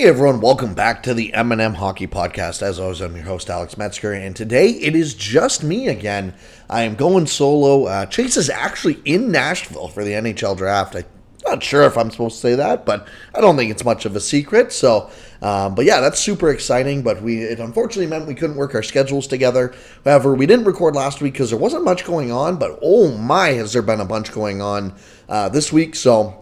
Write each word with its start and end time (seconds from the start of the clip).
Hey 0.00 0.06
everyone, 0.06 0.40
welcome 0.40 0.72
back 0.72 1.02
to 1.02 1.12
the 1.12 1.34
M&M 1.34 1.74
Hockey 1.74 2.06
Podcast. 2.06 2.62
As 2.62 2.80
always, 2.80 3.02
I'm 3.02 3.14
your 3.14 3.26
host 3.26 3.50
Alex 3.50 3.76
Metzger, 3.76 4.14
and 4.14 4.34
today 4.34 4.70
it 4.70 4.96
is 4.96 5.12
just 5.12 5.62
me 5.62 5.88
again. 5.88 6.32
I 6.70 6.84
am 6.84 6.94
going 6.94 7.26
solo. 7.26 7.84
Uh, 7.84 8.06
Chace 8.06 8.38
is 8.38 8.48
actually 8.48 9.02
in 9.04 9.30
Nashville 9.30 9.88
for 9.88 10.02
the 10.02 10.12
NHL 10.12 10.56
draft. 10.56 10.94
I'm 10.94 11.04
not 11.44 11.62
sure 11.62 11.82
if 11.82 11.98
I'm 11.98 12.10
supposed 12.10 12.36
to 12.36 12.40
say 12.40 12.54
that, 12.54 12.86
but 12.86 13.06
I 13.34 13.42
don't 13.42 13.58
think 13.58 13.70
it's 13.70 13.84
much 13.84 14.06
of 14.06 14.16
a 14.16 14.20
secret. 14.20 14.72
So, 14.72 15.10
um, 15.42 15.74
but 15.74 15.84
yeah, 15.84 16.00
that's 16.00 16.18
super 16.18 16.48
exciting. 16.48 17.02
But 17.02 17.20
we 17.20 17.42
it 17.42 17.60
unfortunately 17.60 18.06
meant 18.06 18.26
we 18.26 18.34
couldn't 18.34 18.56
work 18.56 18.74
our 18.74 18.82
schedules 18.82 19.26
together. 19.26 19.74
However, 20.06 20.34
we 20.34 20.46
didn't 20.46 20.64
record 20.64 20.96
last 20.96 21.20
week 21.20 21.34
because 21.34 21.50
there 21.50 21.58
wasn't 21.58 21.84
much 21.84 22.06
going 22.06 22.32
on. 22.32 22.56
But 22.56 22.78
oh 22.80 23.14
my, 23.18 23.48
has 23.48 23.74
there 23.74 23.82
been 23.82 24.00
a 24.00 24.06
bunch 24.06 24.32
going 24.32 24.62
on 24.62 24.94
uh, 25.28 25.50
this 25.50 25.70
week? 25.70 25.94
So. 25.94 26.39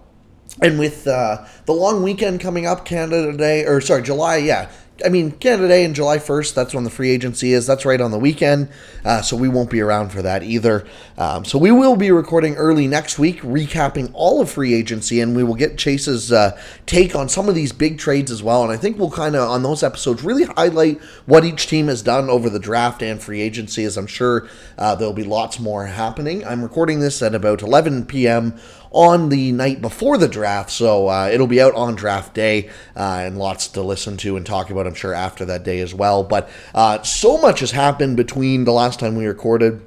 And 0.60 0.78
with 0.78 1.06
uh, 1.06 1.44
the 1.66 1.72
long 1.72 2.02
weekend 2.02 2.40
coming 2.40 2.66
up, 2.66 2.84
Canada 2.84 3.36
Day, 3.36 3.64
or 3.64 3.80
sorry, 3.80 4.02
July, 4.02 4.38
yeah. 4.38 4.70
I 5.04 5.10
mean, 5.10 5.30
Canada 5.30 5.68
Day 5.68 5.84
and 5.84 5.94
July 5.94 6.18
1st, 6.18 6.54
that's 6.54 6.74
when 6.74 6.82
the 6.82 6.90
free 6.90 7.10
agency 7.10 7.52
is. 7.52 7.68
That's 7.68 7.84
right 7.84 8.00
on 8.00 8.10
the 8.10 8.18
weekend. 8.18 8.68
Uh, 9.04 9.22
so 9.22 9.36
we 9.36 9.48
won't 9.48 9.70
be 9.70 9.80
around 9.80 10.10
for 10.10 10.22
that 10.22 10.42
either. 10.42 10.88
Um, 11.16 11.44
so 11.44 11.56
we 11.56 11.70
will 11.70 11.94
be 11.94 12.10
recording 12.10 12.56
early 12.56 12.88
next 12.88 13.16
week, 13.16 13.40
recapping 13.42 14.10
all 14.12 14.40
of 14.40 14.50
free 14.50 14.74
agency, 14.74 15.20
and 15.20 15.36
we 15.36 15.44
will 15.44 15.54
get 15.54 15.78
Chace's 15.78 16.32
uh, 16.32 16.60
take 16.86 17.14
on 17.14 17.28
some 17.28 17.48
of 17.48 17.54
these 17.54 17.70
big 17.72 17.98
trades 17.98 18.32
as 18.32 18.42
well. 18.42 18.64
And 18.64 18.72
I 18.72 18.76
think 18.76 18.98
we'll 18.98 19.10
kind 19.10 19.36
of, 19.36 19.48
on 19.48 19.62
those 19.62 19.84
episodes, 19.84 20.24
really 20.24 20.44
highlight 20.44 21.00
what 21.26 21.44
each 21.44 21.68
team 21.68 21.86
has 21.86 22.02
done 22.02 22.28
over 22.28 22.50
the 22.50 22.58
draft 22.58 23.00
and 23.00 23.22
free 23.22 23.40
agency, 23.40 23.84
as 23.84 23.96
I'm 23.96 24.08
sure 24.08 24.48
uh, 24.78 24.96
there'll 24.96 25.12
be 25.14 25.22
lots 25.22 25.60
more 25.60 25.86
happening. 25.86 26.44
I'm 26.44 26.62
recording 26.62 26.98
this 26.98 27.22
at 27.22 27.36
about 27.36 27.62
11 27.62 28.06
p.m 28.06 28.58
on 28.90 29.28
the 29.28 29.52
night 29.52 29.80
before 29.80 30.16
the 30.18 30.28
draft, 30.28 30.70
so 30.70 31.08
uh, 31.08 31.28
it'll 31.32 31.46
be 31.46 31.60
out 31.60 31.74
on 31.74 31.94
draft 31.94 32.34
day 32.34 32.68
uh, 32.96 33.22
and 33.22 33.38
lots 33.38 33.68
to 33.68 33.82
listen 33.82 34.16
to 34.18 34.36
and 34.36 34.46
talk 34.46 34.70
about, 34.70 34.86
I'm 34.86 34.94
sure, 34.94 35.14
after 35.14 35.44
that 35.46 35.64
day 35.64 35.80
as 35.80 35.94
well. 35.94 36.24
But 36.24 36.48
uh, 36.74 37.02
so 37.02 37.38
much 37.38 37.60
has 37.60 37.72
happened 37.72 38.16
between 38.16 38.64
the 38.64 38.72
last 38.72 39.00
time 39.00 39.16
we 39.16 39.26
recorded 39.26 39.84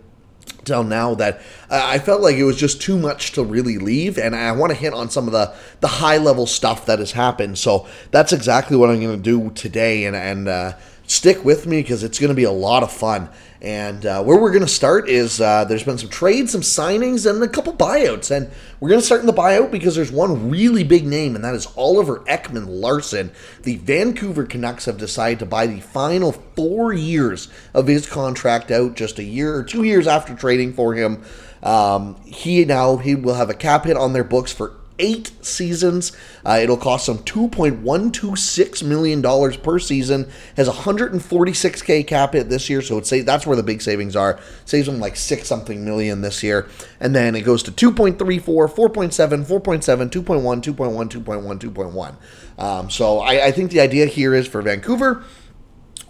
till 0.64 0.84
now 0.84 1.16
that 1.16 1.42
uh, 1.70 1.82
I 1.84 2.00
felt 2.00 2.22
like 2.22 2.36
it 2.36 2.44
was 2.44 2.58
just 2.58 2.82
too 2.82 2.98
much 2.98 3.32
to 3.34 3.44
really 3.44 3.78
leave, 3.78 4.18
and 4.18 4.36
I 4.36 4.52
want 4.52 4.72
to 4.72 4.78
hit 4.78 4.94
on 4.94 5.10
some 5.10 5.28
of 5.28 5.34
the 5.34 5.54
the 5.80 5.88
high 5.88 6.18
level 6.18 6.46
stuff 6.46 6.86
that 6.86 7.00
has 7.00 7.12
happened. 7.12 7.58
So 7.58 7.88
that's 8.12 8.34
exactly 8.34 8.78
what 8.78 8.90
I'm 8.90 9.02
going 9.02 9.22
to 9.22 9.24
do 9.24 9.50
today, 9.52 10.06
and 10.06 10.16
and 10.16 10.48
uh, 10.48 10.74
stick 11.12 11.44
with 11.44 11.68
me 11.68 11.82
because 11.82 12.04
it's 12.04 12.20
going 12.20 12.30
to 12.30 12.36
be 12.36 12.46
a 12.46 12.52
lot 12.52 12.84
of 12.84 12.92
fun. 12.92 13.30
And 13.62 14.06
uh, 14.06 14.24
where 14.24 14.40
we're 14.40 14.52
going 14.52 14.66
to 14.66 14.68
start 14.68 15.10
is 15.10 15.40
uh, 15.40 15.66
there's 15.66 15.84
been 15.84 15.98
some 15.98 16.10
trades, 16.10 16.54
some 16.54 16.62
signings, 16.62 17.30
and 17.30 17.44
a 17.44 17.48
couple 17.48 17.74
buyouts. 17.74 18.36
And 18.36 18.50
we're 18.80 18.90
going 18.90 19.02
to 19.02 19.06
start 19.06 19.22
in 19.22 19.28
the 19.28 19.34
buyout 19.34 19.72
because 19.72 19.96
there's 19.96 20.12
one 20.12 20.50
really 20.50 20.84
big 20.84 21.06
name, 21.06 21.36
and 21.36 21.44
that 21.44 21.54
is 21.54 21.68
Oliver 21.76 22.22
Ekman 22.22 22.66
Larsson. 22.68 23.32
The 23.64 23.76
Vancouver 23.76 24.46
Canucks 24.46 24.86
have 24.86 24.98
decided 24.98 25.40
to 25.40 25.46
buy 25.46 25.68
the 25.68 25.82
final 25.82 26.32
four 26.32 26.94
years 26.94 27.50
of 27.74 27.88
his 27.88 28.10
contract 28.10 28.72
out, 28.72 28.96
just 28.96 29.20
a 29.20 29.24
year 29.24 29.54
or 29.54 29.64
two 29.64 29.84
years 29.84 30.08
after 30.08 30.34
trading 30.34 30.74
for 30.74 30.96
him. 30.96 31.24
Um, 31.62 32.16
he 32.26 32.66
now 32.66 32.98
he 32.98 33.14
will 33.14 33.36
have 33.36 33.52
a 33.52 33.54
cap 33.54 33.86
hit 33.86 33.96
on 33.96 34.14
their 34.14 34.24
books 34.24 34.52
for 34.52 34.81
eight 35.02 35.32
seasons. 35.44 36.16
Uh, 36.46 36.60
it'll 36.62 36.78
cost 36.78 37.08
them 37.08 37.18
$2.126 37.18 38.84
million 38.84 39.22
per 39.62 39.80
season. 39.80 40.30
Has 40.56 40.70
146K 40.70 42.08
cap 42.08 42.34
hit 42.34 42.50
this 42.50 42.70
year, 42.70 42.82
so 42.82 43.00
it's 43.00 43.10
say 43.10 43.22
that's 43.22 43.46
where 43.46 43.58
the 43.58 43.64
big 43.64 43.82
savings 43.82 44.16
are. 44.16 44.40
Saves 44.64 44.88
them 44.88 45.00
like 45.00 45.18
six 45.18 45.48
something 45.48 45.84
million 45.84 46.22
this 46.22 46.44
year. 46.44 46.70
And 47.00 47.14
then 47.14 47.36
it 47.36 47.42
goes 47.42 47.64
to 47.64 47.72
2.34, 47.72 48.42
4.7, 48.42 49.46
4.7, 49.46 50.10
2.1, 50.10 50.62
2.1, 50.62 51.10
2.1, 51.10 51.60
2.1. 51.60 52.64
Um, 52.64 52.90
so 52.90 53.20
I, 53.20 53.48
I 53.48 53.52
think 53.52 53.72
the 53.72 53.82
idea 53.82 54.06
here 54.06 54.34
is 54.34 54.48
for 54.48 54.62
Vancouver 54.62 55.24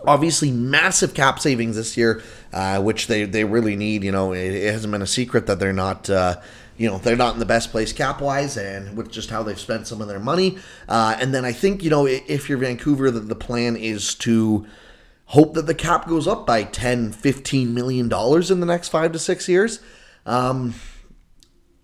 obviously 0.05 0.51
massive 0.51 1.13
cap 1.13 1.39
savings 1.39 1.75
this 1.75 1.95
year, 1.95 2.23
uh, 2.53 2.81
which 2.81 3.05
they, 3.07 3.23
they 3.25 3.43
really 3.43 3.75
need. 3.75 4.03
You 4.03 4.11
know, 4.11 4.33
it, 4.33 4.53
it, 4.53 4.73
hasn't 4.73 4.91
been 4.91 5.01
a 5.01 5.07
secret 5.07 5.47
that 5.47 5.59
they're 5.59 5.73
not. 5.73 6.09
Uh, 6.09 6.37
you 6.81 6.89
know 6.89 6.97
they're 6.97 7.15
not 7.15 7.35
in 7.35 7.39
the 7.39 7.45
best 7.45 7.69
place 7.69 7.93
cap 7.93 8.21
wise 8.21 8.57
and 8.57 8.97
with 8.97 9.11
just 9.11 9.29
how 9.29 9.43
they've 9.43 9.59
spent 9.59 9.85
some 9.85 10.01
of 10.01 10.07
their 10.07 10.19
money. 10.19 10.57
Uh, 10.89 11.15
and 11.19 11.31
then 11.31 11.45
i 11.45 11.51
think 11.51 11.83
you 11.83 11.91
know 11.91 12.07
if 12.07 12.49
you're 12.49 12.57
vancouver 12.57 13.11
that 13.11 13.29
the 13.29 13.35
plan 13.35 13.75
is 13.75 14.15
to 14.15 14.65
hope 15.25 15.53
that 15.53 15.67
the 15.67 15.75
cap 15.75 16.07
goes 16.07 16.27
up 16.27 16.47
by 16.47 16.63
10 16.63 17.11
15 17.11 17.73
million 17.73 18.09
dollars 18.09 18.49
in 18.49 18.59
the 18.59 18.65
next 18.65 18.89
five 18.89 19.11
to 19.11 19.19
six 19.19 19.47
years. 19.47 19.79
Um, 20.25 20.73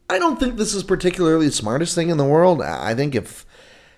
i 0.10 0.18
don't 0.18 0.40
think 0.40 0.58
this 0.58 0.74
is 0.74 0.84
particularly 0.84 1.46
the 1.46 1.52
smartest 1.52 1.94
thing 1.94 2.10
in 2.10 2.18
the 2.18 2.26
world. 2.26 2.62
I 2.64 2.96
think 2.96 3.14
if 3.14 3.46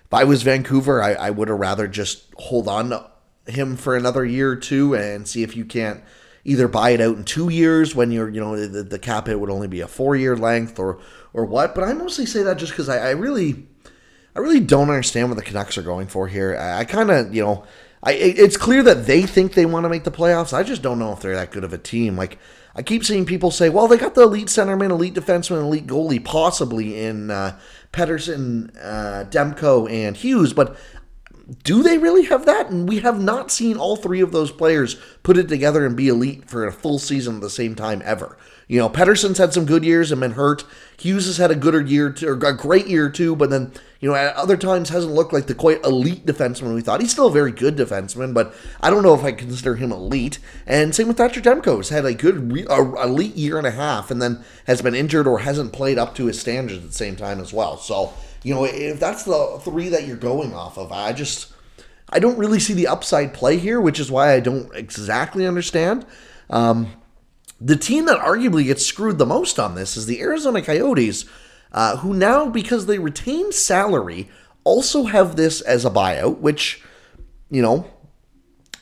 if 0.04 0.12
i 0.12 0.24
was 0.24 0.42
vancouver 0.42 1.02
i, 1.02 1.14
I 1.14 1.30
would 1.30 1.48
have 1.48 1.58
rather 1.58 1.88
just 1.88 2.24
hold 2.36 2.68
on 2.68 2.90
to 2.90 3.10
him 3.46 3.76
for 3.76 3.96
another 3.96 4.24
year 4.24 4.50
or 4.50 4.56
two 4.56 4.94
and 4.94 5.26
see 5.26 5.42
if 5.42 5.56
you 5.56 5.64
can't 5.64 6.02
either 6.44 6.68
buy 6.68 6.90
it 6.90 7.00
out 7.00 7.16
in 7.16 7.24
two 7.24 7.48
years 7.48 7.94
when 7.94 8.10
you're 8.10 8.28
you 8.28 8.40
know 8.40 8.56
the, 8.66 8.82
the 8.82 8.98
cap 8.98 9.26
hit 9.26 9.38
would 9.38 9.50
only 9.50 9.68
be 9.68 9.80
a 9.80 9.88
four 9.88 10.16
year 10.16 10.36
length 10.36 10.78
or 10.78 10.98
or 11.32 11.44
what. 11.44 11.74
But 11.74 11.84
i 11.84 11.92
mostly 11.92 12.26
say 12.26 12.42
that 12.42 12.58
just 12.58 12.72
because 12.72 12.88
I, 12.88 13.08
I, 13.08 13.10
really 13.10 13.66
i 14.34 14.38
really 14.38 14.60
don't 14.60 14.88
understand 14.88 15.28
what 15.28 15.36
the 15.36 15.44
canucks 15.44 15.78
are 15.78 15.82
going 15.82 16.06
for 16.06 16.28
here. 16.28 16.56
I, 16.56 16.80
I 16.80 16.84
kind 16.84 17.10
of 17.10 17.34
you 17.34 17.42
know 17.42 17.64
I, 18.02 18.12
it's 18.12 18.56
clear 18.56 18.82
that 18.84 19.06
they 19.06 19.22
think 19.22 19.52
they 19.52 19.66
want 19.66 19.84
to 19.84 19.90
make 19.90 20.04
the 20.04 20.10
playoffs. 20.10 20.54
I 20.54 20.62
just 20.62 20.80
don't 20.80 20.98
know 20.98 21.12
if 21.12 21.20
they're 21.20 21.34
that 21.34 21.50
good 21.50 21.64
of 21.64 21.72
a 21.72 21.78
team. 21.78 22.16
Like 22.16 22.38
i 22.74 22.82
keep 22.82 23.04
seeing 23.04 23.26
people 23.26 23.50
say 23.50 23.68
well 23.68 23.88
they 23.88 23.96
got 23.96 24.14
the 24.14 24.22
elite 24.22 24.46
centerman 24.46 24.90
elite 24.90 25.12
defenseman 25.12 25.62
elite 25.62 25.88
goalie 25.88 26.24
possibly 26.24 27.02
in 27.02 27.28
uh, 27.28 27.58
Pettersson, 27.92 28.70
uh, 28.80 29.24
Demko, 29.24 29.90
and 29.90 30.16
Hughes, 30.16 30.52
but 30.52 30.76
do 31.62 31.82
they 31.82 31.98
really 31.98 32.24
have 32.24 32.46
that? 32.46 32.70
And 32.70 32.88
we 32.88 33.00
have 33.00 33.20
not 33.20 33.50
seen 33.50 33.76
all 33.76 33.96
three 33.96 34.20
of 34.20 34.32
those 34.32 34.52
players 34.52 34.96
put 35.22 35.36
it 35.36 35.48
together 35.48 35.84
and 35.84 35.96
be 35.96 36.08
elite 36.08 36.48
for 36.48 36.66
a 36.66 36.72
full 36.72 36.98
season 36.98 37.36
at 37.36 37.40
the 37.40 37.50
same 37.50 37.74
time 37.74 38.02
ever. 38.04 38.36
You 38.68 38.78
know, 38.78 38.88
Pettersson's 38.88 39.38
had 39.38 39.52
some 39.52 39.64
good 39.64 39.84
years 39.84 40.12
and 40.12 40.20
been 40.20 40.32
hurt. 40.32 40.64
Hughes 40.96 41.26
has 41.26 41.38
had 41.38 41.50
a 41.50 41.56
good 41.56 41.88
year, 41.88 42.14
or 42.22 42.34
a 42.34 42.56
great 42.56 42.86
year 42.86 43.10
too, 43.10 43.34
but 43.34 43.50
then 43.50 43.72
you 43.98 44.08
know 44.08 44.14
at 44.14 44.36
other 44.36 44.56
times 44.56 44.90
hasn't 44.90 45.12
looked 45.12 45.32
like 45.32 45.48
the 45.48 45.56
quite 45.56 45.84
elite 45.84 46.24
defenseman 46.24 46.72
we 46.72 46.80
thought. 46.80 47.00
He's 47.00 47.10
still 47.10 47.26
a 47.26 47.32
very 47.32 47.50
good 47.50 47.76
defenseman, 47.76 48.32
but 48.32 48.54
I 48.80 48.90
don't 48.90 49.02
know 49.02 49.14
if 49.14 49.24
I 49.24 49.32
consider 49.32 49.74
him 49.74 49.90
elite. 49.90 50.38
And 50.68 50.94
same 50.94 51.08
with 51.08 51.16
Thatcher 51.16 51.40
Demko, 51.40 51.78
has 51.78 51.88
had 51.88 52.04
a 52.04 52.14
good 52.14 52.52
re- 52.52 52.66
a 52.70 52.80
elite 53.02 53.34
year 53.34 53.58
and 53.58 53.66
a 53.66 53.72
half, 53.72 54.08
and 54.08 54.22
then 54.22 54.44
has 54.68 54.82
been 54.82 54.94
injured 54.94 55.26
or 55.26 55.40
hasn't 55.40 55.72
played 55.72 55.98
up 55.98 56.14
to 56.14 56.26
his 56.26 56.38
standards 56.38 56.84
at 56.84 56.90
the 56.90 56.96
same 56.96 57.16
time 57.16 57.40
as 57.40 57.52
well. 57.52 57.76
So 57.76 58.12
you 58.42 58.54
know, 58.54 58.64
if 58.64 58.98
that's 58.98 59.24
the 59.24 59.60
three 59.62 59.88
that 59.90 60.06
you're 60.06 60.16
going 60.16 60.54
off 60.54 60.78
of, 60.78 60.92
I 60.92 61.12
just 61.12 61.52
I 62.08 62.18
don't 62.18 62.38
really 62.38 62.60
see 62.60 62.74
the 62.74 62.88
upside 62.88 63.34
play 63.34 63.56
here, 63.56 63.80
which 63.80 64.00
is 64.00 64.10
why 64.10 64.32
I 64.32 64.40
don't 64.40 64.74
exactly 64.74 65.46
understand. 65.46 66.04
Um, 66.48 66.92
the 67.60 67.76
team 67.76 68.06
that 68.06 68.18
arguably 68.18 68.64
gets 68.64 68.84
screwed 68.84 69.18
the 69.18 69.26
most 69.26 69.58
on 69.58 69.74
this 69.74 69.96
is 69.96 70.06
the 70.06 70.20
Arizona 70.20 70.62
Coyotes, 70.62 71.26
uh, 71.72 71.98
who 71.98 72.14
now, 72.14 72.48
because 72.48 72.86
they 72.86 72.98
retain 72.98 73.52
salary, 73.52 74.28
also 74.64 75.04
have 75.04 75.36
this 75.36 75.60
as 75.60 75.84
a 75.84 75.90
buyout, 75.90 76.38
which, 76.38 76.82
you 77.50 77.62
know, 77.62 77.88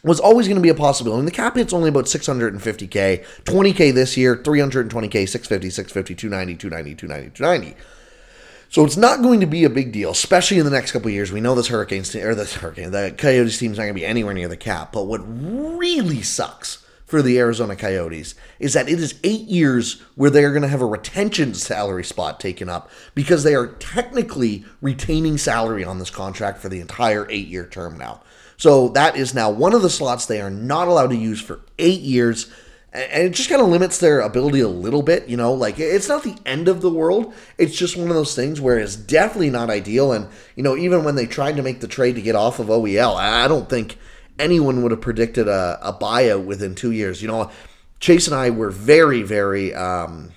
was 0.05 0.21
always 0.21 0.47
going 0.47 0.57
to 0.57 0.63
be 0.63 0.69
a 0.69 0.75
possibility. 0.75 1.19
And 1.19 1.29
the 1.29 1.33
cap 1.33 1.57
hit's 1.57 1.73
only 1.73 1.89
about 1.89 2.05
650K, 2.05 3.25
20K 3.45 3.93
this 3.93 4.17
year, 4.17 4.37
320K, 4.37 5.29
650, 5.29 5.71
650, 5.71 6.15
290, 6.15 6.57
290, 6.57 6.95
290, 6.95 7.37
290. 7.37 7.98
So 8.71 8.85
it's 8.85 8.97
not 8.97 9.23
going 9.23 9.41
to 9.41 9.47
be 9.47 9.65
a 9.65 9.71
big 9.71 9.93
deal, 9.93 10.11
especially 10.11 10.59
in 10.59 10.65
the 10.65 10.71
next 10.71 10.93
couple 10.93 11.11
years. 11.11 11.33
We 11.33 11.41
know 11.41 11.55
this 11.55 11.69
Hurricanes 11.69 12.15
or 12.15 12.35
this 12.35 12.55
Hurricane, 12.55 12.91
the 12.91 13.15
Coyotes 13.17 13.59
team's 13.59 13.79
not 13.79 13.85
going 13.85 13.95
to 13.95 14.01
be 14.01 14.07
anywhere 14.07 14.35
near 14.35 14.49
the 14.49 14.57
cap. 14.59 14.93
But 14.93 15.07
what 15.07 15.23
really 15.25 16.21
sucks 16.21 16.85
for 17.07 17.23
the 17.23 17.39
Arizona 17.39 17.75
Coyotes 17.75 18.35
is 18.59 18.75
that 18.75 18.91
it 18.91 19.01
is 19.01 19.19
eight 19.25 19.49
years 19.49 20.03
where 20.15 20.29
they 20.29 20.45
are 20.45 20.51
going 20.51 20.63
to 20.63 20.69
have 20.69 20.83
a 20.83 20.87
retention 20.87 21.55
salary 21.55 22.05
spot 22.05 22.39
taken 22.39 22.69
up 22.69 22.91
because 23.15 23.43
they 23.43 23.55
are 23.55 23.69
technically 23.69 24.67
retaining 24.83 25.39
salary 25.39 25.83
on 25.83 25.99
this 25.99 26.11
contract 26.11 26.59
for 26.59 26.69
the 26.69 26.81
entire 26.81 27.27
eight 27.31 27.49
year 27.49 27.67
term 27.67 27.97
now. 27.97 28.21
So 28.59 28.89
that 28.89 29.17
is 29.17 29.33
now 29.33 29.51
one 29.51 29.73
of 29.73 29.81
the 29.81 29.89
slots 29.89 30.27
they 30.27 30.43
are 30.43 30.51
not 30.51 30.89
allowed 30.89 31.09
to 31.09 31.17
use 31.17 31.41
for 31.41 31.61
eight 31.79 32.03
years 32.03 32.53
and 32.93 33.29
it 33.29 33.35
just 33.35 33.51
kind 33.51 33.61
of 33.61 33.69
limits 33.69 33.99
their 33.99 34.21
ability 34.21 34.61
a 34.61 34.69
little 34.69 35.03
bit 35.03 35.29
you 35.29 35.37
know? 35.37 35.53
Like 35.53 35.79
it's 35.79 36.09
not 36.09 36.23
the 36.23 36.37
end 36.47 36.69
of 36.69 36.81
the 36.81 36.91
world. 36.91 37.33
It's 37.59 37.77
just 37.77 37.97
one 37.97 38.09
of 38.09 38.15
those 38.15 38.35
things 38.35 38.61
where 38.61 38.79
it's 38.79 38.97
definitely 38.97 39.51
not 39.51 39.71
ideal. 39.71 40.13
And 40.13 40.29
you 40.57 40.63
know 40.63 40.77
even 40.77 41.05
when 41.05 41.15
they 41.15 41.27
tried 41.27 41.57
to 41.57 41.63
make 41.63 41.81
the 41.81 41.89
trade 41.89 42.15
to 42.15 42.23
get 42.23 42.35
off 42.35 42.59
of 42.59 42.69
oel 42.69 43.17
i 43.17 43.47
don't 43.49 43.69
think 43.69 43.99
anyone 44.39 44.83
would 44.83 44.93
have 44.93 45.01
predicted 45.01 45.49
a, 45.49 45.79
a 45.83 45.93
buyout 45.93 46.45
within 46.45 46.75
two 46.75 46.93
years. 46.93 47.23
You 47.23 47.29
know 47.29 47.51
chace 48.01 48.29
and 48.29 48.37
i 48.37 48.49
were 48.51 48.71
very 48.71 49.23
very 49.23 49.75
um 49.75 50.31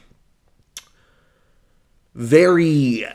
very 2.15 3.05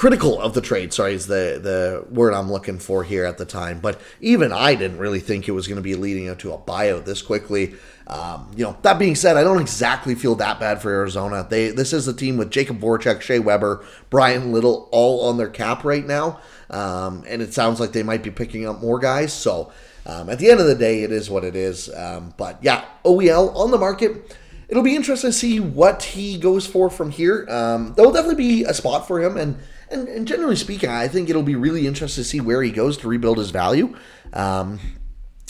critical 0.00 0.40
of 0.40 0.54
the 0.54 0.62
trade. 0.62 0.94
Sorry, 0.94 1.12
is 1.12 1.26
the 1.26 1.60
the 1.62 2.06
word 2.10 2.32
I'm 2.32 2.50
looking 2.50 2.78
for 2.78 3.04
here 3.04 3.26
at 3.26 3.36
the 3.36 3.44
time. 3.44 3.80
But 3.80 4.00
even 4.22 4.50
I 4.50 4.74
didn't 4.74 4.96
really 4.96 5.20
think 5.20 5.46
it 5.46 5.52
was 5.52 5.68
going 5.68 5.76
to 5.76 5.82
be 5.82 5.94
leading 5.94 6.30
up 6.30 6.38
to 6.38 6.54
a 6.54 6.58
buyout 6.58 7.04
this 7.04 7.20
quickly. 7.20 7.74
Um, 8.06 8.50
you 8.56 8.64
know, 8.64 8.78
that 8.80 8.98
being 8.98 9.14
said, 9.14 9.36
I 9.36 9.42
don't 9.42 9.60
exactly 9.60 10.14
feel 10.14 10.34
that 10.36 10.58
bad 10.58 10.80
for 10.80 10.90
Arizona. 10.90 11.46
They 11.48 11.68
this 11.68 11.92
is 11.92 12.08
a 12.08 12.14
team 12.14 12.38
with 12.38 12.50
Jakub 12.50 12.80
Voracek, 12.80 13.20
Shea 13.20 13.40
Weber, 13.40 13.84
Bryan 14.08 14.52
Little, 14.52 14.88
all 14.90 15.28
on 15.28 15.36
their 15.36 15.50
cap 15.50 15.84
right 15.84 16.06
now, 16.06 16.40
um, 16.70 17.22
and 17.28 17.42
it 17.42 17.52
sounds 17.52 17.78
like 17.78 17.92
they 17.92 18.02
might 18.02 18.22
be 18.22 18.30
picking 18.30 18.66
up 18.66 18.80
more 18.80 18.98
guys. 18.98 19.34
So 19.34 19.70
um, 20.06 20.30
at 20.30 20.38
the 20.38 20.50
end 20.50 20.60
of 20.60 20.66
the 20.66 20.74
day, 20.76 21.02
it 21.02 21.12
is 21.12 21.28
what 21.28 21.44
it 21.44 21.54
is. 21.54 21.94
Um, 21.94 22.32
but 22.38 22.56
yeah, 22.62 22.86
OEL 23.04 23.54
on 23.54 23.70
the 23.70 23.78
market 23.78 24.34
it'll 24.70 24.84
be 24.84 24.94
interesting 24.94 25.30
to 25.30 25.36
see 25.36 25.58
what 25.60 26.02
he 26.02 26.38
goes 26.38 26.66
for 26.66 26.88
from 26.88 27.10
here. 27.10 27.44
Um, 27.50 27.92
there'll 27.96 28.12
definitely 28.12 28.36
be 28.36 28.64
a 28.64 28.72
spot 28.72 29.06
for 29.06 29.20
him, 29.20 29.36
and 29.36 29.58
and, 29.90 30.08
and 30.08 30.26
generally 30.26 30.56
speaking, 30.56 30.88
I 30.88 31.08
think 31.08 31.28
it'll 31.28 31.42
be 31.42 31.56
really 31.56 31.86
interesting 31.86 32.22
to 32.22 32.28
see 32.28 32.40
where 32.40 32.62
he 32.62 32.70
goes 32.70 32.96
to 32.98 33.08
rebuild 33.08 33.38
his 33.38 33.50
value. 33.50 33.96
Um, 34.32 34.78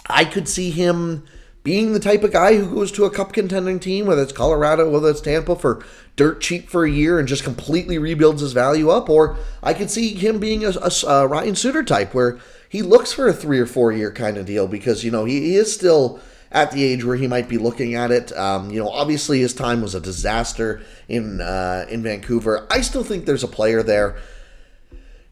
I 0.09 0.25
could 0.25 0.49
see 0.49 0.71
him 0.71 1.25
being 1.63 1.93
the 1.93 2.01
type 2.01 2.25
of 2.25 2.33
guy 2.33 2.57
who 2.57 2.75
goes 2.75 2.91
to 2.93 3.05
a 3.05 3.11
cup 3.11 3.33
contending 3.33 3.79
team, 3.79 4.07
whether 4.07 4.23
it's 4.23 4.33
Colorado, 4.33 4.91
whether 4.91 5.11
it's 5.11 5.21
Tampa, 5.21 5.57
for 5.57 5.85
dirt 6.17 6.41
cheap 6.41 6.71
for 6.71 6.85
a 6.85 6.91
year 6.91 7.19
and 7.19 7.29
just 7.29 7.45
completely 7.45 7.99
rebuilds 7.99 8.41
his 8.41 8.53
value 8.53 8.89
up. 8.89 9.11
Or 9.11 9.37
I 9.63 9.75
could 9.75 9.91
see 9.91 10.15
him 10.15 10.39
being 10.39 10.65
a, 10.65 10.71
a, 10.71 11.07
a 11.07 11.27
Ryan 11.27 11.55
Suter 11.55 11.83
type 11.83 12.15
where 12.15 12.39
he 12.69 12.83
looks 12.83 13.13
for 13.13 13.29
a 13.29 13.33
three 13.33 13.59
or 13.59 13.67
four 13.67 13.93
year 13.93 14.11
kind 14.11 14.37
of 14.37 14.47
deal 14.47 14.67
because, 14.67 15.05
you 15.05 15.11
know, 15.11 15.27
he, 15.27 15.41
he 15.41 15.57
is 15.57 15.73
still 15.73 16.21
at 16.53 16.73
the 16.73 16.83
age 16.83 17.05
where 17.05 17.17
he 17.17 17.27
might 17.27 17.49
be 17.49 17.59
looking 17.59 17.95
at 17.95 18.11
it. 18.11 18.37
Um, 18.37 18.71
you 18.71 18.81
know, 18.81 18.89
obviously 18.89 19.41
his 19.41 19.55
time 19.55 19.83
was 19.83 19.95
a 19.95 20.01
disaster 20.01 20.83
in 21.09 21.41
uh, 21.41 21.87
in 21.89 22.03
Vancouver. 22.03 22.67
I 22.71 22.81
still 22.81 23.05
think 23.05 23.27
there's 23.27 23.45
a 23.45 23.49
player 23.49 23.83
there. 23.83 24.17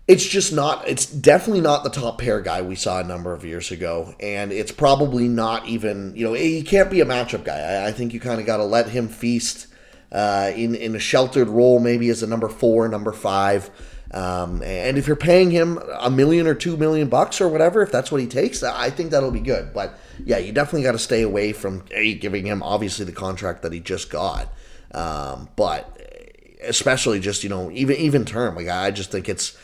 It's 0.06 0.26
just 0.26 0.52
not. 0.52 0.88
It's 0.88 1.04
definitely 1.04 1.60
not 1.60 1.84
the 1.84 1.90
top 1.90 2.18
pair 2.18 2.40
guy 2.40 2.62
we 2.62 2.76
saw 2.76 3.00
a 3.00 3.04
number 3.04 3.34
of 3.34 3.44
years 3.44 3.70
ago, 3.70 4.14
and 4.20 4.52
it's 4.52 4.72
probably 4.72 5.28
not 5.28 5.66
even. 5.66 6.14
You 6.16 6.28
know, 6.28 6.32
he 6.32 6.62
can't 6.62 6.90
be 6.90 7.00
a 7.00 7.06
matchup 7.06 7.44
guy. 7.44 7.58
I, 7.58 7.88
I 7.88 7.92
think 7.92 8.14
you 8.14 8.20
kind 8.20 8.40
of 8.40 8.46
got 8.46 8.56
to 8.56 8.64
let 8.64 8.88
him 8.88 9.08
feast 9.08 9.66
uh, 10.10 10.52
in 10.54 10.74
in 10.74 10.94
a 10.94 10.98
sheltered 10.98 11.48
role, 11.48 11.78
maybe 11.78 12.08
as 12.08 12.22
a 12.22 12.26
number 12.26 12.48
four, 12.48 12.88
number 12.88 13.12
five. 13.12 13.70
Um, 14.10 14.62
and 14.62 14.96
if 14.96 15.06
you're 15.06 15.16
paying 15.16 15.50
him 15.50 15.78
a 15.98 16.10
million 16.10 16.46
or 16.46 16.54
two 16.54 16.76
million 16.76 17.08
bucks 17.08 17.40
or 17.40 17.48
whatever, 17.48 17.82
if 17.82 17.92
that's 17.92 18.10
what 18.10 18.20
he 18.20 18.26
takes, 18.26 18.62
I 18.62 18.90
think 18.90 19.10
that'll 19.10 19.30
be 19.30 19.40
good. 19.40 19.74
But 19.74 19.98
yeah, 20.24 20.38
you 20.38 20.52
definitely 20.52 20.82
got 20.82 20.92
to 20.92 20.98
stay 20.98 21.22
away 21.22 21.52
from 21.52 21.84
a, 21.90 22.14
giving 22.14 22.46
him 22.46 22.62
obviously 22.62 23.04
the 23.04 23.12
contract 23.12 23.62
that 23.62 23.72
he 23.72 23.80
just 23.80 24.08
got. 24.10 24.48
Um, 24.92 25.48
but 25.56 25.94
especially 26.62 27.20
just 27.20 27.44
you 27.44 27.50
know 27.50 27.70
even 27.70 27.96
even 27.96 28.24
term, 28.24 28.56
like 28.56 28.68
I 28.68 28.90
just 28.90 29.10
think 29.10 29.28
it's 29.28 29.56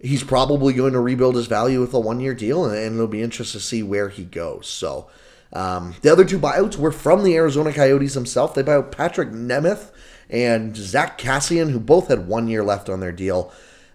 he's 0.00 0.24
probably 0.24 0.72
going 0.72 0.94
to 0.94 1.00
rebuild 1.00 1.36
his 1.36 1.46
value 1.46 1.80
with 1.80 1.92
a 1.92 2.00
one 2.00 2.20
year 2.20 2.34
deal, 2.34 2.64
and, 2.64 2.94
it'll 2.94 3.06
be 3.06 3.22
interesting 3.22 3.60
to 3.60 3.66
see 3.66 3.82
where 3.82 4.08
he 4.08 4.24
goes. 4.24 4.68
So. 4.68 5.08
Um, 5.54 5.94
the 6.00 6.10
other 6.10 6.24
two 6.24 6.38
buyouts 6.38 6.78
were 6.78 6.90
from 6.90 7.24
the 7.24 7.36
Arizona 7.36 7.74
Coyotes 7.74 8.14
themselves. 8.14 8.54
They 8.54 8.62
bought 8.62 8.90
Patrik 8.90 9.34
Nemeth 9.34 9.90
and 10.30 10.74
Zack 10.74 11.18
Kassian, 11.18 11.70
who 11.70 11.78
both 11.78 12.08
had 12.08 12.26
one 12.26 12.48
year 12.48 12.64
left 12.64 12.88
on 12.88 13.00
their 13.00 13.12
deal. 13.12 13.52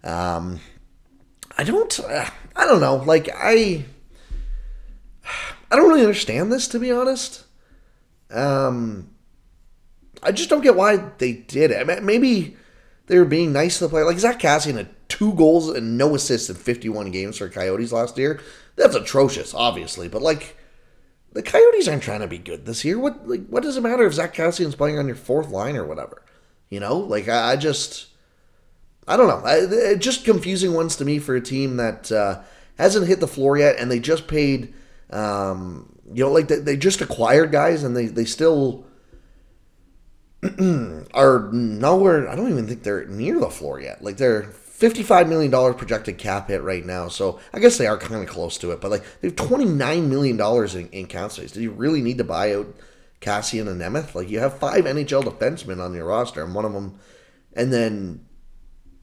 Um, 0.07 0.59
I 1.57 1.63
don't, 1.63 1.99
uh, 1.99 2.29
I 2.55 2.65
don't 2.65 2.81
know. 2.81 2.95
Like 2.95 3.29
I, 3.35 3.85
I 5.69 5.75
don't 5.75 5.89
really 5.89 6.01
understand 6.01 6.51
this 6.51 6.67
to 6.69 6.79
be 6.79 6.91
honest. 6.91 7.43
Um, 8.31 9.09
I 10.23 10.31
just 10.31 10.49
don't 10.49 10.61
get 10.61 10.75
why 10.75 10.97
they 11.17 11.33
did 11.33 11.71
it. 11.71 12.03
Maybe 12.03 12.55
they 13.07 13.19
were 13.19 13.25
being 13.25 13.51
nice 13.51 13.77
to 13.77 13.85
the 13.85 13.89
player. 13.89 14.05
Like 14.05 14.19
Zack 14.19 14.39
Kassian 14.39 14.75
had 14.75 14.89
two 15.09 15.33
goals 15.33 15.69
and 15.69 15.97
no 15.97 16.15
assists 16.15 16.49
in 16.49 16.55
51 16.55 17.11
games 17.11 17.37
for 17.37 17.49
Coyotes 17.49 17.91
last 17.91 18.17
year. 18.17 18.39
That's 18.75 18.95
atrocious, 18.95 19.53
obviously. 19.53 20.07
But 20.07 20.21
like, 20.21 20.57
the 21.33 21.43
Coyotes 21.43 21.87
aren't 21.87 22.03
trying 22.03 22.21
to 22.21 22.27
be 22.27 22.37
good 22.37 22.65
this 22.65 22.83
year. 22.83 22.97
What 22.97 23.27
like 23.27 23.45
what 23.47 23.63
does 23.63 23.77
it 23.77 23.81
matter 23.81 24.05
if 24.05 24.13
Zack 24.13 24.33
Kassian's 24.33 24.75
playing 24.75 24.97
on 24.97 25.07
your 25.07 25.15
fourth 25.15 25.49
line 25.49 25.75
or 25.75 25.85
whatever? 25.85 26.23
You 26.69 26.79
know, 26.79 26.97
like 26.97 27.27
I, 27.27 27.53
I 27.53 27.55
just 27.55 28.07
I 29.07 29.17
don't 29.17 29.27
know. 29.27 29.41
I, 29.45 29.95
just 29.95 30.25
confusing 30.25 30.73
ones 30.73 30.95
to 30.97 31.05
me 31.05 31.19
for 31.19 31.35
a 31.35 31.41
team 31.41 31.77
that 31.77 32.11
uh, 32.11 32.41
hasn't 32.77 33.07
hit 33.07 33.19
the 33.19 33.27
floor 33.27 33.57
yet, 33.57 33.77
and 33.79 33.89
they 33.89 33.99
just 33.99 34.27
paid. 34.27 34.73
Um, 35.09 35.93
you 36.13 36.23
know, 36.23 36.31
like 36.31 36.47
they, 36.47 36.59
they 36.59 36.77
just 36.77 37.01
acquired 37.01 37.51
guys, 37.51 37.83
and 37.83 37.95
they 37.95 38.07
they 38.07 38.25
still 38.25 38.85
are 41.13 41.49
nowhere. 41.51 42.27
I 42.29 42.35
don't 42.35 42.51
even 42.51 42.67
think 42.67 42.83
they're 42.83 43.05
near 43.05 43.39
the 43.39 43.49
floor 43.49 43.79
yet. 43.79 44.03
Like 44.03 44.17
they're 44.17 44.43
$55 44.43 45.27
million 45.27 45.73
projected 45.73 46.17
cap 46.17 46.49
hit 46.49 46.61
right 46.61 46.85
now. 46.85 47.07
So 47.07 47.39
I 47.51 47.59
guess 47.59 47.77
they 47.77 47.87
are 47.87 47.97
kind 47.97 48.21
of 48.21 48.29
close 48.29 48.57
to 48.59 48.71
it. 48.71 48.79
But 48.79 48.91
like 48.91 49.03
they 49.21 49.29
have 49.29 49.35
$29 49.35 50.07
million 50.07 50.39
in, 50.39 50.89
in 50.89 51.07
cap 51.07 51.31
space. 51.31 51.51
Do 51.51 51.61
you 51.61 51.71
really 51.71 52.01
need 52.01 52.19
to 52.19 52.23
buy 52.23 52.53
out 52.53 52.67
Kassian 53.19 53.67
and 53.67 53.81
Nemeth? 53.81 54.13
Like 54.13 54.29
you 54.29 54.39
have 54.39 54.59
five 54.59 54.85
NHL 54.85 55.23
defensemen 55.23 55.83
on 55.83 55.93
your 55.93 56.05
roster, 56.05 56.43
and 56.43 56.53
one 56.53 56.65
of 56.65 56.73
them, 56.73 56.99
and 57.53 57.73
then 57.73 58.26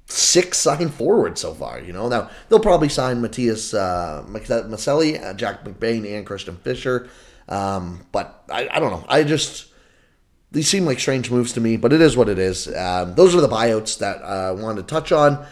six 0.07 0.59
signed 0.59 0.93
forward 0.93 1.39
so 1.39 1.55
far. 1.55 1.81
You 1.81 1.93
know, 1.93 2.09
now 2.09 2.31
they'll 2.49 2.61
probably 2.61 2.89
sign 2.89 3.21
Matias 3.21 3.75
uh, 3.75 4.25
Maccelli, 4.29 5.23
uh, 5.23 5.35
Jack 5.35 5.65
McBain, 5.65 6.11
and 6.17 6.27
Christian 6.27 6.57
Fischer. 6.57 7.09
Um, 7.49 8.07
but 8.13 8.45
I, 8.51 8.69
I 8.71 8.81
don't 8.81 8.91
know. 8.91 9.05
I 9.09 9.23
just 9.23 9.69
these 10.51 10.69
seem 10.69 10.85
like 10.85 11.01
strange 11.01 11.31
moves 11.31 11.53
to 11.55 11.61
me, 11.61 11.77
but 11.77 11.93
it 11.93 12.01
is 12.01 12.17
what 12.17 12.29
it 12.29 12.39
is. 12.39 12.73
Um, 12.75 13.15
those 13.15 13.35
are 13.35 13.41
the 13.41 13.49
buyouts 13.49 13.99
that 13.99 14.23
uh, 14.23 14.49
I 14.49 14.53
wanted 14.53 14.83
to 14.83 14.95
touch 14.95 15.11
on 15.11 15.45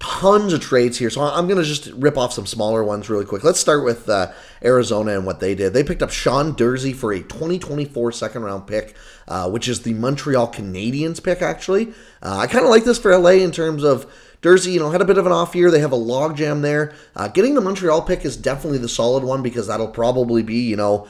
tons 0.00 0.54
of 0.54 0.60
trades 0.60 0.98
here. 0.98 1.10
So 1.10 1.20
I'm 1.20 1.46
going 1.46 1.62
to 1.62 1.64
just 1.64 1.86
rip 1.92 2.16
off 2.18 2.32
some 2.32 2.46
smaller 2.46 2.82
ones 2.82 3.08
really 3.08 3.26
quick. 3.26 3.44
Let's 3.44 3.60
start 3.60 3.84
with 3.84 4.08
uh, 4.08 4.32
Arizona 4.64 5.12
and 5.12 5.26
what 5.26 5.40
they 5.40 5.54
did. 5.54 5.74
They 5.74 5.84
picked 5.84 6.02
up 6.02 6.10
Sean 6.10 6.54
Durzi 6.54 6.96
for 6.96 7.12
a 7.12 7.20
2024 7.20 8.10
second 8.12 8.42
round 8.42 8.66
pick, 8.66 8.96
uh, 9.28 9.50
which 9.50 9.68
is 9.68 9.82
the 9.82 9.92
Montreal 9.94 10.50
Canadiens 10.50 11.22
pick, 11.22 11.42
actually. 11.42 11.88
Uh, 12.22 12.38
I 12.38 12.46
kind 12.46 12.64
of 12.64 12.70
like 12.70 12.84
this 12.84 12.98
for 12.98 13.16
LA 13.16 13.30
in 13.30 13.52
terms 13.52 13.84
of. 13.84 14.10
Durzi, 14.40 14.72
you 14.72 14.80
know, 14.80 14.88
had 14.88 15.02
a 15.02 15.04
bit 15.04 15.18
of 15.18 15.26
an 15.26 15.32
off 15.32 15.54
year. 15.54 15.70
They 15.70 15.80
have 15.80 15.92
a 15.92 15.98
logjam 15.98 16.62
there. 16.62 16.94
Uh, 17.14 17.28
getting 17.28 17.54
the 17.54 17.60
Montreal 17.60 18.00
pick 18.00 18.24
is 18.24 18.38
definitely 18.38 18.78
the 18.78 18.88
solid 18.88 19.22
one 19.22 19.42
because 19.42 19.66
that'll 19.66 19.88
probably 19.88 20.42
be, 20.42 20.62
you 20.62 20.76
know, 20.76 21.08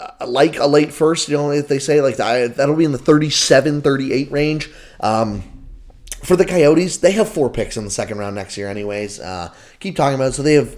uh, 0.00 0.28
like 0.28 0.56
a 0.56 0.66
late 0.68 0.92
first, 0.92 1.28
you 1.28 1.36
know, 1.36 1.50
if 1.50 1.66
they 1.66 1.80
say 1.80 2.00
like 2.00 2.18
that, 2.18 2.54
that'll 2.56 2.76
be 2.76 2.84
in 2.84 2.92
the 2.92 2.98
37, 2.98 3.82
38 3.82 4.30
range. 4.30 4.70
Um, 5.00 5.55
for 6.26 6.34
the 6.34 6.44
Coyotes, 6.44 6.98
they 6.98 7.12
have 7.12 7.28
four 7.28 7.48
picks 7.48 7.76
in 7.76 7.84
the 7.84 7.90
second 7.90 8.18
round 8.18 8.34
next 8.34 8.56
year, 8.56 8.68
anyways. 8.68 9.20
Uh, 9.20 9.54
keep 9.78 9.94
talking 9.94 10.16
about 10.16 10.28
it. 10.28 10.32
So 10.32 10.42
they 10.42 10.54
have 10.54 10.76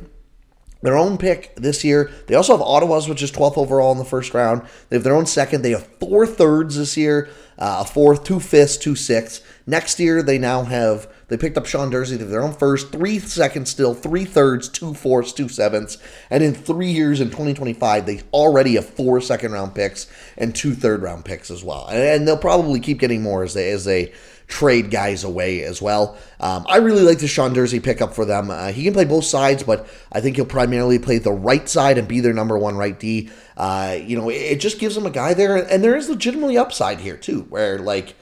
their 0.83 0.97
own 0.97 1.17
pick 1.17 1.55
this 1.57 1.85
year. 1.85 2.11
They 2.27 2.35
also 2.35 2.53
have 2.53 2.61
Ottawa's, 2.61 3.09
which 3.09 3.23
is 3.23 3.33
12th 3.33 3.57
overall 3.57 3.91
in 3.93 3.99
the 3.99 4.05
first 4.05 4.35
round. 4.35 4.63
They 4.89 4.97
have 4.97 5.05
their 5.05 5.15
own 5.15 5.27
second. 5.27 5.63
They 5.63 5.71
have 5.71 5.87
four 5.99 6.27
thirds 6.27 6.77
this 6.77 6.97
year, 6.99 7.31
uh, 7.59 7.83
a 7.85 7.89
fourth, 7.89 8.25
two 8.25 8.41
fifths, 8.41 8.77
two 8.77 8.95
sixths. 8.95 9.43
Next 9.67 9.99
year, 9.99 10.23
they 10.23 10.39
now 10.39 10.65
have, 10.65 11.11
they 11.29 11.37
picked 11.37 11.57
up 11.57 11.67
Sean 11.67 11.91
Durzi. 11.91 12.11
They 12.11 12.19
have 12.19 12.29
their 12.29 12.43
own 12.43 12.55
first, 12.55 12.93
three 12.93 13.19
seconds 13.19 13.71
still, 13.71 13.95
three 13.95 14.27
thirds, 14.27 14.69
two 14.69 14.95
fourths, 14.95 15.33
two 15.33 15.49
sevenths. 15.49 15.99
And 16.31 16.45
in 16.45 16.55
three 16.55 16.91
years, 16.91 17.21
in 17.21 17.29
2025, 17.29 18.07
they 18.07 18.21
already 18.33 18.75
have 18.75 18.89
four 18.89 19.21
second 19.21 19.53
round 19.53 19.75
picks 19.75 20.07
and 20.37 20.55
two 20.55 20.75
third 20.75 21.03
round 21.03 21.25
picks 21.25 21.51
as 21.51 21.65
well. 21.65 21.87
And, 21.89 22.03
and 22.03 22.29
they'll 22.29 22.37
probably 22.37 22.81
keep 22.81 23.01
getting 23.01 23.23
more 23.23 23.43
as 23.43 23.55
they, 23.55 23.71
as 23.71 23.85
they, 23.85 24.13
trade 24.49 24.91
guys 24.91 25.25
away 25.25 25.63
as 25.63 25.81
well. 25.81 26.17
Um, 26.41 26.65
I 26.69 26.79
really 26.79 27.03
like 27.03 27.19
the 27.19 27.29
Sean 27.29 27.55
Durzi 27.55 27.83
pickup 27.83 28.15
for 28.15 28.25
them. 28.25 28.51
Uh, 28.51 28.73
he 28.73 28.83
can 28.83 28.95
play 28.95 29.05
both 29.05 29.25
sides, 29.25 29.63
but 29.63 29.87
I 30.11 30.21
think 30.21 30.37
he'll 30.37 30.47
primarily 30.47 30.99
play 30.99 31.19
the 31.19 31.33
right 31.33 31.69
side 31.69 31.99
and 31.99 32.09
be 32.09 32.21
their 32.21 32.33
number 32.33 32.59
one 32.59 32.77
right 32.77 32.99
D. 32.99 33.31
Uh, 33.57 33.99
you 34.01 34.17
know, 34.17 34.31
it, 34.31 34.37
it 34.37 34.61
just 34.61 34.79
gives 34.79 34.95
them 34.95 35.07
a 35.07 35.11
guy 35.11 35.35
there, 35.35 35.57
and 35.57 35.85
there 35.85 35.97
is 35.97 36.09
legitimately 36.09 36.57
upside 36.57 37.01
here 37.01 37.17
too, 37.17 37.43
where 37.51 37.79
like 37.79 38.17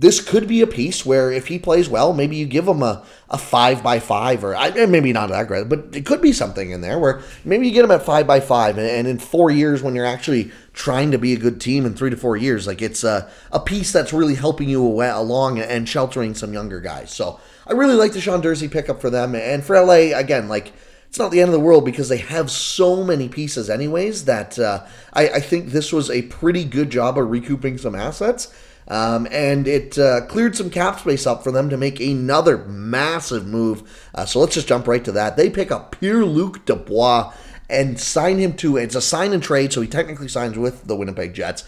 this 0.00 0.18
could 0.18 0.48
be 0.48 0.62
a 0.62 0.66
piece 0.66 1.04
where 1.04 1.30
if 1.30 1.48
he 1.48 1.58
plays 1.58 1.86
well, 1.86 2.14
maybe 2.14 2.34
you 2.34 2.46
give 2.46 2.66
him 2.66 2.82
a, 2.82 3.04
a 3.28 3.36
five 3.36 3.82
by 3.82 4.00
five, 4.00 4.42
or 4.42 4.56
maybe 4.86 5.12
not 5.12 5.28
that 5.28 5.46
great, 5.46 5.68
but 5.68 5.94
it 5.94 6.06
could 6.06 6.22
be 6.22 6.32
something 6.32 6.70
in 6.70 6.80
there 6.80 6.98
where 6.98 7.20
maybe 7.44 7.68
you 7.68 7.74
get 7.74 7.84
him 7.84 7.90
at 7.90 8.02
five 8.02 8.26
by 8.26 8.40
five, 8.40 8.78
and, 8.78 8.86
and 8.86 9.06
in 9.06 9.18
four 9.18 9.50
years 9.50 9.82
when 9.82 9.94
you're 9.94 10.06
actually 10.06 10.50
trying 10.72 11.10
to 11.10 11.18
be 11.18 11.34
a 11.34 11.38
good 11.38 11.60
team 11.60 11.84
in 11.84 11.92
three 11.92 12.08
to 12.08 12.16
four 12.16 12.34
years, 12.34 12.66
like 12.66 12.80
it's 12.80 13.04
a, 13.04 13.30
a 13.52 13.60
piece 13.60 13.92
that's 13.92 14.14
really 14.14 14.36
helping 14.36 14.70
you 14.70 14.82
away, 14.82 15.10
along 15.10 15.58
and 15.58 15.86
sheltering 15.86 16.34
some 16.34 16.54
younger 16.54 16.80
guys. 16.80 17.14
So 17.14 17.38
I 17.66 17.74
really 17.74 17.94
like 17.94 18.14
the 18.14 18.22
Sean 18.22 18.40
Durzi 18.40 18.70
pickup 18.70 19.02
for 19.02 19.10
them, 19.10 19.34
and 19.34 19.62
for 19.62 19.78
LA 19.78 20.16
again, 20.18 20.48
like 20.48 20.72
it's 21.08 21.18
not 21.18 21.30
the 21.30 21.42
end 21.42 21.48
of 21.50 21.52
the 21.52 21.60
world 21.60 21.84
because 21.84 22.08
they 22.08 22.16
have 22.16 22.50
so 22.50 23.04
many 23.04 23.28
pieces 23.28 23.68
anyways 23.68 24.24
that 24.24 24.58
uh, 24.58 24.86
I, 25.12 25.28
I 25.28 25.40
think 25.40 25.66
this 25.66 25.92
was 25.92 26.08
a 26.08 26.22
pretty 26.22 26.64
good 26.64 26.88
job 26.88 27.18
of 27.18 27.28
recouping 27.28 27.76
some 27.76 27.94
assets 27.94 28.50
um, 28.90 29.28
and 29.30 29.68
it 29.68 29.96
uh, 29.98 30.26
cleared 30.26 30.56
some 30.56 30.68
cap 30.68 30.98
space 30.98 31.26
up 31.26 31.44
for 31.44 31.52
them 31.52 31.70
to 31.70 31.76
make 31.76 32.00
another 32.00 32.58
massive 32.58 33.46
move. 33.46 34.10
Uh, 34.14 34.26
so 34.26 34.40
let's 34.40 34.54
just 34.54 34.68
jump 34.68 34.88
right 34.88 35.04
to 35.04 35.12
that. 35.12 35.36
They 35.36 35.48
pick 35.48 35.70
up 35.70 35.96
Pierre 35.98 36.24
Luc 36.24 36.66
Dubois 36.66 37.32
and 37.70 37.98
sign 38.00 38.38
him 38.38 38.54
to 38.54 38.76
it's 38.76 38.96
a 38.96 39.00
sign 39.00 39.32
and 39.32 39.42
trade, 39.42 39.72
so 39.72 39.80
he 39.80 39.86
technically 39.86 40.26
signs 40.26 40.58
with 40.58 40.88
the 40.88 40.96
Winnipeg 40.96 41.34
Jets. 41.34 41.64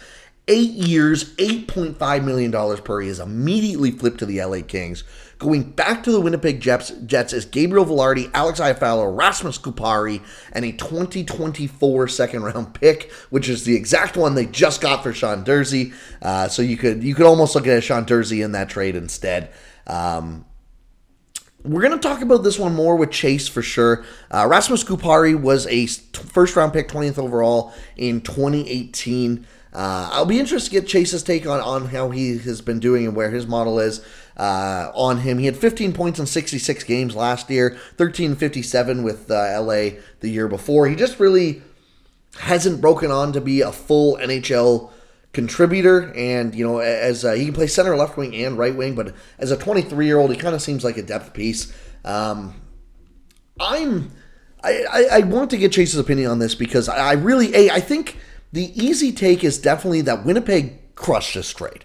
Eight 0.49 0.71
years, 0.71 1.33
$8.5 1.37 2.25
million 2.25 2.51
per 2.51 3.01
year 3.01 3.11
is 3.11 3.21
immediately 3.21 3.91
flipped 3.91 4.17
to 4.19 4.25
the 4.25 4.43
LA 4.43 4.59
Kings. 4.67 5.05
Going 5.43 5.63
back 5.63 6.03
to 6.03 6.11
the 6.13 6.21
Winnipeg 6.21 6.61
Jets, 6.61 6.91
Jets 7.05 7.33
is 7.33 7.43
Gabriel 7.43 7.85
Vilardi, 7.85 8.31
Alex 8.33 8.61
Iafallo, 8.61 9.13
Rasmus 9.13 9.57
Kupari, 9.57 10.21
and 10.53 10.63
a 10.63 10.71
2024 10.71 12.07
second 12.07 12.43
round 12.43 12.73
pick, 12.73 13.11
which 13.29 13.49
is 13.49 13.65
the 13.65 13.75
exact 13.75 14.15
one 14.15 14.35
they 14.35 14.45
just 14.45 14.79
got 14.79 15.03
for 15.03 15.11
Sean 15.11 15.43
Durzi. 15.43 15.93
Uh, 16.21 16.47
so 16.47 16.61
you 16.61 16.77
could 16.77 17.03
you 17.03 17.13
could 17.13 17.25
almost 17.25 17.55
look 17.55 17.67
at 17.67 17.83
Sean 17.83 18.05
Durzi 18.05 18.41
in 18.41 18.53
that 18.53 18.69
trade 18.69 18.95
instead. 18.95 19.51
Um, 19.85 20.45
we're 21.63 21.81
going 21.81 21.91
to 21.91 22.07
talk 22.07 22.21
about 22.21 22.43
this 22.43 22.57
one 22.57 22.73
more 22.73 22.95
with 22.95 23.11
Chace 23.11 23.49
for 23.49 23.61
sure. 23.61 24.05
Uh, 24.31 24.47
Rasmus 24.49 24.85
Kupari 24.85 25.37
was 25.37 25.67
a 25.67 25.87
first 25.87 26.55
round 26.55 26.71
pick, 26.71 26.87
20th 26.87 27.17
overall 27.17 27.73
in 27.97 28.21
2018. 28.21 29.45
Uh, 29.73 30.09
I'll 30.11 30.25
be 30.25 30.39
interested 30.39 30.69
to 30.69 30.81
get 30.81 30.87
Chace's 30.87 31.23
take 31.23 31.47
on, 31.47 31.59
on 31.59 31.87
how 31.87 32.11
he 32.11 32.37
has 32.37 32.61
been 32.61 32.79
doing 32.79 33.05
and 33.05 33.15
where 33.15 33.31
his 33.31 33.47
model 33.47 33.79
is 33.79 34.05
uh, 34.37 34.91
on 34.93 35.19
him. 35.19 35.39
He 35.39 35.47
had 35.47 35.57
15 35.57 35.93
points 35.93 36.19
in 36.19 36.27
66 36.27 36.83
games 36.83 37.15
last 37.15 37.49
year, 37.49 37.77
13 37.97 38.35
57 38.35 39.03
with 39.03 39.31
uh, 39.31 39.59
LA 39.59 39.99
the 40.19 40.29
year 40.29 40.47
before. 40.47 40.87
He 40.87 40.95
just 40.95 41.19
really 41.19 41.63
hasn't 42.39 42.81
broken 42.81 43.09
on 43.09 43.33
to 43.33 43.41
be 43.41 43.61
a 43.61 43.71
full 43.71 44.17
NHL 44.17 44.91
contributor. 45.33 46.13
And, 46.15 46.53
you 46.53 46.65
know, 46.65 46.77
as 46.77 47.25
uh, 47.25 47.33
he 47.33 47.45
can 47.45 47.53
play 47.53 47.67
center, 47.67 47.95
left 47.95 48.15
wing, 48.15 48.35
and 48.35 48.57
right 48.57 48.75
wing, 48.75 48.93
but 48.93 49.15
as 49.39 49.49
a 49.49 49.57
23 49.57 50.05
year 50.05 50.19
old, 50.19 50.31
he 50.31 50.37
kind 50.37 50.53
of 50.53 50.61
seems 50.61 50.83
like 50.83 50.97
a 50.97 51.03
depth 51.03 51.33
piece. 51.33 51.73
Um, 52.05 52.61
I'm. 53.59 54.11
I, 54.65 54.85
I, 54.89 55.07
I, 55.11 55.19
want 55.19 55.49
to 55.49 55.57
get 55.57 55.73
Chace's 55.73 55.99
opinion 55.99 56.31
on 56.31 56.39
this 56.39 56.55
because 56.55 56.87
I, 56.87 56.95
I 56.95 57.11
really, 57.13 57.53
a, 57.53 57.69
I 57.69 57.81
think 57.81 58.17
the 58.53 58.71
easy 58.81 59.11
take 59.11 59.43
is 59.43 59.57
definitely 59.57 60.01
that 60.01 60.25
Winnipeg 60.25 60.95
crushed 60.95 61.33
this 61.33 61.51
trade. 61.51 61.83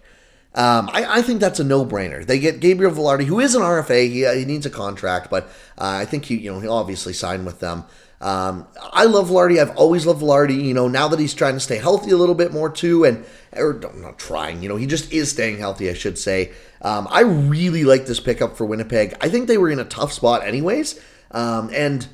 Um, 0.55 0.89
I, 0.93 1.19
I, 1.19 1.23
think 1.23 1.41
that's 1.41 1.61
a 1.61 1.65
no-brainer. 1.65 2.27
They 2.27 2.39
get 2.39 2.61
Gabriel 2.61 2.93
Vilardi, 2.93 3.25
who 3.25 3.39
is 3.39 3.55
an 3.55 3.63
RFA. 3.63 4.11
He, 4.11 4.25
uh, 4.25 4.35
he 4.35 4.45
needs 4.45 4.67
a 4.67 4.71
contract, 4.71 5.31
but 5.31 5.45
uh, 5.77 5.99
I 6.01 6.05
think 6.05 6.25
he, 6.25 6.37
you 6.37 6.53
know, 6.53 6.59
he'll 6.59 6.73
obviously 6.73 7.13
sign 7.13 7.45
with 7.45 7.61
them. 7.61 7.85
Um, 8.21 8.67
I 8.93 9.05
love 9.05 9.29
Vilardi. 9.29 9.61
I've 9.61 9.77
always 9.77 10.05
loved 10.05 10.21
Vilardi. 10.21 10.65
You 10.65 10.75
know, 10.75 10.89
now 10.89 11.07
that 11.09 11.21
he's 11.21 11.35
trying 11.35 11.55
to 11.55 11.61
stay 11.61 11.79
healthy 11.79 12.11
a 12.11 12.17
little 12.17 12.35
bit 12.35 12.53
more 12.53 12.69
too, 12.69 13.05
and 13.05 13.25
or 13.57 13.81
not 13.95 14.19
trying. 14.19 14.63
You 14.63 14.69
know, 14.69 14.77
he 14.77 14.87
just 14.87 15.13
is 15.13 15.31
staying 15.31 15.59
healthy. 15.59 15.89
I 15.89 15.95
should 15.95 16.19
say. 16.19 16.53
Um, 16.83 17.07
I 17.11 17.21
really 17.21 17.85
like 17.85 18.07
this 18.07 18.21
pickup 18.21 18.57
for 18.57 18.65
Winnipeg. 18.65 19.15
I 19.21 19.29
think 19.29 19.47
they 19.47 19.59
were 19.59 19.71
in 19.71 19.79
a 19.79 19.85
tough 19.85 20.13
spot 20.13 20.45
anyways, 20.45 21.01
um, 21.31 21.71
and 21.73 22.09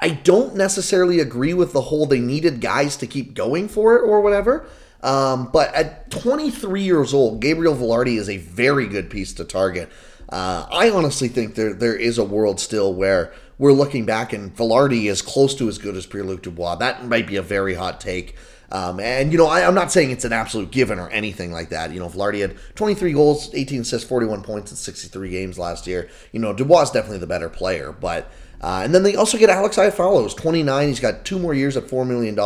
I 0.00 0.10
don't 0.10 0.54
necessarily 0.54 1.20
agree 1.20 1.54
with 1.54 1.72
the 1.72 1.82
whole 1.82 2.06
they 2.06 2.20
needed 2.20 2.60
guys 2.60 2.96
to 2.98 3.06
keep 3.06 3.34
going 3.34 3.68
for 3.68 3.96
it 3.96 4.02
or 4.02 4.20
whatever. 4.20 4.66
Um, 5.02 5.50
but 5.52 5.72
at 5.74 6.10
23 6.10 6.82
years 6.82 7.14
old, 7.14 7.40
Gabriel 7.40 7.74
Vilardi 7.74 8.16
is 8.18 8.28
a 8.28 8.38
very 8.38 8.86
good 8.86 9.10
piece 9.10 9.32
to 9.34 9.44
target. 9.44 9.90
Uh, 10.28 10.66
I 10.70 10.90
honestly 10.90 11.28
think 11.28 11.54
there 11.54 11.72
there 11.72 11.96
is 11.96 12.18
a 12.18 12.24
world 12.24 12.60
still 12.60 12.92
where 12.92 13.32
we're 13.58 13.72
looking 13.72 14.04
back 14.04 14.32
and 14.32 14.54
Vilardi 14.54 15.04
is 15.04 15.22
close 15.22 15.54
to 15.56 15.68
as 15.68 15.78
good 15.78 15.96
as 15.96 16.06
Pierre 16.06 16.24
Luc 16.24 16.42
Dubois. 16.42 16.76
That 16.76 17.06
might 17.06 17.26
be 17.26 17.36
a 17.36 17.42
very 17.42 17.74
hot 17.74 18.00
take. 18.00 18.36
Um, 18.70 19.00
and, 19.00 19.32
you 19.32 19.38
know, 19.38 19.46
I, 19.46 19.60
am 19.60 19.74
not 19.74 19.90
saying 19.90 20.10
it's 20.10 20.26
an 20.26 20.32
absolute 20.32 20.70
given 20.70 20.98
or 20.98 21.08
anything 21.08 21.52
like 21.52 21.70
that. 21.70 21.90
You 21.90 22.00
know, 22.00 22.08
Vilardi 22.08 22.40
had 22.40 22.56
23 22.74 23.12
goals, 23.12 23.50
18 23.54 23.80
assists, 23.80 24.06
41 24.06 24.42
points 24.42 24.70
in 24.70 24.76
63 24.76 25.30
games 25.30 25.58
last 25.58 25.86
year. 25.86 26.08
You 26.32 26.40
know, 26.40 26.52
Dubois 26.52 26.82
is 26.82 26.90
definitely 26.90 27.18
the 27.18 27.26
better 27.26 27.48
player, 27.48 27.92
but 27.92 28.30
uh, 28.60 28.82
and 28.84 28.94
then 28.94 29.02
they 29.02 29.14
also 29.14 29.38
get 29.38 29.50
Alex 29.50 29.76
Iafallo, 29.76 30.22
who's 30.22 30.34
29. 30.34 30.88
He's 30.88 31.00
got 31.00 31.24
two 31.24 31.38
more 31.38 31.54
years 31.54 31.76
at 31.76 31.84
$4 31.84 32.06
million. 32.06 32.36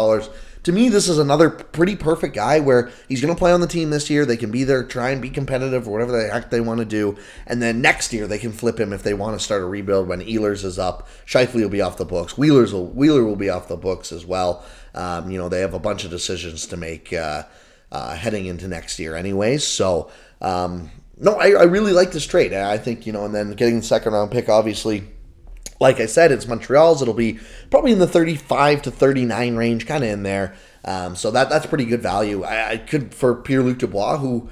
To 0.64 0.70
me, 0.70 0.88
this 0.88 1.08
is 1.08 1.18
another 1.18 1.50
pretty 1.50 1.96
perfect 1.96 2.36
guy 2.36 2.60
where 2.60 2.90
he's 3.08 3.20
going 3.20 3.34
to 3.34 3.38
play 3.38 3.50
on 3.50 3.60
the 3.60 3.66
team 3.66 3.90
this 3.90 4.08
year. 4.08 4.24
They 4.24 4.36
can 4.36 4.52
be 4.52 4.62
there, 4.62 4.84
try 4.84 5.10
and 5.10 5.20
be 5.20 5.30
competitive, 5.30 5.88
or 5.88 5.90
whatever 5.90 6.12
the 6.12 6.28
heck 6.28 6.50
they 6.50 6.60
want 6.60 6.78
to 6.78 6.84
do. 6.84 7.16
And 7.46 7.60
then 7.60 7.80
next 7.80 8.12
year, 8.12 8.28
they 8.28 8.38
can 8.38 8.52
flip 8.52 8.78
him 8.78 8.92
if 8.92 9.02
they 9.02 9.14
want 9.14 9.36
to 9.36 9.44
start 9.44 9.62
a 9.62 9.66
rebuild 9.66 10.06
when 10.06 10.20
Ehlers 10.20 10.64
is 10.64 10.78
up. 10.78 11.08
Scheifele 11.26 11.62
will 11.62 11.68
be 11.68 11.80
off 11.80 11.96
the 11.96 12.04
books. 12.04 12.38
Wheeler's 12.38 12.72
will, 12.72 12.86
Wheeler 12.86 13.24
will 13.24 13.36
be 13.36 13.50
off 13.50 13.66
the 13.66 13.76
books 13.76 14.12
as 14.12 14.24
well. 14.24 14.64
Um, 14.94 15.30
you 15.30 15.38
know, 15.38 15.48
they 15.48 15.60
have 15.60 15.74
a 15.74 15.80
bunch 15.80 16.04
of 16.04 16.10
decisions 16.10 16.66
to 16.66 16.76
make 16.76 17.12
uh, 17.12 17.42
uh, 17.90 18.14
heading 18.14 18.46
into 18.46 18.68
next 18.68 19.00
year, 19.00 19.16
anyways. 19.16 19.66
So, 19.66 20.12
um, 20.40 20.92
no, 21.18 21.34
I, 21.40 21.52
I 21.52 21.64
really 21.64 21.92
like 21.92 22.12
this 22.12 22.26
trade. 22.26 22.52
I 22.52 22.78
think, 22.78 23.04
you 23.04 23.12
know, 23.12 23.24
and 23.24 23.34
then 23.34 23.52
getting 23.52 23.78
the 23.78 23.82
second 23.82 24.12
round 24.12 24.30
pick, 24.30 24.48
obviously 24.48 25.08
like 25.82 26.00
I 26.00 26.06
said, 26.06 26.32
it's 26.32 26.46
Montreal's. 26.46 27.02
It'll 27.02 27.12
be 27.12 27.40
probably 27.70 27.92
in 27.92 27.98
the 27.98 28.06
35 28.06 28.82
to 28.82 28.90
39 28.90 29.56
range, 29.56 29.86
kind 29.86 30.04
of 30.04 30.10
in 30.10 30.22
there. 30.22 30.54
Um, 30.84 31.14
so 31.16 31.30
that 31.32 31.50
that's 31.50 31.66
pretty 31.66 31.84
good 31.84 32.00
value. 32.00 32.44
I, 32.44 32.70
I 32.70 32.76
could 32.76 33.14
for 33.14 33.34
Pierre 33.34 33.62
Luc 33.62 33.78
Dubois, 33.78 34.18
who, 34.18 34.48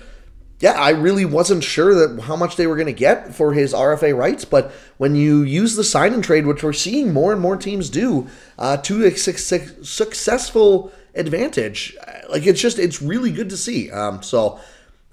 yeah, 0.59 0.73
I 0.73 0.91
really 0.91 1.25
wasn't 1.25 1.65
sure 1.65 1.95
that 1.95 2.23
how 2.23 2.37
much 2.37 2.57
they 2.57 2.67
were 2.67 2.77
going 2.77 2.87
to 2.87 2.93
get 2.93 3.35
for 3.35 3.53
his 3.53 3.73
RFA 3.73 4.17
rights. 4.17 4.45
But 4.45 4.73
when 4.99 5.15
you 5.15 5.43
use 5.43 5.77
the 5.77 5.85
sign 5.85 6.13
and 6.13 6.23
trade, 6.23 6.47
which 6.47 6.63
we're 6.63 6.73
seeing 6.73 7.13
more 7.13 7.33
and 7.33 7.41
more 7.41 7.57
teams 7.57 7.91
do, 7.91 8.29
uh, 8.59 8.77
to 8.79 9.07
a 9.07 9.17
su- 9.17 9.33
su- 9.33 9.85
successful 9.85 10.93
advantage, 11.15 11.97
like 12.29 12.47
it's 12.47 12.61
just 12.61 12.79
it's 12.79 13.01
really 13.01 13.31
good 13.31 13.51
to 13.51 13.57
see. 13.57 13.91
Um, 13.91 14.23
so. 14.23 14.61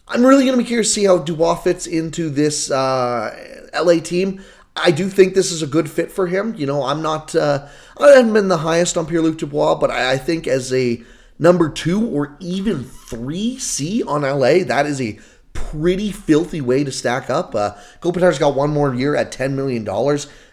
I'm 0.09 0.25
really 0.25 0.45
going 0.45 0.57
to 0.57 0.63
be 0.63 0.65
curious 0.65 0.87
to 0.87 0.93
see 0.93 1.03
how 1.03 1.17
Dubois 1.17 1.55
fits 1.55 1.85
into 1.85 2.29
this 2.29 2.71
uh, 2.71 3.67
LA 3.77 3.99
team. 3.99 4.41
I 4.81 4.91
do 4.91 5.09
think 5.09 5.33
this 5.33 5.51
is 5.51 5.61
a 5.61 5.67
good 5.67 5.89
fit 5.89 6.11
for 6.11 6.27
him. 6.27 6.55
You 6.55 6.65
know, 6.65 6.83
I'm 6.83 7.01
not, 7.01 7.35
uh, 7.35 7.67
I 7.99 8.09
haven't 8.09 8.33
been 8.33 8.47
the 8.47 8.57
highest 8.57 8.97
on 8.97 9.05
Pierre 9.05 9.21
Luc 9.21 9.37
Dubois, 9.37 9.75
but 9.75 9.91
I, 9.91 10.13
I 10.13 10.17
think 10.17 10.47
as 10.47 10.73
a 10.73 11.03
number 11.39 11.69
two 11.69 12.07
or 12.07 12.37
even 12.39 12.83
three 12.83 13.57
C 13.59 14.03
on 14.03 14.21
LA, 14.21 14.63
that 14.63 14.85
is 14.85 15.01
a 15.01 15.19
pretty 15.53 16.11
filthy 16.11 16.61
way 16.61 16.83
to 16.83 16.91
stack 16.91 17.29
up. 17.29 17.55
Uh, 17.55 17.73
Kopitar's 17.99 18.39
got 18.39 18.55
one 18.55 18.69
more 18.69 18.93
year 18.93 19.15
at 19.15 19.31
$10 19.31 19.53
million. 19.53 19.87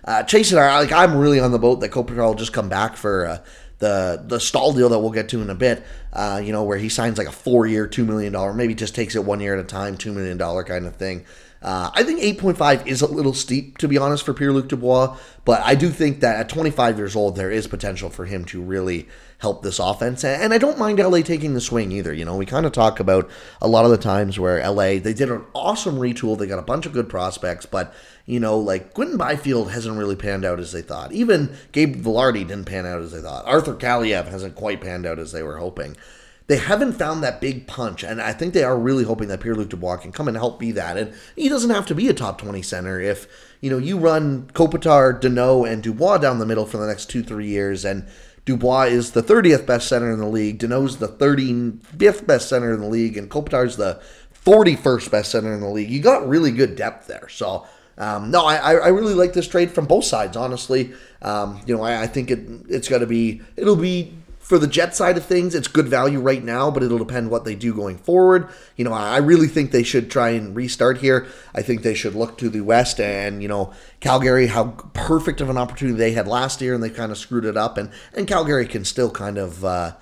Uh, 0.04 0.22
Chace 0.24 0.50
and 0.50 0.60
I, 0.60 0.80
like, 0.80 0.92
I'm 0.92 1.16
really 1.16 1.40
on 1.40 1.52
the 1.52 1.58
boat 1.58 1.80
that 1.80 1.90
Kopitar 1.90 2.26
will 2.26 2.34
just 2.34 2.52
come 2.52 2.68
back 2.68 2.96
for 2.96 3.26
uh, 3.26 3.38
the 3.78 4.22
the 4.26 4.40
Staal 4.40 4.72
deal 4.72 4.88
that 4.88 4.98
we'll 4.98 5.10
get 5.10 5.28
to 5.30 5.42
in 5.42 5.50
a 5.50 5.54
bit. 5.54 5.84
Uh, 6.12 6.40
you 6.42 6.52
know, 6.52 6.62
where 6.62 6.78
he 6.78 6.88
signs 6.88 7.18
like 7.18 7.26
a 7.26 7.32
four 7.32 7.66
year, 7.66 7.86
$2 7.86 8.06
million, 8.06 8.56
maybe 8.56 8.74
just 8.74 8.94
takes 8.94 9.14
it 9.14 9.24
one 9.24 9.40
year 9.40 9.54
at 9.54 9.60
a 9.60 9.66
time, 9.66 9.96
$2 9.96 10.14
million 10.14 10.38
kind 10.64 10.86
of 10.86 10.96
thing. 10.96 11.24
Uh, 11.64 11.90
I 11.94 12.02
think 12.02 12.20
8.5 12.20 12.86
is 12.86 13.00
a 13.00 13.06
little 13.06 13.32
steep, 13.32 13.78
to 13.78 13.88
be 13.88 13.96
honest, 13.96 14.26
for 14.26 14.34
Pierre 14.34 14.52
Luc 14.52 14.68
Dubois, 14.68 15.16
but 15.46 15.62
I 15.62 15.74
do 15.74 15.88
think 15.88 16.20
that 16.20 16.36
at 16.36 16.50
25 16.50 16.98
years 16.98 17.16
old, 17.16 17.36
there 17.36 17.50
is 17.50 17.66
potential 17.66 18.10
for 18.10 18.26
him 18.26 18.44
to 18.46 18.60
really 18.60 19.08
help 19.38 19.62
this 19.62 19.78
offense. 19.78 20.24
And 20.24 20.52
I 20.52 20.58
don't 20.58 20.78
mind 20.78 20.98
LA 20.98 21.22
taking 21.22 21.54
the 21.54 21.62
swing 21.62 21.90
either. 21.90 22.12
You 22.12 22.26
know, 22.26 22.36
we 22.36 22.44
kind 22.44 22.66
of 22.66 22.72
talk 22.72 23.00
about 23.00 23.30
a 23.62 23.68
lot 23.68 23.86
of 23.86 23.90
the 23.90 23.96
times 23.96 24.38
where 24.38 24.62
LA, 24.68 24.98
they 24.98 25.14
did 25.14 25.30
an 25.30 25.42
awesome 25.54 25.96
retool, 25.96 26.38
they 26.38 26.46
got 26.46 26.58
a 26.58 26.62
bunch 26.62 26.84
of 26.84 26.92
good 26.92 27.08
prospects, 27.08 27.64
but, 27.64 27.94
you 28.26 28.40
know, 28.40 28.58
like 28.58 28.92
Quinton 28.92 29.16
Byfield 29.16 29.70
hasn't 29.70 29.96
really 29.96 30.16
panned 30.16 30.44
out 30.44 30.60
as 30.60 30.72
they 30.72 30.82
thought. 30.82 31.12
Even 31.12 31.56
Gabe 31.72 31.96
Vilardi 31.96 32.46
didn't 32.46 32.66
pan 32.66 32.84
out 32.84 33.00
as 33.00 33.12
they 33.12 33.22
thought. 33.22 33.46
Arthur 33.46 33.74
Kaliyev 33.74 34.26
hasn't 34.26 34.54
quite 34.54 34.82
panned 34.82 35.06
out 35.06 35.18
as 35.18 35.32
they 35.32 35.42
were 35.42 35.56
hoping 35.56 35.96
they 36.46 36.58
haven't 36.58 36.92
found 36.92 37.22
that 37.22 37.40
big 37.40 37.66
punch, 37.66 38.02
and 38.02 38.20
I 38.20 38.32
think 38.32 38.52
they 38.52 38.64
are 38.64 38.78
really 38.78 39.04
hoping 39.04 39.28
that 39.28 39.40
Pierre 39.40 39.54
Luc 39.54 39.70
Dubois 39.70 39.96
can 39.96 40.12
come 40.12 40.28
and 40.28 40.36
help 40.36 40.58
be 40.58 40.72
that. 40.72 40.98
And 40.98 41.14
he 41.36 41.48
doesn't 41.48 41.70
have 41.70 41.86
to 41.86 41.94
be 41.94 42.08
a 42.08 42.14
top 42.14 42.38
twenty 42.38 42.60
center 42.60 43.00
if 43.00 43.26
you 43.60 43.70
know 43.70 43.78
you 43.78 43.98
run 43.98 44.50
Kopitar, 44.52 45.18
Danault, 45.18 45.70
and 45.70 45.82
Dubois 45.82 46.18
down 46.18 46.38
the 46.38 46.46
middle 46.46 46.66
for 46.66 46.76
the 46.76 46.86
next 46.86 47.06
two 47.06 47.22
three 47.22 47.48
years, 47.48 47.84
and 47.84 48.06
Dubois 48.44 48.88
is 48.88 49.12
the 49.12 49.22
30th 49.22 49.64
best 49.64 49.88
center 49.88 50.12
in 50.12 50.18
the 50.18 50.28
league, 50.28 50.58
Danault's 50.58 50.96
the 50.96 51.08
35th 51.08 52.26
best 52.26 52.48
center 52.48 52.74
in 52.74 52.80
the 52.80 52.88
league, 52.88 53.16
and 53.16 53.30
Kopitar's 53.30 53.76
the 53.76 54.02
41st 54.44 55.10
best 55.10 55.30
center 55.30 55.54
in 55.54 55.60
the 55.60 55.68
league. 55.68 55.88
You 55.88 56.00
got 56.00 56.28
really 56.28 56.50
good 56.50 56.76
depth 56.76 57.06
there, 57.06 57.28
so. 57.28 57.66
Um, 57.96 58.32
no, 58.32 58.44
I, 58.44 58.56
I 58.56 58.88
really 58.88 59.14
like 59.14 59.34
this 59.34 59.46
trade 59.46 59.70
from 59.70 59.86
both 59.86 60.04
sides. 60.04 60.36
Honestly, 60.36 60.92
um, 61.22 61.60
you 61.64 61.76
know, 61.76 61.84
I, 61.84 62.02
I 62.02 62.06
think 62.08 62.28
it 62.28 62.40
it's 62.68 62.88
got 62.88 62.98
to 62.98 63.06
be 63.06 63.40
it'll 63.54 63.76
be 63.76 64.12
for 64.44 64.58
the 64.58 64.66
Jet 64.66 64.94
side 64.94 65.16
of 65.16 65.24
things, 65.24 65.54
it's 65.54 65.68
good 65.68 65.88
value 65.88 66.20
right 66.20 66.44
now, 66.44 66.70
but 66.70 66.82
it'll 66.82 66.98
depend 66.98 67.30
what 67.30 67.46
they 67.46 67.54
do 67.54 67.72
going 67.72 67.96
forward. 67.96 68.46
You 68.76 68.84
know, 68.84 68.92
I 68.92 69.16
really 69.16 69.48
think 69.48 69.70
they 69.70 69.82
should 69.82 70.10
try 70.10 70.30
and 70.30 70.54
restart 70.54 70.98
here. 70.98 71.26
I 71.54 71.62
think 71.62 71.80
they 71.80 71.94
should 71.94 72.14
look 72.14 72.36
to 72.38 72.50
the 72.50 72.60
West 72.60 73.00
and, 73.00 73.40
you 73.40 73.48
know, 73.48 73.72
Calgary, 74.00 74.48
how 74.48 74.72
perfect 74.92 75.40
of 75.40 75.48
an 75.48 75.56
opportunity 75.56 75.96
they 75.96 76.12
had 76.12 76.28
last 76.28 76.60
year, 76.60 76.74
and 76.74 76.82
they 76.82 76.90
kind 76.90 77.10
of 77.10 77.16
screwed 77.16 77.46
it 77.46 77.56
up. 77.56 77.78
And, 77.78 77.90
and 78.12 78.28
Calgary 78.28 78.66
can 78.66 78.84
still 78.84 79.10
kind 79.10 79.38
of 79.38 79.64
uh, 79.64 79.94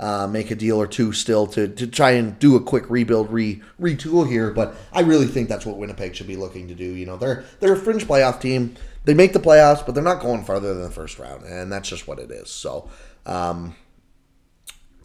uh, 0.00 0.26
make 0.26 0.50
a 0.50 0.56
deal 0.56 0.76
or 0.80 0.88
two 0.88 1.12
still 1.12 1.46
to, 1.46 1.68
to 1.68 1.86
try 1.86 2.10
and 2.10 2.36
do 2.40 2.56
a 2.56 2.60
quick 2.60 2.90
rebuild, 2.90 3.30
re 3.32 3.62
retool 3.80 4.28
here. 4.28 4.50
But 4.50 4.74
I 4.92 5.02
really 5.02 5.28
think 5.28 5.48
that's 5.48 5.64
what 5.64 5.78
Winnipeg 5.78 6.16
should 6.16 6.26
be 6.26 6.36
looking 6.36 6.66
to 6.66 6.74
do. 6.74 6.84
You 6.84 7.06
know, 7.06 7.16
they're 7.16 7.44
they're 7.60 7.74
a 7.74 7.76
fringe 7.76 8.08
playoff 8.08 8.40
team. 8.40 8.74
They 9.04 9.14
make 9.14 9.34
the 9.34 9.38
playoffs, 9.38 9.86
but 9.86 9.94
they're 9.94 10.02
not 10.02 10.20
going 10.20 10.42
farther 10.44 10.74
than 10.74 10.82
the 10.82 10.90
first 10.90 11.20
round, 11.20 11.44
and 11.44 11.70
that's 11.70 11.88
just 11.88 12.08
what 12.08 12.18
it 12.18 12.32
is. 12.32 12.50
So, 12.50 12.90
um, 13.24 13.76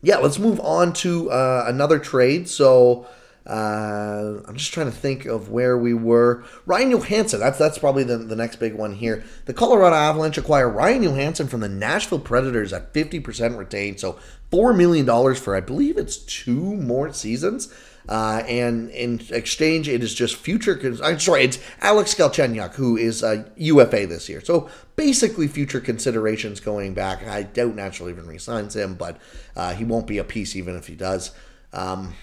yeah, 0.02 0.18
let's 0.18 0.40
move 0.40 0.60
on 0.62 0.94
to 0.94 1.32
uh, 1.32 1.66
another 1.68 2.00
trade. 2.00 2.48
So 2.50 3.08
Uh, 3.50 4.44
I'm 4.48 4.58
just 4.58 4.74
trying 4.74 4.92
to 4.92 4.96
think 4.96 5.26
of 5.26 5.50
where 5.50 5.76
we 5.76 5.92
were. 5.94 6.44
Ryan 6.68 6.92
Johansen, 6.92 7.40
that's 7.40 7.58
that's 7.58 7.80
probably 7.80 8.04
the, 8.04 8.18
the 8.18 8.36
next 8.36 8.58
big 8.58 8.76
one 8.76 8.94
here. 8.94 9.24
The 9.46 9.54
Colorado 9.54 9.96
Avalanche 9.96 10.38
acquire 10.38 10.70
Ryan 10.70 11.04
Johansen 11.04 11.48
from 11.48 11.62
the 11.62 11.70
Nashville 11.70 12.20
Predators 12.20 12.74
at 12.74 12.94
50% 12.94 13.58
retained, 13.58 14.00
so 14.00 14.20
$4 14.52 14.76
million 14.78 15.06
for, 15.36 15.56
I 15.56 15.62
believe 15.62 15.98
it's 15.98 16.18
two 16.18 16.76
more 16.76 17.12
seasons. 17.12 17.74
Uh, 18.10 18.42
and 18.48 18.90
in 18.90 19.22
exchange, 19.30 19.88
it 19.88 20.02
is 20.02 20.16
just 20.16 20.36
future. 20.36 20.82
I'm 21.04 21.20
sorry, 21.20 21.44
it's 21.44 21.60
Alex 21.80 22.16
Galchenyuk, 22.16 22.74
who 22.74 22.98
is 22.98 23.22
a 23.22 23.46
UFA 23.56 24.08
this 24.08 24.28
year. 24.28 24.42
So 24.42 24.68
basically, 24.96 25.48
future 25.48 25.80
considerations 25.80 26.60
going 26.60 26.96
back. 26.96 27.26
I 27.28 27.44
doubt 27.44 27.76
Nashville 27.76 28.10
even 28.10 28.26
resigns 28.26 28.76
him, 28.76 28.96
but 28.96 29.22
uh, 29.56 29.76
he 29.76 29.86
won't 29.86 30.08
be 30.08 30.18
a 30.18 30.24
piece 30.24 30.56
even 30.56 30.76
if 30.76 30.88
he 30.88 30.96
does. 30.96 31.32
Um, 31.72 32.16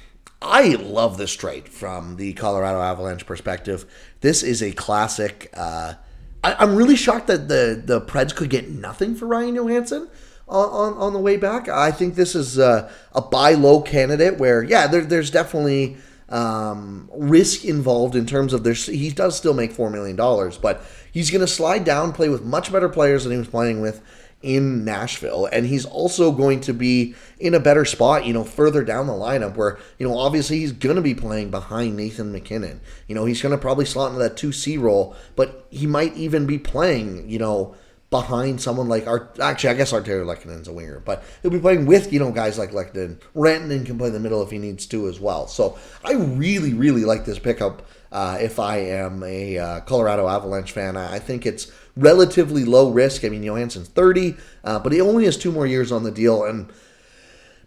I 0.42 0.70
love 0.70 1.18
this 1.18 1.32
trade 1.34 1.68
from 1.68 2.16
the 2.16 2.32
Colorado 2.32 2.80
Avalanche 2.80 3.24
perspective. 3.24 3.86
This 4.22 4.42
is 4.42 4.64
a 4.64 4.72
classic. 4.72 5.50
Uh, 5.54 5.94
I, 6.42 6.64
am 6.64 6.74
really 6.74 6.96
shocked 6.96 7.28
that 7.28 7.46
the 7.46 7.80
the 7.82 8.00
Preds 8.00 8.34
could 8.34 8.50
get 8.50 8.68
nothing 8.68 9.14
for 9.14 9.26
Ryan 9.26 9.54
Johansen 9.54 10.08
on, 10.48 10.94
on, 10.94 11.12
the 11.12 11.18
way 11.18 11.36
back. 11.36 11.68
I 11.68 11.90
think 11.90 12.14
this 12.14 12.34
is 12.34 12.58
a, 12.58 12.90
a 13.12 13.20
buy 13.20 13.54
low 13.54 13.80
candidate 13.80 14.38
where, 14.38 14.62
yeah, 14.62 14.86
there, 14.86 15.02
there's 15.02 15.30
definitely 15.30 15.96
um, 16.28 17.10
risk 17.14 17.64
involved 17.64 18.14
in 18.14 18.26
terms 18.26 18.52
of 18.52 18.64
there's 18.64 18.86
he 18.86 19.10
does 19.10 19.36
still 19.36 19.54
make 19.54 19.72
four 19.72 19.90
million 19.90 20.16
dollars, 20.16 20.58
but 20.58 20.82
he's 21.10 21.30
going 21.30 21.40
to 21.40 21.46
slide 21.46 21.84
down, 21.84 22.12
play 22.12 22.28
with 22.28 22.44
much 22.44 22.72
better 22.72 22.88
players 22.88 23.24
than 23.24 23.32
he 23.32 23.38
was 23.38 23.48
playing 23.48 23.80
with 23.80 24.02
in 24.42 24.84
Nashville, 24.84 25.46
and 25.46 25.66
he's 25.66 25.86
also 25.86 26.30
going 26.30 26.60
to 26.60 26.72
be 26.72 27.14
in 27.40 27.54
a 27.54 27.60
better 27.60 27.84
spot, 27.84 28.26
you 28.26 28.32
know, 28.32 28.44
further 28.44 28.84
down 28.84 29.06
the 29.06 29.12
lineup 29.12 29.56
where 29.56 29.78
you 29.98 30.06
know 30.06 30.16
obviously 30.16 30.58
he's 30.58 30.72
going 30.72 30.96
to 30.96 31.02
be 31.02 31.14
playing 31.14 31.50
behind 31.50 31.96
Nathan 31.96 32.32
MacKinnon. 32.32 32.80
You 33.08 33.14
know, 33.14 33.24
he's 33.24 33.42
going 33.42 33.52
to 33.52 33.60
probably 33.60 33.86
slot 33.86 34.10
into 34.10 34.22
that 34.22 34.36
two 34.36 34.52
C 34.52 34.78
role, 34.78 35.16
but 35.36 35.66
he 35.70 35.86
might 35.86 36.14
even 36.16 36.46
be 36.46 36.58
playing, 36.58 37.28
you 37.28 37.38
know 37.38 37.74
behind 38.20 38.60
someone 38.60 38.88
like 38.88 39.06
Art. 39.06 39.38
Actually, 39.40 39.70
I 39.70 39.74
guess 39.74 39.92
Artturi 39.92 40.24
Lehkonen's 40.24 40.68
a 40.68 40.72
winger, 40.72 41.00
but 41.00 41.22
he'll 41.42 41.50
be 41.50 41.58
playing 41.58 41.86
with 41.86 42.12
you 42.12 42.18
know 42.18 42.32
guys 42.32 42.58
like 42.58 42.70
Lehkonen. 42.70 43.18
Rantanen 43.34 43.84
can 43.84 43.98
play 43.98 44.08
in 44.08 44.14
the 44.14 44.20
middle 44.20 44.42
if 44.42 44.50
he 44.50 44.58
needs 44.58 44.86
to 44.86 45.08
as 45.08 45.20
well. 45.20 45.46
So 45.46 45.78
I 46.04 46.14
really, 46.14 46.72
really 46.72 47.04
like 47.04 47.24
this 47.24 47.38
pickup. 47.38 47.86
Uh, 48.10 48.38
if 48.40 48.58
I 48.58 48.78
am 48.78 49.22
a 49.22 49.58
uh, 49.58 49.80
Colorado 49.80 50.28
Avalanche 50.28 50.72
fan, 50.72 50.96
I, 50.96 51.16
I 51.16 51.18
think 51.18 51.44
it's 51.44 51.70
relatively 51.96 52.64
low 52.64 52.90
risk. 52.90 53.24
I 53.24 53.28
mean, 53.28 53.42
Johansen's 53.42 53.88
30, 53.88 54.36
uh, 54.64 54.78
but 54.78 54.92
he 54.92 55.00
only 55.00 55.24
has 55.24 55.36
two 55.36 55.52
more 55.52 55.66
years 55.66 55.92
on 55.92 56.04
the 56.04 56.10
deal, 56.10 56.44
and 56.44 56.72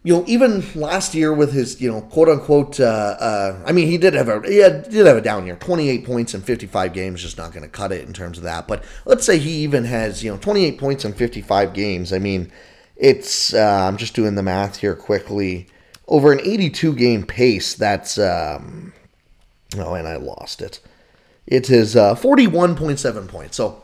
you 0.03 0.13
know, 0.13 0.23
even 0.27 0.63
last 0.75 1.13
year 1.13 1.33
with 1.33 1.51
his, 1.51 1.81
you 1.81 1.91
know, 1.91 2.01
quote 2.01 2.29
unquote, 2.29 2.79
uh, 2.79 2.83
uh, 2.83 3.63
I 3.65 3.73
mean, 3.73 3.87
he 3.87 3.97
did 3.97 4.13
have 4.13 4.29
a, 4.29 4.41
he 4.47 4.57
had, 4.57 4.89
did 4.89 5.05
have 5.05 5.17
a 5.17 5.21
down 5.21 5.45
year. 5.45 5.57
28 5.57 6.05
points 6.05 6.33
in 6.33 6.41
55 6.41 6.93
games, 6.93 7.21
just 7.21 7.37
not 7.37 7.51
going 7.51 7.63
to 7.63 7.69
cut 7.69 7.91
it 7.91 8.07
in 8.07 8.13
terms 8.13 8.37
of 8.37 8.45
that. 8.45 8.67
But 8.67 8.83
let's 9.05 9.25
say 9.25 9.37
he 9.37 9.51
even 9.63 9.83
has, 9.85 10.23
you 10.23 10.31
know, 10.31 10.37
28 10.37 10.77
points 10.77 11.03
in 11.03 11.13
55 11.13 11.73
games. 11.73 12.13
I 12.13 12.19
mean, 12.19 12.49
it's, 12.95 13.53
uh, 13.53 13.85
I'm 13.87 13.97
just 13.97 14.13
doing 14.13 14.35
the 14.35 14.43
math 14.43 14.77
here 14.77 14.95
quickly. 14.95 15.67
Over 16.07 16.31
an 16.31 16.39
82 16.41 16.95
game 16.95 17.25
pace, 17.25 17.75
that's, 17.75 18.17
um, 18.17 18.93
oh, 19.77 19.93
and 19.95 20.07
I 20.07 20.15
lost 20.15 20.61
it. 20.61 20.79
It 21.45 21.69
is 21.69 21.95
uh, 21.95 22.15
41.7 22.15 23.27
points. 23.27 23.57
So 23.57 23.83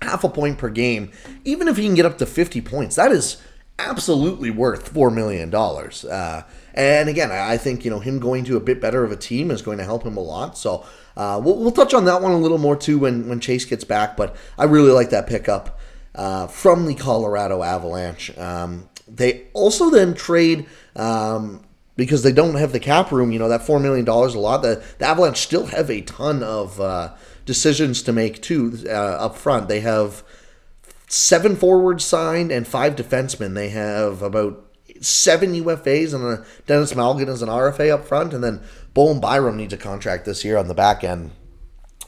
half 0.00 0.24
a 0.24 0.28
point 0.28 0.58
per 0.58 0.70
game. 0.70 1.12
Even 1.44 1.68
if 1.68 1.76
he 1.76 1.84
can 1.84 1.94
get 1.94 2.06
up 2.06 2.18
to 2.18 2.26
50 2.26 2.60
points, 2.62 2.96
that 2.96 3.12
is 3.12 3.42
absolutely 3.78 4.50
worth 4.50 4.88
four 4.88 5.10
million 5.10 5.50
dollars. 5.50 6.04
Uh, 6.04 6.44
and 6.74 7.08
again, 7.08 7.30
I 7.30 7.56
think 7.56 7.84
you 7.84 7.90
know 7.90 8.00
him 8.00 8.18
going 8.18 8.44
to 8.44 8.56
a 8.56 8.60
bit 8.60 8.80
better 8.80 9.04
of 9.04 9.12
a 9.12 9.16
team 9.16 9.50
is 9.50 9.62
going 9.62 9.78
to 9.78 9.84
help 9.84 10.04
him 10.04 10.16
a 10.16 10.20
lot. 10.20 10.58
So 10.58 10.84
uh, 11.16 11.40
we'll, 11.42 11.56
we'll, 11.56 11.72
touch 11.72 11.94
on 11.94 12.04
that 12.06 12.20
one 12.20 12.32
a 12.32 12.38
little 12.38 12.58
more 12.58 12.76
too 12.76 12.98
when 12.98 13.28
when 13.28 13.40
Chace 13.40 13.64
gets 13.64 13.84
back. 13.84 14.16
But 14.16 14.36
I 14.58 14.64
really 14.64 14.90
like 14.90 15.10
that 15.10 15.26
pickup 15.26 15.78
uh, 16.14 16.46
from 16.46 16.86
the 16.86 16.94
Colorado 16.94 17.62
Avalanche. 17.62 18.36
Um, 18.38 18.88
they 19.06 19.46
also 19.52 19.90
then 19.90 20.14
trade. 20.14 20.66
Um, 20.96 21.60
because 21.96 22.24
they 22.24 22.32
don't 22.32 22.56
have 22.56 22.72
the 22.72 22.80
cap 22.80 23.12
room, 23.12 23.30
you 23.30 23.38
know 23.38 23.48
that 23.48 23.62
four 23.62 23.78
million 23.78 24.04
dollars 24.04 24.34
a 24.34 24.38
lot. 24.40 24.62
The, 24.62 24.82
the 24.98 25.06
Avalanche 25.06 25.38
still 25.38 25.66
have 25.66 25.88
a 25.90 26.00
ton 26.00 26.42
of 26.42 26.80
uh, 26.80 27.14
decisions 27.46 28.02
to 28.02 28.12
make 28.12 28.42
too 28.42 28.76
uh, 28.86 28.90
up 28.90 29.36
front. 29.36 29.68
They 29.68 29.78
have 29.78 30.24
seven 31.08 31.56
forwards 31.56 32.04
signed 32.04 32.50
and 32.50 32.66
five 32.66 32.96
defensemen. 32.96 33.54
They 33.54 33.70
have 33.70 34.22
about 34.22 34.64
seven 35.00 35.52
UFAs 35.54 36.14
and 36.14 36.24
a 36.24 36.44
Denis 36.66 36.92
Malgin 36.92 37.28
is 37.28 37.42
an 37.42 37.48
RFA 37.48 37.92
up 37.92 38.06
front, 38.06 38.32
and 38.32 38.42
then 38.42 38.62
Bowen 38.92 39.20
Byram 39.20 39.56
needs 39.56 39.72
a 39.72 39.78
contract 39.78 40.24
this 40.24 40.44
year 40.44 40.56
on 40.56 40.68
the 40.68 40.74
back 40.74 41.04
end. 41.04 41.32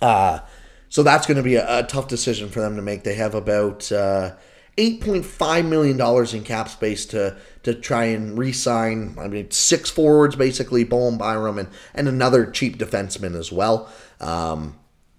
Uh, 0.00 0.40
so 0.88 1.02
that's 1.02 1.26
going 1.26 1.36
to 1.36 1.42
be 1.42 1.56
a, 1.56 1.78
a, 1.78 1.82
tough 1.82 2.06
decision 2.08 2.48
for 2.48 2.60
them 2.60 2.76
to 2.76 2.82
make. 2.82 3.02
They 3.02 3.14
have 3.14 3.34
about 3.34 3.90
uh, 3.90 4.34
$8.5 4.76 5.66
million 5.66 6.36
in 6.36 6.44
cap 6.44 6.68
space 6.68 7.06
to 7.06 7.36
to 7.62 7.74
try 7.74 8.04
and 8.04 8.38
re-sign. 8.38 9.16
I 9.18 9.26
mean, 9.26 9.50
six 9.50 9.90
forwards 9.90 10.36
basically, 10.36 10.84
Bowen 10.84 11.18
Byram 11.18 11.58
and, 11.58 11.68
and 11.94 12.08
another 12.08 12.48
cheap 12.48 12.78
defenseman 12.78 13.34
as 13.34 13.50
well. 13.50 13.90
Um, 14.20 14.78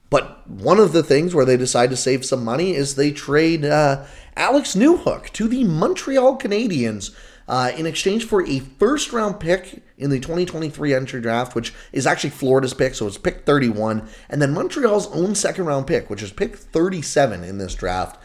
but 0.09 0.47
one 0.47 0.79
of 0.79 0.93
the 0.93 1.03
things 1.03 1.35
where 1.35 1.45
they 1.45 1.57
decide 1.57 1.89
to 1.89 1.97
save 1.97 2.25
some 2.25 2.43
money 2.43 2.75
is 2.75 2.95
they 2.95 3.11
trade 3.11 3.65
uh, 3.65 4.05
Alex 4.35 4.75
Newhook 4.75 5.31
to 5.33 5.47
the 5.47 5.63
Montreal 5.63 6.37
Canadiens 6.37 7.13
uh, 7.47 7.71
in 7.77 7.85
exchange 7.85 8.25
for 8.25 8.45
a 8.45 8.59
first 8.59 9.13
round 9.13 9.39
pick 9.39 9.81
in 9.97 10.09
the 10.09 10.19
2023 10.19 10.93
entry 10.93 11.21
draft, 11.21 11.55
which 11.55 11.73
is 11.91 12.05
actually 12.05 12.29
Florida's 12.29 12.73
pick, 12.73 12.93
so 12.93 13.07
it's 13.07 13.17
pick 13.17 13.45
31, 13.45 14.07
and 14.29 14.41
then 14.41 14.53
Montreal's 14.53 15.07
own 15.07 15.33
second 15.33 15.65
round 15.65 15.87
pick, 15.87 16.09
which 16.09 16.21
is 16.21 16.31
pick 16.31 16.55
37 16.55 17.43
in 17.43 17.57
this 17.57 17.73
draft. 17.73 18.21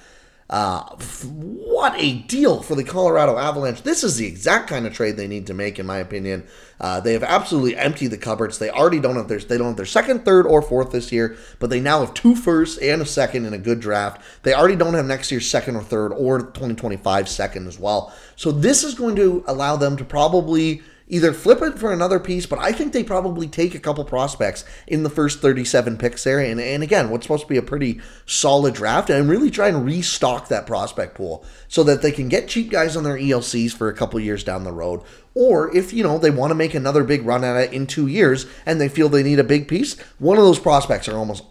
Uh, 0.51 0.83
what 1.25 1.95
a 1.97 2.19
deal 2.19 2.63
for 2.63 2.75
the 2.75 2.85
Colorado 2.85 3.39
Avalanche. 3.39 3.83
This 3.83 4.05
is 4.05 4.17
the 4.17 4.27
exact 4.27 4.69
kind 4.69 4.87
of 4.87 4.93
trade 4.93 5.17
they 5.17 5.27
need 5.27 5.47
to 5.47 5.55
make, 5.55 5.79
in 5.79 5.87
my 5.87 5.99
opinion. 5.99 6.47
Uh, 6.79 7.01
they 7.01 7.13
have 7.13 7.23
absolutely 7.23 7.77
emptied 7.77 8.09
the 8.09 8.19
cupboards. 8.19 8.59
They 8.59 8.69
already 8.69 9.01
don't 9.01 9.17
have 9.17 9.29
their 9.29 9.39
they 9.39 9.57
don't 9.57 9.69
have 9.69 9.77
their 9.77 9.87
second, 9.87 10.25
third, 10.25 10.47
or 10.47 10.61
fourth 10.61 10.91
this 10.91 11.13
year, 11.13 11.37
but 11.59 11.71
they 11.71 11.81
now 11.81 12.01
have 12.01 12.13
two 12.13 12.35
firsts 12.35 12.77
and 12.79 13.01
a 13.01 13.07
second 13.07 13.47
in 13.47 13.55
a 13.55 13.59
good 13.59 13.81
draft. 13.81 14.21
They 14.43 14.53
already 14.53 14.77
don't 14.77 14.95
have 14.95 15.07
next 15.07 15.31
year's 15.31 15.49
second 15.49 15.77
or 15.77 15.83
third 15.83 16.13
or 16.13 16.41
2025 16.41 17.29
second 17.29 17.67
as 17.67 17.79
well. 17.79 18.13
So 18.37 18.53
this 18.53 18.85
is 18.85 18.95
going 18.95 19.17
to 19.17 19.45
allow 19.47 19.77
them 19.77 19.97
to 19.97 20.05
probably 20.05 20.83
either 21.13 21.35
flip 21.35 21.61
it 21.61 21.79
for 21.79 21.93
another 21.93 22.19
piece, 22.19 22.47
but 22.47 22.59
I 22.59 22.73
think 22.73 22.95
they 22.95 23.05
probably 23.05 23.47
take 23.47 23.75
a 23.75 23.79
couple 23.79 24.03
prospects 24.03 24.65
in 24.87 25.03
the 25.03 25.11
first 25.11 25.41
37 25.41 25.99
picks 25.99 26.25
there. 26.25 26.41
And, 26.41 26.59
and 26.59 26.83
again, 26.83 27.11
what's 27.11 27.27
supposed 27.27 27.43
to 27.43 27.49
be 27.49 27.59
a 27.59 27.63
pretty 27.63 28.01
solid 28.25 28.73
draft, 28.73 29.11
and 29.11 29.29
really 29.29 29.51
try 29.51 29.69
and 29.69 29.85
restock 29.85 30.49
that 30.49 30.67
prospect 30.67 31.15
pool 31.15 31.45
so 31.69 31.83
that 31.85 32.01
they 32.01 32.13
can 32.13 32.31
get 32.31 32.49
cheap 32.49 32.71
guys 32.71 32.97
on 32.97 33.05
their 33.05 33.19
ELCs 33.19 33.75
for 33.75 33.91
a 33.91 33.95
couple 33.95 34.19
years 34.21 34.43
down 34.43 34.65
the 34.65 34.73
road. 34.73 35.03
Or 35.35 35.75
if, 35.77 35.93
you 35.93 36.03
know, 36.03 36.17
they 36.17 36.31
want 36.31 36.51
to 36.51 36.55
make 36.55 36.73
another 36.73 37.05
big 37.05 37.27
run 37.27 37.45
at 37.45 37.57
it 37.57 37.75
in 37.75 37.87
two 37.87 38.07
years 38.07 38.47
and 38.65 38.81
they 38.81 38.89
feel 38.89 39.11
they 39.11 39.23
need 39.23 39.39
a 39.39 39.45
big 39.45 39.69
piece, 39.69 40.01
one 40.19 40.39
of 40.39 40.45
those 40.45 40.59
prospects 40.59 41.09
are 41.09 41.19
almost 41.19 41.45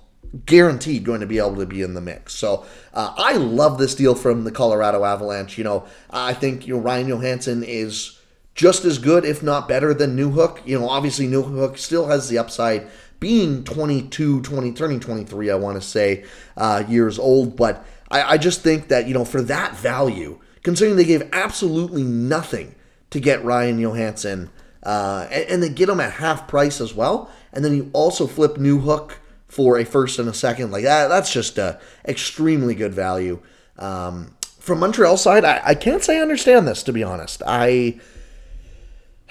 guaranteed 0.48 1.04
going 1.04 1.20
to 1.20 1.28
be 1.28 1.38
able 1.38 1.58
to 1.58 1.68
be 1.68 1.84
in 1.84 1.94
the 1.94 2.02
mix. 2.02 2.34
So 2.34 2.66
uh, 2.96 3.14
I 3.16 3.34
love 3.34 3.78
this 3.78 3.94
deal 3.94 4.16
from 4.16 4.44
the 4.44 4.52
Colorado 4.52 5.04
Avalanche. 5.04 5.60
You 5.60 5.64
know, 5.64 5.86
I 6.10 6.34
think 6.34 6.66
you 6.66 6.76
know 6.76 6.80
Ryan 6.80 7.10
Johansen 7.10 7.64
is 7.64 8.18
just 8.56 8.86
as 8.86 8.98
good, 8.98 9.26
if 9.26 9.42
not 9.42 9.68
better, 9.68 9.94
than 9.94 10.18
Newhook. 10.18 10.66
You 10.66 10.80
know, 10.80 10.90
obviously 10.90 11.28
Newhook 11.28 11.78
still 11.78 12.08
has 12.08 12.30
the 12.30 12.38
upside 12.38 12.88
being 13.20 13.64
22, 13.64 14.42
20, 14.42 14.74
turning 14.74 15.00
23, 15.00 15.52
I 15.52 15.56
want 15.56 15.82
to 15.82 15.88
say, 15.88 16.26
uh, 16.58 16.84
years 16.88 17.20
old. 17.20 17.56
But 17.56 17.86
I, 18.10 18.34
I 18.34 18.38
just 18.38 18.62
think 18.62 18.88
that, 18.90 19.08
you 19.08 19.14
know, 19.14 19.26
for 19.26 19.42
that 19.44 19.76
value, 19.76 20.40
considering 20.64 20.98
they 20.98 21.06
gave 21.06 21.30
absolutely 21.32 22.04
nothing 22.04 22.76
to 23.12 23.20
get 23.20 23.44
Ryan 23.44 23.80
Johansen, 23.80 24.50
uh, 24.84 25.28
and, 25.30 25.50
and, 25.50 25.64
they 25.64 25.70
get 25.70 25.90
him 25.90 26.00
at 26.00 26.14
half 26.14 26.48
price 26.48 26.82
as 26.82 26.96
well, 26.96 27.30
and 27.54 27.64
then 27.64 27.76
you 27.76 27.92
also 27.94 28.26
flip 28.26 28.56
Newhook 28.56 29.12
for 29.48 29.78
a 29.78 29.86
first 29.86 30.18
and 30.18 30.28
a 30.28 30.34
second, 30.34 30.72
like 30.72 30.84
that, 30.84 31.08
that's 31.08 31.32
just 31.32 31.60
a 31.60 31.80
extremely 32.08 32.74
good 32.74 32.94
value. 32.94 33.40
Um, 33.78 34.36
from 34.60 34.80
Montreal 34.80 35.18
side, 35.18 35.46
I, 35.46 35.62
I 35.64 35.76
can't 35.76 36.02
say 36.02 36.18
I 36.18 36.22
understand 36.22 36.68
this, 36.68 36.82
to 36.84 36.94
be 36.94 37.04
honest. 37.04 37.44
I 37.46 38.00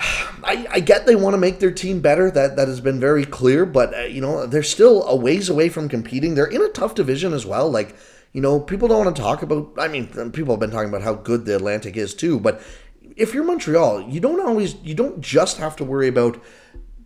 I, 0.00 0.66
I, 0.70 0.80
get 0.80 1.06
they 1.06 1.14
want 1.14 1.34
to 1.34 1.38
make 1.38 1.60
their 1.60 1.70
team 1.70 2.00
better. 2.00 2.30
That 2.30 2.56
that 2.56 2.68
has 2.68 2.80
been 2.80 2.98
very 2.98 3.24
clear, 3.24 3.66
but 3.66 3.94
uh, 3.94 4.02
you 4.02 4.20
know 4.20 4.46
they're 4.46 4.62
still 4.62 5.06
a 5.06 5.14
ways 5.14 5.48
away 5.48 5.68
from 5.68 5.88
competing. 5.88 6.34
They're 6.34 6.46
in 6.46 6.62
a 6.62 6.68
tough 6.68 6.94
division 6.94 7.34
as 7.34 7.44
well. 7.44 7.70
Like 7.70 7.94
you 8.32 8.40
know, 8.40 8.60
people 8.60 8.88
don't 8.88 9.04
want 9.04 9.16
to 9.16 9.22
talk 9.22 9.42
about. 9.42 9.72
I 9.78 9.88
mean, 9.88 10.06
people 10.32 10.54
have 10.54 10.60
been 10.60 10.70
talking 10.70 10.88
about 10.88 11.02
how 11.02 11.14
good 11.14 11.44
the 11.44 11.56
Atlantic 11.56 11.96
is 11.96 12.14
too. 12.14 12.38
But 12.38 12.62
if 13.16 13.34
you're 13.34 13.44
Montreal, 13.44 14.08
you 14.08 14.20
don't 14.20 14.40
always. 14.40 14.76
You 14.76 14.94
don't 14.94 15.20
just 15.20 15.58
have 15.58 15.76
to 15.76 15.84
worry 15.84 16.08
about. 16.08 16.42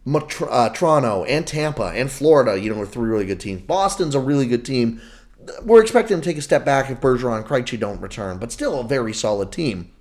Uh, 0.07 0.69
Toronto 0.69 1.25
and 1.25 1.47
Tampa 1.47 1.85
and 1.95 2.11
Florida, 2.11 2.61
you 2.61 2.71
know, 2.71 2.79
are 2.79 2.85
three 2.85 3.09
really 3.09 3.25
good 3.25 3.41
teams. 3.41 3.63
Boston's 3.63 4.15
a 4.15 4.21
really 4.21 4.47
good 4.47 4.63
team. 4.63 5.01
We're 5.63 5.81
expecting 5.81 6.21
to 6.21 6.23
take 6.23 6.37
a 6.37 6.43
step 6.43 6.63
back 6.63 6.91
if 6.91 7.01
Bergeron 7.01 7.39
and 7.39 7.47
Krejci 7.47 7.81
don't 7.81 8.03
return, 8.03 8.37
but 8.37 8.53
still 8.53 8.79
a 8.79 8.85
very 8.85 9.15
solid 9.15 9.51
team. 9.51 9.94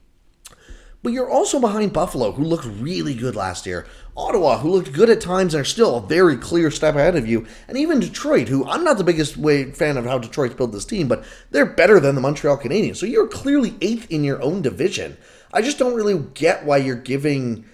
But 1.04 1.12
you're 1.12 1.30
also 1.30 1.60
behind 1.60 1.92
Buffalo, 1.92 2.32
who 2.32 2.46
looked 2.46 2.66
really 2.66 3.13
good 3.13 3.36
last 3.36 3.66
year. 3.66 3.86
Ottawa, 4.16 4.60
who 4.60 4.72
looked 4.72 4.94
good 4.94 5.10
at 5.10 5.20
times 5.20 5.54
and 5.54 5.62
are 5.62 5.66
still 5.66 5.98
a 5.98 6.08
very 6.08 6.38
clear 6.38 6.72
step 6.72 6.96
ahead 6.96 7.18
of 7.18 7.28
you. 7.28 7.46
And 7.68 7.78
even 7.78 8.00
Detroit, 8.00 8.48
who 8.48 8.66
I'm 8.66 8.86
not 8.86 8.98
the 8.98 9.04
biggest 9.04 9.36
fan 9.76 9.98
of 9.98 10.06
how 10.06 10.18
Detroit's 10.18 10.56
built 10.56 10.72
this 10.72 10.86
team, 10.86 11.10
but 11.10 11.26
they're 11.52 11.66
better 11.66 12.00
than 12.00 12.16
the 12.16 12.22
Montreal 12.22 12.58
Canadiens. 12.58 12.96
So 12.96 13.06
you're 13.06 13.28
clearly 13.28 13.76
eighth 13.82 14.10
in 14.10 14.24
your 14.24 14.42
own 14.42 14.62
division. 14.62 15.18
I 15.52 15.62
just 15.62 15.78
don't 15.78 15.94
really 15.94 16.18
get 16.34 16.63
why 16.63 16.78
you're 16.78 16.96
giving 16.96 17.66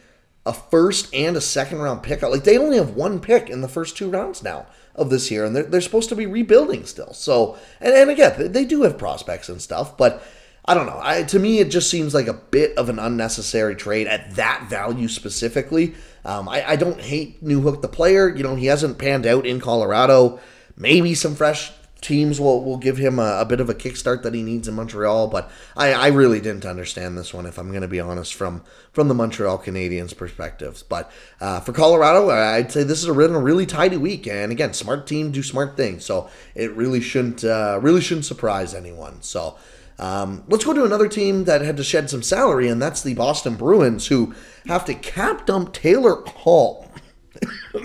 a 0.46 0.54
first 0.54 1.14
and 1.14 1.38
a 1.38 1.42
second 1.42 1.80
round 1.80 2.02
pick. 2.02 2.24
Like 2.24 2.46
they 2.46 2.58
only 2.58 2.78
have 2.78 2.96
one 2.96 3.20
pick 3.20 3.48
in 3.48 3.62
the 3.62 3.68
first 3.68 3.96
two 3.96 4.10
rounds 4.10 4.42
now 4.42 4.66
of 4.96 5.12
this 5.12 5.30
year, 5.30 5.46
and 5.46 5.56
they're, 5.56 5.64
they're 5.64 5.82
supposed 5.82 6.10
to 6.10 6.16
be 6.16 6.26
rebuilding 6.26 6.86
still. 6.86 7.14
So, 7.14 7.58
and, 7.80 7.94
and 7.94 8.10
again, 8.10 8.52
they 8.52 8.66
do 8.66 8.82
have 8.82 8.98
prospects 8.98 9.50
and 9.50 9.62
stuff, 9.62 9.96
but 9.96 10.24
I 10.70 10.76
don't 10.76 10.86
know. 10.86 11.00
I, 11.02 11.24
to 11.24 11.40
me, 11.40 11.58
it 11.58 11.72
just 11.72 11.90
seems 11.90 12.14
like 12.14 12.28
a 12.28 12.34
bit 12.34 12.78
of 12.78 12.90
an 12.90 13.00
unnecessary 13.00 13.76
trade 13.76 14.06
at 14.06 14.36
that 14.36 14.68
value 14.70 15.08
specifically. 15.08 15.96
Um, 16.24 16.48
I, 16.48 16.64
I 16.64 16.76
don't 16.76 17.02
hate 17.02 17.44
Newhook 17.44 17.82
the 17.82 17.88
player. 17.88 18.30
You 18.30 18.44
know, 18.44 18.54
he 18.54 18.68
hasn't 18.68 19.00
panned 19.00 19.26
out 19.26 19.48
in 19.48 19.60
Colorado. 19.60 20.40
Maybe 20.78 21.16
some 21.16 21.34
fresh 21.34 21.72
teams 22.02 22.40
will, 22.40 22.64
will 22.64 22.78
give 22.78 22.98
him 22.98 23.18
a, 23.18 23.40
a, 23.40 23.46
bit 23.46 23.60
of 23.60 23.68
a 23.72 23.74
kickstart 23.74 24.22
that 24.22 24.36
he 24.36 24.44
needs 24.44 24.68
in 24.68 24.76
Montreal. 24.76 25.30
But 25.30 25.50
I, 25.76 25.92
I 25.92 26.08
really 26.10 26.40
didn't 26.40 26.68
understand 26.68 27.18
this 27.18 27.34
one, 27.34 27.48
if 27.48 27.58
I'm 27.58 27.70
going 27.70 27.82
to 27.82 27.88
be 27.88 28.00
honest, 28.00 28.36
from 28.36 28.64
from 28.92 29.08
the 29.08 29.16
Montreal 29.16 29.58
Canadiens' 29.58 30.16
perspectives. 30.16 30.84
But 30.84 31.12
uh, 31.42 31.62
for 31.62 31.74
Colorado, 31.74 32.30
I'd 32.30 32.72
say 32.72 32.84
this 32.84 33.00
is 33.00 33.10
a 33.10 33.14
really, 33.14 33.34
a 33.34 33.40
really 33.40 33.66
tidy 33.66 33.98
week. 33.98 34.28
And 34.28 34.52
again, 34.52 34.76
smart 34.76 35.08
team 35.08 35.32
do 35.32 35.42
smart 35.42 35.76
things, 35.76 36.06
so 36.06 36.30
it 36.54 36.72
really 36.74 37.02
shouldn't 37.02 37.44
uh, 37.44 37.80
really 37.82 38.02
shouldn't 38.02 38.26
surprise 38.26 38.76
anyone. 38.76 39.24
So. 39.24 39.58
Um, 40.00 40.46
let's 40.48 40.64
go 40.64 40.74
to 40.74 40.86
another 40.86 41.10
team 41.10 41.44
that 41.44 41.62
had 41.62 41.78
to 41.78 41.84
shed 41.84 42.10
some 42.10 42.24
salary, 42.24 42.70
and 42.70 42.82
that's 42.82 43.04
the 43.04 43.14
Boston 43.14 43.56
Bruins, 43.56 44.08
who 44.08 44.34
have 44.66 44.86
to 44.86 44.94
cap 44.94 45.46
dump 45.46 45.74
Taylor 45.74 46.24
Hall. 46.26 46.90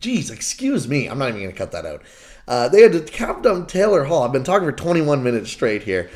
Jeez, 0.00 0.30
excuse 0.30 0.86
me. 0.88 1.08
I'm 1.08 1.18
not 1.18 1.30
even 1.30 1.42
going 1.42 1.52
to 1.52 1.58
cut 1.58 1.72
that 1.72 1.84
out. 1.84 2.02
Uh, 2.46 2.68
they 2.68 2.82
had 2.82 2.92
to 2.92 3.00
cap 3.00 3.42
dump 3.42 3.68
Taylor 3.68 4.04
Hall. 4.04 4.22
I've 4.22 4.32
been 4.32 4.44
talking 4.44 4.66
for 4.66 4.72
21 4.72 5.22
minutes 5.22 5.50
straight 5.50 5.82
here. 5.82 6.08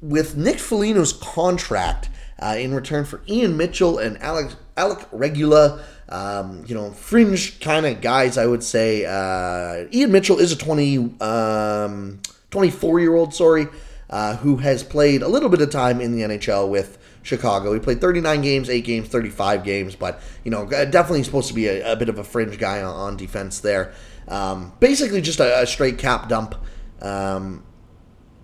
With 0.00 0.34
Nick 0.34 0.58
Foligno's 0.58 1.12
contract 1.12 2.08
uh, 2.38 2.56
in 2.58 2.74
return 2.74 3.04
for 3.04 3.20
Ian 3.28 3.58
Mitchell 3.58 3.98
and 3.98 4.20
Alex, 4.22 4.56
Alec 4.78 5.06
Regula, 5.12 5.84
um, 6.08 6.64
you 6.66 6.74
know, 6.74 6.90
fringe 6.90 7.60
kind 7.60 7.84
of 7.84 8.00
guys, 8.00 8.38
I 8.38 8.46
would 8.46 8.64
say. 8.64 9.04
Uh, 9.04 9.86
Ian 9.92 10.10
Mitchell 10.10 10.38
is 10.38 10.52
a 10.52 10.56
20, 10.56 11.20
um, 11.20 12.20
24 12.50 13.00
year 13.00 13.14
old, 13.14 13.34
sorry 13.34 13.68
uh, 14.10 14.36
who 14.36 14.56
has 14.56 14.82
played 14.82 15.22
a 15.22 15.28
little 15.28 15.48
bit 15.48 15.60
of 15.60 15.70
time 15.70 16.00
in 16.00 16.12
the 16.12 16.22
NHL 16.22 16.68
with 16.68 16.98
Chicago. 17.22 17.72
He 17.72 17.80
played 17.80 18.00
39 18.00 18.42
games, 18.42 18.68
8 18.68 18.84
games, 18.84 19.08
35 19.08 19.64
games, 19.64 19.94
but, 19.94 20.20
you 20.44 20.50
know, 20.50 20.66
definitely 20.66 21.22
supposed 21.22 21.48
to 21.48 21.54
be 21.54 21.68
a, 21.68 21.92
a 21.92 21.96
bit 21.96 22.08
of 22.08 22.18
a 22.18 22.24
fringe 22.24 22.58
guy 22.58 22.82
on, 22.82 22.94
on 22.94 23.16
defense 23.16 23.60
there. 23.60 23.92
Um, 24.28 24.72
basically, 24.80 25.20
just 25.20 25.40
a, 25.40 25.62
a, 25.62 25.66
straight 25.66 25.98
cap 25.98 26.28
dump. 26.28 26.54
Um, 27.00 27.64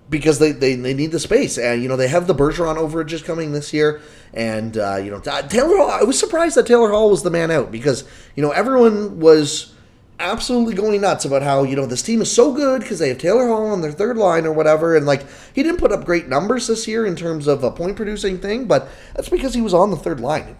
because 0.08 0.38
they, 0.38 0.52
they, 0.52 0.76
they 0.76 0.94
need 0.94 1.10
the 1.10 1.18
space. 1.18 1.58
And, 1.58 1.82
you 1.82 1.88
know, 1.88 1.96
they 1.96 2.06
have 2.08 2.28
the 2.28 2.34
Bergeron 2.34 2.76
overages 2.76 3.24
coming 3.24 3.52
this 3.52 3.72
year. 3.72 4.00
And, 4.32 4.78
uh, 4.78 4.96
you 4.96 5.10
know, 5.10 5.18
Taylor 5.20 5.76
Hall, 5.76 5.90
I 5.90 6.04
was 6.04 6.18
surprised 6.18 6.56
that 6.56 6.66
Taylor 6.66 6.90
Hall 6.90 7.10
was 7.10 7.24
the 7.24 7.30
man 7.30 7.50
out 7.50 7.72
because, 7.72 8.04
you 8.36 8.42
know, 8.42 8.52
everyone 8.52 9.18
was 9.18 9.74
absolutely 10.18 10.74
going 10.74 11.00
nuts 11.00 11.24
about 11.24 11.42
how 11.42 11.62
you 11.62 11.76
know 11.76 11.86
this 11.86 12.02
team 12.02 12.22
is 12.22 12.34
so 12.34 12.52
good 12.52 12.80
because 12.80 12.98
they 12.98 13.08
have 13.08 13.18
Taylor 13.18 13.46
Hall 13.46 13.66
on 13.66 13.82
their 13.82 13.92
third 13.92 14.16
line 14.16 14.46
or 14.46 14.52
whatever, 14.52 14.96
and 14.96 15.06
like 15.06 15.24
he 15.54 15.62
didn't 15.62 15.80
put 15.80 15.92
up 15.92 16.04
great 16.04 16.28
numbers 16.28 16.66
this 16.66 16.88
year 16.88 17.06
in 17.06 17.16
terms 17.16 17.46
of 17.46 17.62
a 17.62 17.70
point 17.70 17.96
producing 17.96 18.38
thing, 18.38 18.66
but 18.66 18.88
that's 19.14 19.28
because 19.28 19.54
he 19.54 19.60
was 19.60 19.74
on 19.74 19.90
the 19.90 19.96
third 19.96 20.20
line. 20.20 20.56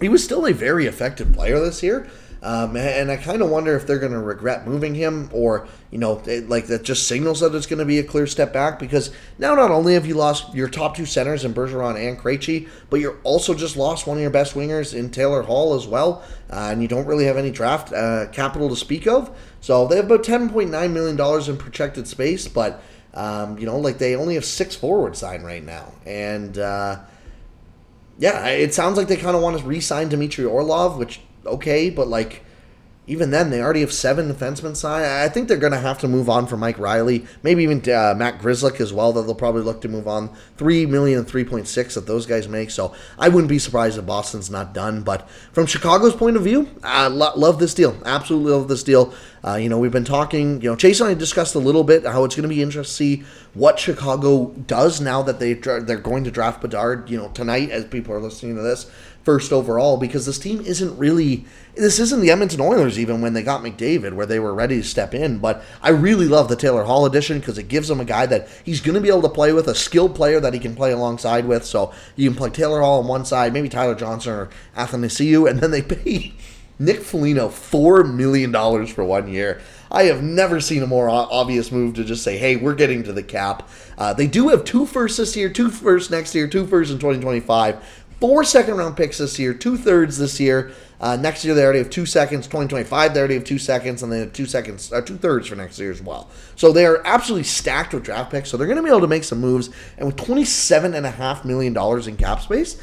He 0.00 0.08
was 0.08 0.24
still 0.24 0.46
a 0.46 0.52
very 0.52 0.86
effective 0.86 1.32
player 1.32 1.60
this 1.60 1.82
year. 1.82 2.08
Um, 2.44 2.76
and 2.76 3.10
I 3.10 3.16
kind 3.16 3.40
of 3.40 3.48
wonder 3.48 3.74
if 3.74 3.86
they're 3.86 3.98
going 3.98 4.12
to 4.12 4.20
regret 4.20 4.66
moving 4.66 4.94
him, 4.94 5.30
or 5.32 5.66
you 5.90 5.96
know, 5.96 6.22
it, 6.26 6.50
like 6.50 6.66
that 6.66 6.82
just 6.82 7.08
signals 7.08 7.40
that 7.40 7.54
it's 7.54 7.64
going 7.64 7.78
to 7.78 7.86
be 7.86 7.98
a 7.98 8.04
clear 8.04 8.26
step 8.26 8.52
back. 8.52 8.78
Because 8.78 9.10
now 9.38 9.54
not 9.54 9.70
only 9.70 9.94
have 9.94 10.04
you 10.04 10.12
lost 10.14 10.54
your 10.54 10.68
top 10.68 10.94
two 10.94 11.06
centers 11.06 11.46
in 11.46 11.54
Bergeron 11.54 11.96
and 11.96 12.18
Krejci, 12.18 12.68
but 12.90 13.00
you're 13.00 13.18
also 13.24 13.54
just 13.54 13.78
lost 13.78 14.06
one 14.06 14.18
of 14.18 14.20
your 14.20 14.30
best 14.30 14.54
wingers 14.54 14.94
in 14.94 15.10
Taylor 15.10 15.40
Hall 15.40 15.72
as 15.74 15.86
well, 15.86 16.22
uh, 16.50 16.68
and 16.70 16.82
you 16.82 16.88
don't 16.88 17.06
really 17.06 17.24
have 17.24 17.38
any 17.38 17.50
draft 17.50 17.94
uh, 17.94 18.26
capital 18.30 18.68
to 18.68 18.76
speak 18.76 19.06
of. 19.06 19.34
So 19.62 19.86
they 19.86 19.96
have 19.96 20.04
about 20.04 20.22
ten 20.22 20.50
point 20.50 20.70
nine 20.70 20.92
million 20.92 21.16
dollars 21.16 21.48
in 21.48 21.56
projected 21.56 22.06
space, 22.06 22.46
but 22.46 22.82
um, 23.14 23.58
you 23.58 23.64
know, 23.64 23.78
like 23.78 23.96
they 23.96 24.16
only 24.16 24.34
have 24.34 24.44
six 24.44 24.76
forwards 24.76 25.18
signed 25.18 25.46
right 25.46 25.64
now, 25.64 25.92
and. 26.04 26.58
Uh, 26.58 26.98
yeah, 28.16 28.46
it 28.46 28.72
sounds 28.72 28.96
like 28.96 29.08
they 29.08 29.16
kind 29.16 29.34
of 29.34 29.42
want 29.42 29.58
to 29.58 29.64
re-sign 29.64 30.08
Dmitry 30.08 30.44
Orlov, 30.44 30.98
which 30.98 31.18
okay, 31.46 31.90
but 31.90 32.08
like 32.08 32.42
even 33.06 33.30
then, 33.30 33.50
they 33.50 33.60
already 33.60 33.80
have 33.80 33.92
seven 33.92 34.32
defensemen 34.32 34.74
signed. 34.74 35.04
I 35.04 35.28
think 35.28 35.46
they're 35.46 35.58
going 35.58 35.74
to 35.74 35.78
have 35.78 35.98
to 35.98 36.08
move 36.08 36.30
on 36.30 36.46
from 36.46 36.60
Mike 36.60 36.78
Reilly, 36.78 37.26
maybe 37.42 37.62
even 37.62 37.80
uh, 37.80 38.14
Matt 38.16 38.38
Grzelcyk 38.38 38.80
as 38.80 38.94
well. 38.94 39.12
That 39.12 39.22
they'll 39.22 39.34
probably 39.34 39.60
look 39.60 39.82
to 39.82 39.88
move 39.88 40.08
on. 40.08 40.34
Three 40.56 40.86
million 40.86 41.18
and 41.18 41.28
three 41.28 41.44
point 41.44 41.68
six 41.68 41.96
that 41.96 42.06
those 42.06 42.24
guys 42.24 42.48
make. 42.48 42.70
So 42.70 42.94
I 43.18 43.28
wouldn't 43.28 43.50
be 43.50 43.58
surprised 43.58 43.98
if 43.98 44.06
Boston's 44.06 44.48
not 44.48 44.72
done. 44.72 45.02
But 45.02 45.28
from 45.52 45.66
Chicago's 45.66 46.14
point 46.14 46.36
of 46.38 46.44
view, 46.44 46.70
I 46.82 47.08
lo- 47.08 47.32
love 47.36 47.58
this 47.58 47.74
deal. 47.74 47.94
Absolutely 48.06 48.52
love 48.52 48.68
this 48.68 48.82
deal. 48.82 49.12
Uh, 49.46 49.56
you 49.56 49.68
know, 49.68 49.78
we've 49.78 49.92
been 49.92 50.04
talking. 50.04 50.62
You 50.62 50.70
know, 50.70 50.76
Chace 50.76 51.00
and 51.00 51.10
I 51.10 51.14
discussed 51.14 51.54
a 51.54 51.58
little 51.58 51.84
bit 51.84 52.06
how 52.06 52.24
it's 52.24 52.34
going 52.34 52.48
to 52.48 52.54
be 52.54 52.62
interesting 52.62 52.84
to 52.84 52.90
see 52.90 53.24
what 53.52 53.78
Chicago 53.78 54.46
does 54.66 55.02
now 55.02 55.22
that 55.22 55.38
they 55.40 55.52
they're 55.52 55.98
going 55.98 56.24
to 56.24 56.30
draft 56.30 56.62
Bedard. 56.62 57.10
You 57.10 57.18
know, 57.18 57.28
tonight 57.28 57.68
as 57.70 57.84
people 57.84 58.14
are 58.14 58.20
listening 58.20 58.56
to 58.56 58.62
this 58.62 58.90
first 59.24 59.52
overall 59.52 59.96
because 59.96 60.26
this 60.26 60.38
team 60.38 60.60
isn't 60.60 60.96
really 60.98 61.44
this 61.74 61.98
isn't 61.98 62.20
the 62.20 62.30
Edmonton 62.30 62.60
Oilers 62.60 62.98
even 62.98 63.22
when 63.22 63.32
they 63.32 63.42
got 63.42 63.62
McDavid 63.62 64.12
where 64.12 64.26
they 64.26 64.38
were 64.38 64.54
ready 64.54 64.76
to 64.76 64.86
step 64.86 65.14
in 65.14 65.38
but 65.38 65.64
I 65.82 65.88
really 65.90 66.28
love 66.28 66.48
the 66.48 66.56
Taylor 66.56 66.84
Hall 66.84 67.06
edition 67.06 67.38
because 67.38 67.56
it 67.56 67.68
gives 67.68 67.90
him 67.90 68.00
a 68.00 68.04
guy 68.04 68.26
that 68.26 68.48
he's 68.64 68.82
going 68.82 68.94
to 68.94 69.00
be 69.00 69.08
able 69.08 69.22
to 69.22 69.30
play 69.30 69.52
with 69.54 69.66
a 69.66 69.74
skilled 69.74 70.14
player 70.14 70.40
that 70.40 70.52
he 70.52 70.60
can 70.60 70.76
play 70.76 70.92
alongside 70.92 71.46
with 71.46 71.64
so 71.64 71.92
you 72.16 72.28
can 72.28 72.36
play 72.36 72.50
Taylor 72.50 72.82
Hall 72.82 73.00
on 73.00 73.08
one 73.08 73.24
side 73.24 73.54
maybe 73.54 73.70
Tyler 73.70 73.94
Johnson 73.94 74.32
or 74.32 74.50
Athanasiu 74.76 75.48
and 75.48 75.60
then 75.60 75.70
they 75.70 75.82
pay 75.82 76.34
Nick 76.78 77.00
Foligno 77.00 77.48
$4 77.48 78.14
million 78.14 78.52
for 78.86 79.04
one 79.04 79.28
year 79.28 79.60
I 79.94 80.04
have 80.04 80.24
never 80.24 80.60
seen 80.60 80.82
a 80.82 80.88
more 80.88 81.08
obvious 81.08 81.70
move 81.70 81.94
to 81.94 82.04
just 82.04 82.24
say, 82.24 82.36
hey, 82.36 82.56
we're 82.56 82.74
getting 82.74 83.04
to 83.04 83.12
the 83.12 83.22
cap. 83.22 83.68
Uh, 83.96 84.12
they 84.12 84.26
do 84.26 84.48
have 84.48 84.64
two 84.64 84.86
firsts 84.86 85.18
this 85.18 85.36
year, 85.36 85.48
two 85.48 85.70
firsts 85.70 86.10
next 86.10 86.34
year, 86.34 86.48
two 86.48 86.66
firsts 86.66 86.92
in 86.92 86.98
2025 86.98 88.03
four 88.24 88.42
second 88.42 88.78
round 88.78 88.96
picks 88.96 89.18
this 89.18 89.38
year, 89.38 89.52
two 89.52 89.76
thirds 89.76 90.16
this 90.16 90.40
year. 90.40 90.72
Uh, 90.98 91.14
next 91.14 91.44
year 91.44 91.54
they 91.54 91.62
already 91.62 91.80
have 91.80 91.90
two 91.90 92.06
seconds. 92.06 92.46
2025 92.46 93.12
they 93.12 93.20
already 93.20 93.34
have 93.34 93.44
two 93.44 93.58
seconds, 93.58 94.02
and 94.02 94.10
they 94.10 94.20
have 94.20 94.32
two 94.32 94.46
seconds, 94.46 94.90
uh, 94.94 95.02
two 95.02 95.18
thirds 95.18 95.46
for 95.46 95.56
next 95.56 95.78
year 95.78 95.90
as 95.90 96.00
well. 96.00 96.30
So 96.56 96.72
they 96.72 96.86
are 96.86 97.02
absolutely 97.04 97.44
stacked 97.44 97.92
with 97.92 98.02
draft 98.02 98.30
picks. 98.30 98.48
So 98.48 98.56
they're 98.56 98.66
going 98.66 98.78
to 98.78 98.82
be 98.82 98.88
able 98.88 99.02
to 99.02 99.08
make 99.08 99.24
some 99.24 99.42
moves. 99.42 99.68
And 99.98 100.06
with 100.06 100.16
27 100.16 100.94
and 100.94 101.04
a 101.04 101.10
half 101.10 101.44
million 101.44 101.74
dollars 101.74 102.06
in 102.06 102.16
cap 102.16 102.40
space, 102.40 102.80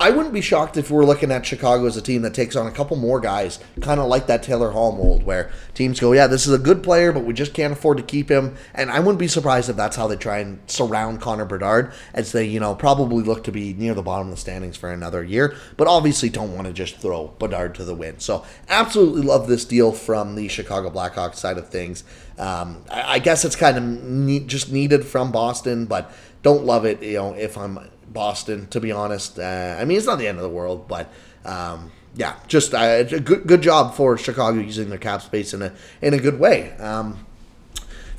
I 0.00 0.08
wouldn't 0.08 0.32
be 0.32 0.40
shocked 0.40 0.78
if 0.78 0.90
we're 0.90 1.04
looking 1.04 1.30
at 1.30 1.44
Chicago 1.44 1.84
as 1.84 1.94
a 1.94 2.00
team 2.00 2.22
that 2.22 2.32
takes 2.32 2.56
on 2.56 2.66
a 2.66 2.70
couple 2.70 2.96
more 2.96 3.20
guys, 3.20 3.58
kind 3.82 4.00
of 4.00 4.06
like 4.06 4.28
that 4.28 4.42
Taylor 4.42 4.70
Hall 4.70 4.92
mold, 4.92 5.24
where 5.24 5.50
teams 5.74 6.00
go, 6.00 6.12
yeah, 6.12 6.26
this 6.26 6.46
is 6.46 6.54
a 6.54 6.58
good 6.58 6.82
player, 6.82 7.12
but 7.12 7.24
we 7.24 7.34
just 7.34 7.52
can't 7.52 7.74
afford 7.74 7.98
to 7.98 8.02
keep 8.02 8.30
him. 8.30 8.56
And 8.72 8.90
I 8.90 9.00
wouldn't 9.00 9.18
be 9.18 9.28
surprised 9.28 9.68
if 9.68 9.76
that's 9.76 9.96
how 9.96 10.06
they 10.06 10.16
try 10.16 10.38
and 10.38 10.58
surround 10.68 11.20
Connor 11.20 11.44
Bedard, 11.44 11.92
as 12.14 12.32
they, 12.32 12.46
you 12.46 12.58
know, 12.58 12.74
probably 12.74 13.22
look 13.22 13.44
to 13.44 13.52
be 13.52 13.74
near 13.74 13.92
the 13.92 14.00
bottom 14.00 14.28
of 14.28 14.34
the 14.34 14.40
standings 14.40 14.78
for 14.78 14.90
another 14.90 15.22
year, 15.22 15.54
but 15.76 15.86
obviously 15.86 16.30
don't 16.30 16.54
want 16.54 16.66
to 16.66 16.72
just 16.72 16.96
throw 16.96 17.28
Bedard 17.38 17.74
to 17.74 17.84
the 17.84 17.94
wind. 17.94 18.22
So 18.22 18.46
absolutely 18.70 19.20
love 19.20 19.48
this 19.48 19.66
deal 19.66 19.92
from 19.92 20.34
the 20.34 20.48
Chicago 20.48 20.88
Blackhawks 20.88 21.34
side 21.34 21.58
of 21.58 21.68
things. 21.68 22.04
Um, 22.38 22.86
I, 22.90 23.16
I, 23.16 23.18
guess 23.18 23.44
it's 23.44 23.54
kind 23.54 23.76
of 23.76 23.82
ne- 23.84 24.46
just 24.46 24.72
needed 24.72 25.04
from 25.04 25.30
Boston, 25.30 25.84
but 25.84 26.10
don't 26.42 26.64
love 26.64 26.86
it, 26.86 27.02
you 27.02 27.18
know, 27.18 27.34
if 27.34 27.58
I'm 27.58 27.78
Boston, 28.10 28.66
to 28.68 28.80
be 28.80 28.92
honest. 28.92 29.38
Uh, 29.38 29.76
I 29.78 29.84
mean, 29.84 29.96
it's 29.96 30.06
not 30.06 30.18
the 30.18 30.28
end 30.28 30.38
of 30.38 30.42
the 30.42 30.50
world, 30.50 30.88
but 30.88 31.12
um, 31.44 31.90
yeah, 32.14 32.36
just 32.48 32.74
uh, 32.74 33.04
a 33.10 33.20
good 33.20 33.46
good 33.46 33.62
job 33.62 33.94
for 33.94 34.18
Chicago 34.18 34.60
using 34.60 34.88
their 34.88 34.98
cap 34.98 35.22
space 35.22 35.54
in 35.54 35.62
a 35.62 35.72
in 36.02 36.14
a 36.14 36.18
good 36.18 36.38
way. 36.38 36.72
Um, 36.78 37.26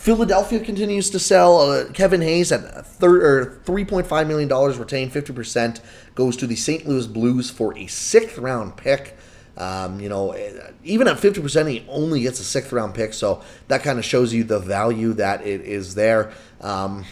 Philadelphia 0.02 0.60
continues 0.60 1.12
to 1.12 1.20
sell. 1.20 1.60
Uh, 1.60 1.92
Kevin 1.92 2.22
Hayes 2.22 2.52
at 2.52 2.88
thir- 2.88 3.60
$3.5 3.64 4.28
million 4.28 4.50
retained, 4.80 5.12
50% 5.14 5.80
goes 6.16 6.36
to 6.38 6.48
the 6.48 6.56
St. 6.56 6.88
Louis 6.88 7.06
Blues 7.06 7.52
for 7.52 7.78
a 7.78 7.86
sixth 7.86 8.40
round 8.40 8.78
pick. 8.78 9.16
Um, 9.58 10.00
you 10.00 10.10
know, 10.10 10.36
even 10.84 11.08
at 11.08 11.18
50%, 11.18 11.70
he 11.70 11.86
only 11.88 12.22
gets 12.22 12.40
a 12.40 12.44
sixth 12.44 12.74
round 12.74 12.96
pick. 12.96 13.14
So 13.14 13.44
that 13.68 13.84
kind 13.84 14.00
of 14.00 14.06
shows 14.06 14.34
you 14.34 14.44
the 14.44 14.58
value 14.58 15.14
that 15.14 15.46
it 15.46 15.62
is 15.62 15.94
there. 15.94 16.34
Um, 16.62 17.06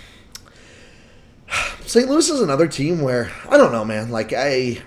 St. 1.86 2.08
Louis 2.08 2.30
is 2.30 2.42
another 2.42 2.68
team 2.68 3.02
where 3.02 3.32
I 3.50 3.58
don't 3.58 3.72
know, 3.72 3.84
man. 3.84 4.10
Like 4.10 4.34
I, 4.34 4.82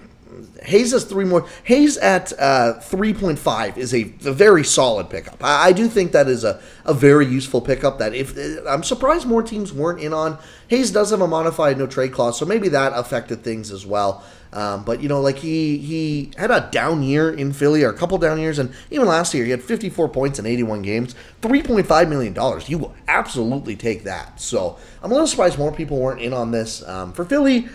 Hayes 0.62 0.92
has 0.92 1.05
three 1.05 1.25
more. 1.25 1.47
Hayes 1.64 1.97
at 1.99 2.33
uh, 2.38 2.75
3.5 2.81 3.77
is 3.77 3.95
a, 3.95 4.03
a, 4.25 4.33
very 4.33 4.64
solid 4.64 5.11
pickup. 5.11 5.42
I, 5.42 5.68
I, 5.68 5.73
do 5.73 5.88
think 5.88 6.12
that 6.12 6.29
is 6.29 6.45
a, 6.45 6.61
a 6.85 6.95
very 6.95 7.27
useful 7.27 7.61
pickup 7.61 7.99
that 7.99 8.14
if 8.14 8.37
I'm 8.66 8.83
surprised 8.83 9.27
more 9.27 9.42
teams 9.42 9.73
weren't 9.73 10.01
in 10.01 10.12
on. 10.12 10.38
Hayes 10.68 10.90
does 10.90 11.11
have 11.11 11.21
a 11.21 11.29
modified 11.29 11.77
no 11.79 11.87
trade 11.87 12.12
clause, 12.12 12.38
so 12.38 12.47
maybe 12.47 12.68
that 12.71 12.92
affected 12.95 13.45
things 13.45 13.71
as 13.71 13.85
well. 13.85 14.25
Um, 14.53 14.85
but 14.85 15.03
you 15.03 15.09
know, 15.09 15.21
like 15.21 15.38
he 15.38 15.79
he 15.79 16.31
had 16.37 16.51
a 16.51 16.68
down 16.71 17.03
year 17.03 17.33
in 17.33 17.53
Philly, 17.53 17.83
or 17.85 17.90
a 17.90 17.97
couple 17.97 18.18
down 18.18 18.38
years, 18.38 18.59
and 18.59 18.73
even 18.90 19.07
last 19.07 19.33
year 19.33 19.45
he 19.45 19.51
had 19.51 19.62
54 19.62 20.11
points 20.11 20.38
in 20.38 20.47
81 20.47 20.83
games, 20.83 21.14
3.5 21.40 22.09
million 22.09 22.33
dollars. 22.35 22.68
You 22.68 22.79
will 22.79 22.95
absolutely 23.09 23.77
take 23.77 24.05
that. 24.05 24.40
So 24.40 24.79
I'm 25.03 25.11
a 25.11 25.14
little 25.14 25.27
surprised 25.27 25.59
more 25.59 25.73
people 25.73 25.99
weren't 25.99 26.21
in 26.21 26.35
on 26.35 26.51
this. 26.51 26.87
Um, 26.87 27.12
for 27.12 27.25
Philly, 27.25 27.68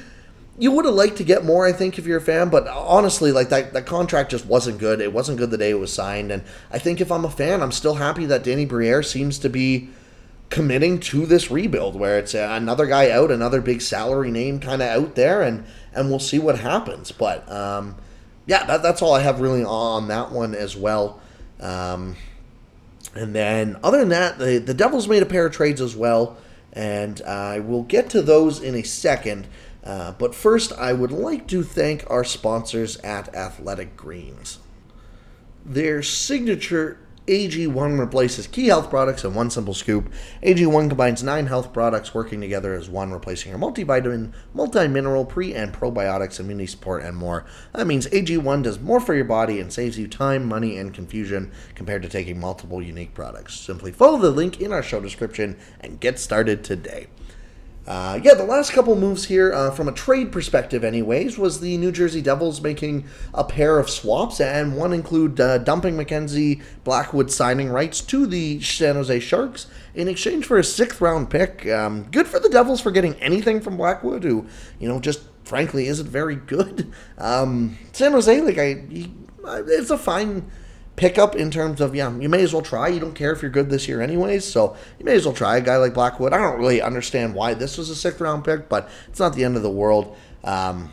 you 0.58 0.72
would 0.72 0.86
have 0.86 0.96
liked 0.96 1.18
to 1.18 1.24
get 1.24 1.46
more, 1.46 1.66
I 1.66 1.72
think, 1.72 2.00
if 2.00 2.06
you're 2.06 2.18
a 2.18 2.22
fan. 2.22 2.50
But 2.50 2.68
honestly, 2.68 3.32
like 3.32 3.50
that, 3.50 3.74
that 3.74 3.86
contract 3.86 4.32
just 4.32 4.46
wasn't 4.46 4.80
good. 4.80 5.02
It 5.02 5.14
wasn't 5.14 5.38
good 5.38 5.52
the 5.52 5.58
day 5.58 5.70
it 5.70 5.80
was 5.80 5.94
signed. 5.94 6.32
And 6.32 6.44
I 6.72 6.80
think 6.80 7.00
if 7.00 7.12
I'm 7.12 7.26
a 7.26 7.30
fan, 7.30 7.62
I'm 7.62 7.72
still 7.72 7.96
happy 7.96 8.26
that 8.26 8.44
Danny 8.44 8.66
Briere 8.66 9.04
seems 9.04 9.38
to 9.40 9.50
be 9.50 9.90
committing 10.50 11.00
to 11.00 11.26
this 11.26 11.52
rebuild, 11.52 11.96
where 11.96 12.18
it's 12.18 12.34
another 12.34 12.86
guy 12.88 13.12
out, 13.12 13.32
another 13.32 13.62
big 13.62 13.82
salary 13.82 14.32
name 14.32 14.60
kind 14.60 14.82
of 14.82 14.88
out 14.88 15.16
there, 15.16 15.42
and 15.42 15.66
and 15.94 16.10
we'll 16.10 16.20
see 16.20 16.40
what 16.40 16.60
happens. 16.60 17.12
But 17.12 17.50
um, 17.52 17.96
yeah, 18.46 18.66
that, 18.66 18.82
that's 18.82 19.02
all 19.02 19.14
I 19.14 19.22
have 19.22 19.42
really 19.42 19.64
on 19.64 20.08
that 20.08 20.32
one 20.32 20.56
as 20.56 20.76
well. 20.76 21.22
Um, 21.60 22.16
and 23.14 23.36
then 23.36 23.78
other 23.84 24.00
than 24.00 24.10
that, 24.10 24.40
the 24.40 24.58
the 24.58 24.74
Devils 24.74 25.08
made 25.08 25.22
a 25.22 25.28
pair 25.28 25.46
of 25.46 25.54
trades 25.54 25.82
as 25.82 25.96
well, 25.96 26.38
and 26.74 27.22
I 27.24 27.60
will 27.60 27.84
get 27.84 28.10
to 28.12 28.22
those 28.22 28.62
in 28.62 28.74
a 28.74 28.84
second. 28.84 29.48
Uh, 29.88 30.12
but 30.12 30.36
first, 30.36 30.74
I 30.74 30.92
would 30.92 31.14
like 31.14 31.48
to 31.48 31.64
thank 31.64 32.04
our 32.10 32.26
sponsors 32.26 32.98
at 32.98 33.34
Athletic 33.34 33.96
Greens. 33.96 34.60
Their 35.66 36.04
signature 36.04 37.00
AG1 37.28 37.98
replaces 37.98 38.48
key 38.48 38.68
health 38.68 38.90
products 38.90 39.24
in 39.24 39.34
one 39.34 39.50
simple 39.50 39.74
scoop. 39.74 40.12
AG1 40.44 40.90
combines 40.90 41.24
nine 41.24 41.48
health 41.48 41.72
products 41.72 42.14
working 42.14 42.42
together 42.42 42.74
as 42.74 42.90
one, 42.90 43.14
replacing 43.14 43.52
your 43.52 43.60
multivitamin, 43.60 44.34
multi-mineral, 44.54 45.24
pre 45.24 45.54
and 45.54 45.74
probiotics, 45.74 46.38
immunity 46.38 46.68
support, 46.68 47.02
and 47.04 47.16
more. 47.16 47.46
That 47.74 47.88
means 47.88 48.08
AG1 48.08 48.64
does 48.64 48.82
more 48.82 49.00
for 49.00 49.16
your 49.16 49.24
body 49.24 49.58
and 49.62 49.72
saves 49.72 49.98
you 49.98 50.10
time, 50.10 50.46
money, 50.46 50.78
and 50.78 50.94
confusion 50.94 51.50
compared 51.76 52.02
to 52.04 52.10
taking 52.10 52.42
multiple 52.42 52.82
unique 52.82 53.14
products. 53.14 53.58
Simply 53.58 53.94
follow 53.94 54.18
the 54.18 54.32
link 54.32 54.60
in 54.60 54.74
our 54.74 54.84
show 54.84 55.00
description 55.00 55.58
and 55.80 56.02
get 56.02 56.20
started 56.20 56.66
today. 56.66 57.08
Uh, 57.88 58.20
yeah, 58.22 58.34
the 58.34 58.44
last 58.44 58.74
couple 58.74 58.94
moves 58.98 59.24
here, 59.26 59.54
uh, 59.54 59.72
from 59.72 59.88
a 59.88 59.94
trade 59.94 60.30
perspective, 60.30 60.84
anyways, 60.84 61.38
was 61.38 61.62
the 61.62 61.78
New 61.78 61.90
Jersey 61.92 62.22
Devils 62.22 62.60
making 62.60 63.06
a 63.34 63.46
pair 63.46 63.80
of 63.80 63.90
swaps, 63.90 64.42
and 64.42 64.76
one 64.76 64.92
include 64.92 65.40
uh, 65.40 65.60
dumping 65.60 65.96
Mackenzie 65.96 66.62
Blackwood 66.84 67.32
signing 67.32 67.70
rights 67.70 68.02
to 68.02 68.28
the 68.28 68.60
San 68.62 68.96
Jose 68.96 69.22
Sharks 69.22 69.68
in 69.96 70.10
exchange 70.10 70.46
for 70.46 70.58
a 70.58 70.64
sixth 70.66 71.00
round 71.00 71.30
pick. 71.30 71.66
Um, 71.68 72.04
good 72.12 72.28
for 72.28 72.40
the 72.40 72.50
Devils 72.50 72.82
for 72.82 72.92
getting 72.92 73.16
anything 73.22 73.62
from 73.62 73.78
Blackwood, 73.78 74.24
who, 74.24 74.48
you 74.80 74.90
know, 74.90 75.00
just 75.00 75.22
frankly 75.46 75.88
isn't 75.88 76.10
very 76.10 76.36
good. 76.36 76.92
Um, 77.18 77.78
San 77.94 78.12
Jose, 78.12 78.42
like, 78.42 78.58
I, 78.58 78.84
he, 78.90 79.14
it's 79.46 79.92
a 79.92 79.98
fine 79.98 80.52
pickup 80.98 81.36
in 81.36 81.50
terms 81.50 81.80
of 81.80 81.96
yeah, 81.96 82.14
you 82.18 82.28
may 82.28 82.44
as 82.44 82.52
well 82.52 82.62
try. 82.62 82.90
You 82.90 83.00
don't 83.00 83.14
care 83.14 83.32
if 83.32 83.42
you're 83.42 83.50
good 83.52 83.70
this 83.70 83.88
year 83.88 84.02
anyways, 84.02 84.44
so 84.44 84.76
you 85.00 85.06
may 85.06 85.14
as 85.14 85.26
well 85.26 85.34
try 85.34 85.56
a 85.56 85.62
guy 85.62 85.78
like 85.78 85.94
Blackwood. 85.94 86.34
I 86.34 86.38
don't 86.38 86.60
really 86.60 86.82
understand 86.82 87.34
why 87.34 87.54
this 87.54 87.78
was 87.78 87.90
a 87.90 87.96
sixth 87.96 88.20
round 88.20 88.44
pick, 88.44 88.68
but 88.68 88.90
it's 89.08 89.20
not 89.20 89.34
the 89.34 89.46
end 89.46 89.56
of 89.56 89.64
the 89.64 89.72
world. 89.72 90.18
Um, 90.44 90.92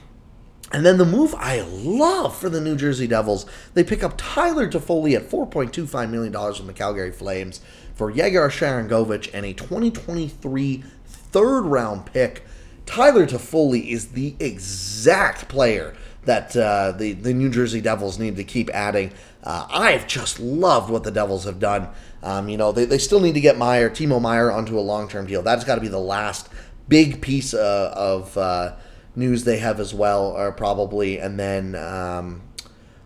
and 0.73 0.85
then 0.85 0.99
the 0.99 1.05
move 1.05 1.35
I 1.37 1.61
love 1.61 2.37
for 2.37 2.49
the 2.49 2.61
New 2.61 2.77
Jersey 2.77 3.07
Devils, 3.07 3.47
they 3.75 3.85
pick 3.85 4.03
up 4.03 4.15
Tyler 4.17 4.69
Toffoli 4.69 5.15
at 5.15 5.29
$4.25 5.29 6.11
million 6.11 6.33
from 6.55 6.67
the 6.67 6.73
Calgary 6.73 7.13
Flames 7.13 7.61
for 7.95 8.11
Yegor 8.11 8.49
Sharangovich 8.49 9.31
and 9.33 9.47
a 9.47 9.53
2023 9.53 10.83
third 11.07 11.61
round 11.63 12.07
pick. 12.07 12.45
Tyler 12.87 13.27
Toffoli 13.27 13.89
is 13.89 14.09
the 14.09 14.35
exact 14.41 15.49
player 15.49 15.95
that 16.25 16.57
uh, 16.57 16.93
the, 16.93 17.13
the 17.13 17.33
New 17.33 17.51
Jersey 17.51 17.81
Devils 17.81 18.19
need 18.19 18.37
to 18.37 18.45
keep 18.45 18.71
adding. 18.71 19.13
Uh, 19.45 19.67
I've 19.71 20.07
just 20.07 20.41
loved 20.41 20.91
what 20.91 21.05
the 21.05 21.11
Devils 21.11 21.45
have 21.45 21.61
done. 21.61 21.89
Um, 22.23 22.49
you 22.49 22.57
know, 22.57 22.73
they, 22.73 22.87
they 22.87 22.99
still 22.99 23.21
need 23.21 23.35
to 23.35 23.41
get 23.41 23.59
Meier, 23.59 23.91
Timo 23.91 24.21
Meier, 24.21 24.51
onto 24.51 24.79
a 24.79 24.81
long 24.81 25.07
term 25.07 25.27
deal. 25.27 25.43
That's 25.43 25.65
got 25.65 25.75
to 25.75 25.81
be 25.83 25.89
the 25.89 25.99
last 25.99 26.49
big 26.89 27.21
piece 27.21 27.53
uh, 27.53 27.93
of 27.95 28.37
uh, 28.39 28.77
news 29.15 29.45
they 29.45 29.59
have 29.59 29.81
as 29.81 29.93
well, 29.93 30.29
or 30.29 30.51
probably. 30.51 31.19
And 31.19 31.39
then 31.39 31.75
um, 31.75 32.43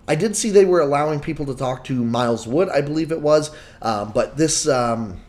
I 0.06 0.14
did 0.14 0.36
see 0.36 0.50
they 0.50 0.64
were 0.64 0.80
allowing 0.80 1.18
people 1.18 1.44
to 1.46 1.56
talk 1.56 1.82
to 1.84 2.04
Miles 2.04 2.46
Wood, 2.46 2.68
I 2.68 2.82
believe 2.82 3.10
it 3.10 3.20
was. 3.20 3.50
Um, 3.82 4.12
but 4.12 4.36
this. 4.36 4.66
Um, 4.66 5.20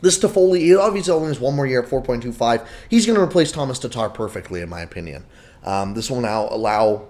this 0.00 0.18
Toffoli, 0.18 0.58
he 0.58 0.74
obviously 0.74 1.12
only 1.12 1.28
has 1.28 1.38
one 1.38 1.54
more 1.54 1.64
year 1.64 1.80
at 1.80 1.88
4.25. 1.88 2.66
He's 2.90 3.06
going 3.06 3.16
to 3.16 3.22
replace 3.22 3.52
Thomas 3.52 3.78
Tatar 3.78 4.08
perfectly, 4.08 4.60
in 4.60 4.68
my 4.68 4.80
opinion. 4.80 5.24
Um, 5.62 5.94
this 5.94 6.10
will 6.10 6.20
now 6.20 6.48
allow 6.50 7.08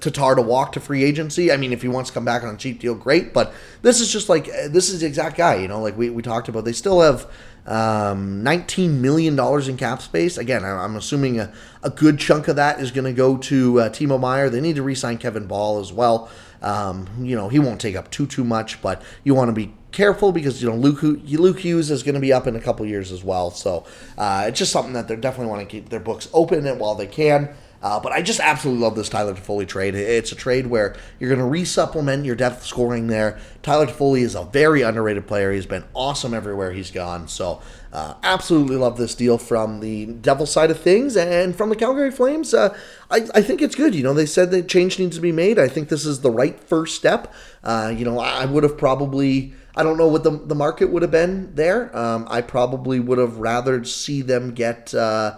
Tatar 0.00 0.34
to 0.34 0.42
walk 0.42 0.72
to 0.72 0.80
free 0.80 1.04
agency. 1.04 1.52
I 1.52 1.56
mean, 1.56 1.72
if 1.72 1.82
he 1.82 1.88
wants 1.88 2.10
to 2.10 2.14
come 2.14 2.24
back 2.24 2.42
on 2.42 2.54
a 2.54 2.58
cheap 2.58 2.80
deal, 2.80 2.94
great. 2.94 3.32
But 3.32 3.52
this 3.82 4.00
is 4.00 4.12
just 4.12 4.28
like 4.28 4.46
this 4.46 4.90
is 4.90 5.00
the 5.00 5.06
exact 5.06 5.36
guy. 5.36 5.56
You 5.56 5.68
know, 5.68 5.80
like 5.80 5.96
we, 5.96 6.10
we 6.10 6.22
talked 6.22 6.48
about. 6.48 6.64
They 6.64 6.72
still 6.72 7.00
have 7.00 7.30
um, 7.66 8.42
19 8.42 9.00
million 9.00 9.36
dollars 9.36 9.68
in 9.68 9.76
cap 9.76 10.02
space. 10.02 10.38
Again, 10.38 10.64
I'm 10.64 10.96
assuming 10.96 11.40
a, 11.40 11.52
a 11.82 11.90
good 11.90 12.18
chunk 12.18 12.48
of 12.48 12.56
that 12.56 12.80
is 12.80 12.90
going 12.90 13.06
to 13.06 13.12
go 13.12 13.36
to 13.38 13.80
uh, 13.80 13.88
Timo 13.90 14.20
Meier. 14.20 14.50
They 14.50 14.60
need 14.60 14.76
to 14.76 14.82
re-sign 14.82 15.18
Kevin 15.18 15.46
Bahl 15.46 15.80
as 15.80 15.92
well. 15.92 16.30
Um, 16.62 17.06
you 17.20 17.36
know, 17.36 17.48
he 17.48 17.58
won't 17.58 17.80
take 17.80 17.94
up 17.94 18.10
too 18.10 18.26
too 18.26 18.44
much, 18.44 18.80
but 18.80 19.02
you 19.22 19.34
want 19.34 19.48
to 19.48 19.52
be 19.52 19.74
careful 19.92 20.32
because 20.32 20.60
you 20.60 20.68
know 20.68 20.74
Luke 20.74 21.02
Luke 21.02 21.60
Hughes 21.60 21.90
is 21.90 22.02
going 22.02 22.16
to 22.16 22.20
be 22.20 22.32
up 22.32 22.46
in 22.46 22.56
a 22.56 22.60
couple 22.60 22.84
years 22.84 23.12
as 23.12 23.22
well. 23.22 23.50
So 23.50 23.86
uh, 24.18 24.46
it's 24.48 24.58
just 24.58 24.72
something 24.72 24.94
that 24.94 25.08
they 25.08 25.16
definitely 25.16 25.50
want 25.50 25.60
to 25.60 25.66
keep 25.66 25.88
their 25.88 26.00
books 26.00 26.28
open 26.32 26.66
and 26.66 26.80
while 26.80 26.94
they 26.94 27.06
can. 27.06 27.54
Uh, 27.84 28.00
but 28.00 28.12
I 28.12 28.22
just 28.22 28.40
absolutely 28.40 28.82
love 28.82 28.94
this 28.94 29.10
Tyler 29.10 29.34
Toffoli 29.34 29.68
trade. 29.68 29.94
It's 29.94 30.32
a 30.32 30.34
trade 30.34 30.68
where 30.68 30.96
you're 31.20 31.28
going 31.28 31.52
to 31.52 31.60
resupplement 31.60 32.24
your 32.24 32.34
depth 32.34 32.64
scoring 32.64 33.08
there. 33.08 33.38
Tyler 33.62 33.84
Toffoli 33.84 34.22
is 34.22 34.34
a 34.34 34.44
very 34.44 34.80
underrated 34.80 35.26
player. 35.26 35.52
He's 35.52 35.66
been 35.66 35.84
awesome 35.92 36.32
everywhere 36.32 36.72
he's 36.72 36.90
gone. 36.90 37.28
So, 37.28 37.60
uh, 37.92 38.14
absolutely 38.22 38.76
love 38.76 38.96
this 38.96 39.14
deal 39.14 39.36
from 39.36 39.80
the 39.80 40.06
Devil 40.06 40.46
side 40.46 40.70
of 40.70 40.80
things. 40.80 41.14
And 41.14 41.54
from 41.54 41.68
the 41.68 41.76
Calgary 41.76 42.10
Flames, 42.10 42.54
uh, 42.54 42.74
I, 43.10 43.28
I, 43.34 43.42
think 43.42 43.60
it's 43.60 43.74
good. 43.74 43.94
You 43.94 44.02
know, 44.02 44.14
they 44.14 44.24
said 44.24 44.50
that 44.52 44.66
change 44.66 44.98
needs 44.98 45.16
to 45.16 45.22
be 45.22 45.30
made. 45.30 45.58
I 45.58 45.68
think 45.68 45.90
this 45.90 46.06
is 46.06 46.22
the 46.22 46.30
right 46.30 46.58
first 46.58 46.96
step. 46.96 47.34
Uh, 47.62 47.92
you 47.94 48.06
know, 48.06 48.18
I 48.18 48.46
would 48.46 48.62
have 48.62 48.78
probably. 48.78 49.52
I 49.76 49.82
don't 49.82 49.98
know 49.98 50.08
what 50.08 50.24
the, 50.24 50.30
the 50.30 50.54
market 50.54 50.90
would 50.90 51.02
have 51.02 51.10
been 51.10 51.54
there. 51.54 51.94
Um, 51.94 52.28
I 52.30 52.40
probably 52.40 52.98
would 52.98 53.18
have 53.18 53.38
rather 53.38 53.84
see 53.84 54.22
them 54.22 54.54
get, 54.54 54.94
uh, 54.94 55.36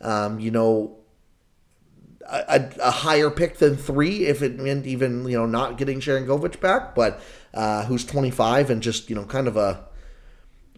um, 0.00 0.40
you 0.40 0.50
know, 0.50 0.95
a, 2.28 2.70
a, 2.80 2.90
higher 2.90 3.30
pick 3.30 3.58
than 3.58 3.76
three 3.76 4.26
if 4.26 4.42
it 4.42 4.58
meant 4.58 4.86
even 4.86 5.26
you 5.28 5.36
know 5.36 5.46
not 5.46 5.78
getting 5.78 6.00
Sharangovich 6.00 6.60
back, 6.60 6.94
but 6.94 7.20
uh, 7.54 7.84
who's 7.84 8.04
25 8.04 8.70
and 8.70 8.82
just 8.82 9.08
you 9.08 9.16
know 9.16 9.24
kind 9.24 9.48
of 9.48 9.56
a 9.56 9.86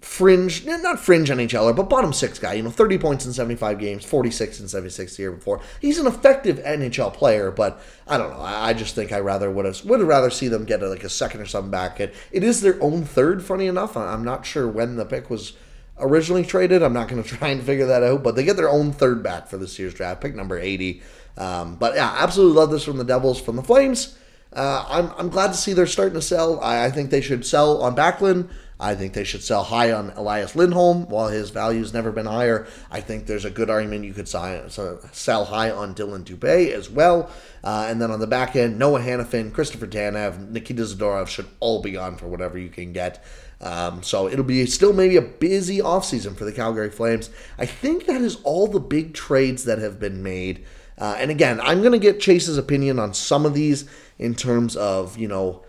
fringe, 0.01 0.65
not 0.65 1.01
fringe 1.01 1.31
NHLer, 1.31 1.75
but 1.75 1.89
bottom 1.89 2.13
six 2.13 2.39
guy. 2.39 2.55
You 2.55 2.63
know, 2.63 2.71
30 2.71 2.99
points 2.99 3.27
in 3.27 3.33
75 3.33 3.79
games, 3.79 4.05
46 4.05 4.61
and 4.61 4.71
76 4.71 5.17
the 5.17 5.23
year 5.23 5.33
before. 5.33 5.61
He's 5.81 5.99
an 5.99 6.07
effective 6.07 6.59
NHL 6.59 7.13
player, 7.13 7.51
but 7.51 7.81
I 8.07 8.19
don't 8.19 8.31
know. 8.31 8.41
I, 8.41 8.71
I 8.71 8.73
just 8.75 8.95
think 8.95 9.13
I 9.13 9.21
rather 9.21 9.51
would 9.51 9.65
have 9.65 9.85
would 9.85 10.01
rather 10.01 10.31
see 10.31 10.49
them 10.49 10.65
get 10.65 10.83
a, 10.83 10.89
like 10.89 11.05
a 11.05 11.09
second 11.09 11.41
or 11.41 11.47
something 11.47 11.71
back. 11.71 12.01
It, 12.01 12.15
it 12.31 12.45
is 12.45 12.61
their 12.61 12.81
own 12.83 13.05
third. 13.05 13.45
Funny 13.45 13.67
enough, 13.67 13.97
I'm 13.97 14.25
not 14.25 14.47
sure 14.47 14.69
when 14.69 14.97
the 14.97 15.05
pick 15.05 15.31
was 15.31 15.55
originally 15.99 16.45
traded. 16.45 16.83
I'm 16.83 16.93
not 16.93 17.09
going 17.09 17.23
to 17.23 17.29
try 17.29 17.49
and 17.49 17.63
figure 17.63 17.87
that 17.87 18.03
out, 18.03 18.23
but 18.23 18.37
they 18.37 18.45
get 18.45 18.57
their 18.57 18.71
own 18.71 18.93
third 18.93 19.23
back 19.23 19.49
for 19.49 19.57
this 19.57 19.79
year's 19.79 19.95
draft, 19.95 20.21
pick 20.21 20.35
number 20.35 20.59
80. 20.59 21.03
Um, 21.37 21.77
but 21.77 21.95
yeah, 21.95 22.15
absolutely 22.19 22.57
love 22.57 22.71
this 22.71 22.85
from 22.85 22.99
the 22.99 23.05
Devils. 23.05 23.41
From 23.41 23.57
the 23.57 23.63
Flames, 23.63 24.17
uh, 24.53 24.85
I'm, 24.89 25.13
I'm 25.19 25.29
glad 25.29 25.49
to 25.49 25.55
see 25.55 25.73
they're 25.73 25.87
starting 25.87 26.15
to 26.15 26.23
sell. 26.23 26.61
I, 26.61 26.87
I, 26.87 26.91
think 26.91 27.11
they 27.11 27.21
should 27.21 27.47
sell 27.47 27.83
on 27.83 27.95
Backlund. 27.95 28.49
I 28.81 28.95
think 28.95 29.13
they 29.13 29.25
should 29.25 29.43
sell 29.43 29.65
high 29.65 29.93
on 29.93 30.11
Elias 30.11 30.55
Lindholm. 30.55 31.09
While 31.09 31.29
his 31.29 31.51
value's 31.51 31.93
never 31.93 32.13
been 32.13 32.27
higher, 32.27 32.67
I 32.91 33.01
think 33.01 33.27
there's 33.27 33.45
a 33.45 33.51
good 33.51 33.71
argument 33.71 34.05
you 34.05 34.15
could 34.15 34.29
sell 34.29 35.45
high 35.45 35.71
on 35.71 35.95
Dillon 35.95 36.25
Dubé 36.25 36.71
as 36.71 36.89
well. 36.89 37.31
Uh, 37.65 37.87
and 37.89 38.01
then 38.01 38.13
on 38.13 38.21
the 38.21 38.27
back 38.27 38.55
end, 38.55 38.79
Noah 38.79 39.01
Hanifin, 39.01 39.53
Christopher 39.53 39.89
Tanev, 39.89 40.51
Nikita 40.51 40.83
Zadorov 40.83 41.27
should 41.27 41.49
all 41.59 41.83
be 41.83 41.93
gone 41.93 42.17
for 42.17 42.29
whatever 42.29 42.57
you 42.57 42.69
can 42.69 42.93
get. 42.93 43.23
Um, 43.61 44.05
so 44.05 44.29
it'll 44.29 44.45
be 44.45 44.65
still 44.67 44.93
maybe 44.93 45.17
a 45.17 45.23
busy 45.23 45.79
offseason 45.79 46.37
for 46.37 46.45
the 46.45 46.53
Calgary 46.53 46.91
Flames. 46.91 47.31
I 47.59 47.67
think 47.67 48.07
that 48.07 48.21
is 48.21 48.37
all 48.45 48.69
the 48.69 48.81
big 48.81 49.15
trades 49.15 49.65
that 49.65 49.79
have 49.79 49.99
been 49.99 50.23
made. 50.23 50.65
Uh, 50.99 51.17
and 51.19 51.31
again, 51.31 51.61
I'm 51.61 51.81
going 51.81 51.93
to 51.93 51.99
get 51.99 52.21
Chace's 52.21 52.59
opinion 52.59 52.99
on 52.99 53.15
some 53.15 53.47
of 53.47 53.55
these 53.55 53.89
in 54.19 54.35
terms 54.35 54.77
of, 54.77 55.17
you 55.17 55.29
know, 55.29 55.65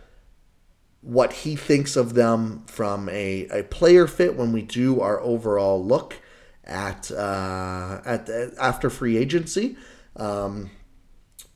what 1.01 1.31
he 1.31 1.55
thinks 1.55 1.95
of 1.95 2.13
them 2.13 2.63
from 2.65 3.07
a, 3.09 3.47
a 3.51 3.63
player 3.63 4.07
fit 4.07 4.35
when 4.35 4.51
we 4.51 4.61
do 4.61 4.99
our 4.99 5.19
overall 5.21 5.83
look 5.83 6.17
at 6.65 7.11
uh, 7.11 8.01
at 8.05 8.29
after 8.59 8.89
free 8.89 9.17
agency. 9.17 9.77
Um, 10.15 10.71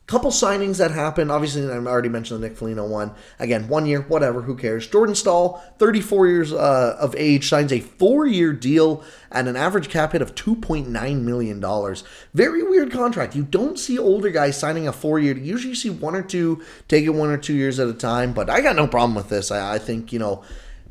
couple 0.06 0.30
signings 0.30 0.76
that 0.78 0.90
happened. 0.90 1.32
Obviously, 1.32 1.64
I 1.70 1.76
already 1.76 2.10
mentioned 2.10 2.42
the 2.42 2.48
Nick 2.48 2.58
Foligno 2.58 2.86
one. 2.86 3.14
Again, 3.38 3.68
one 3.68 3.86
year, 3.86 4.02
whatever, 4.02 4.42
who 4.42 4.54
cares? 4.54 4.86
Jordan 4.86 5.14
Staal, 5.14 5.62
34 5.78 6.26
years 6.26 6.52
uh, 6.52 6.96
of 7.00 7.14
age, 7.16 7.48
signs 7.48 7.72
a 7.72 7.80
four-year 7.80 8.52
deal 8.52 9.02
at 9.32 9.48
an 9.48 9.56
average 9.56 9.88
cap 9.88 10.12
hit 10.12 10.20
of 10.20 10.34
2.9 10.34 11.22
million 11.22 11.58
dollars. 11.58 12.04
Very 12.34 12.62
weird 12.62 12.92
contract. 12.92 13.34
You 13.34 13.44
don't 13.44 13.78
see 13.78 13.98
older 13.98 14.30
guys 14.30 14.58
signing 14.58 14.86
a 14.86 14.92
four-year. 14.92 15.36
Usually, 15.38 15.70
you 15.70 15.74
see 15.74 15.90
one 15.90 16.14
or 16.14 16.22
two 16.22 16.62
take 16.86 17.04
it 17.04 17.10
one 17.10 17.30
or 17.30 17.38
two 17.38 17.54
years 17.54 17.80
at 17.80 17.88
a 17.88 17.94
time. 17.94 18.34
But 18.34 18.50
I 18.50 18.60
got 18.60 18.76
no 18.76 18.86
problem 18.86 19.14
with 19.14 19.30
this. 19.30 19.50
I, 19.50 19.74
I 19.74 19.78
think 19.78 20.12
you 20.12 20.18
know 20.18 20.44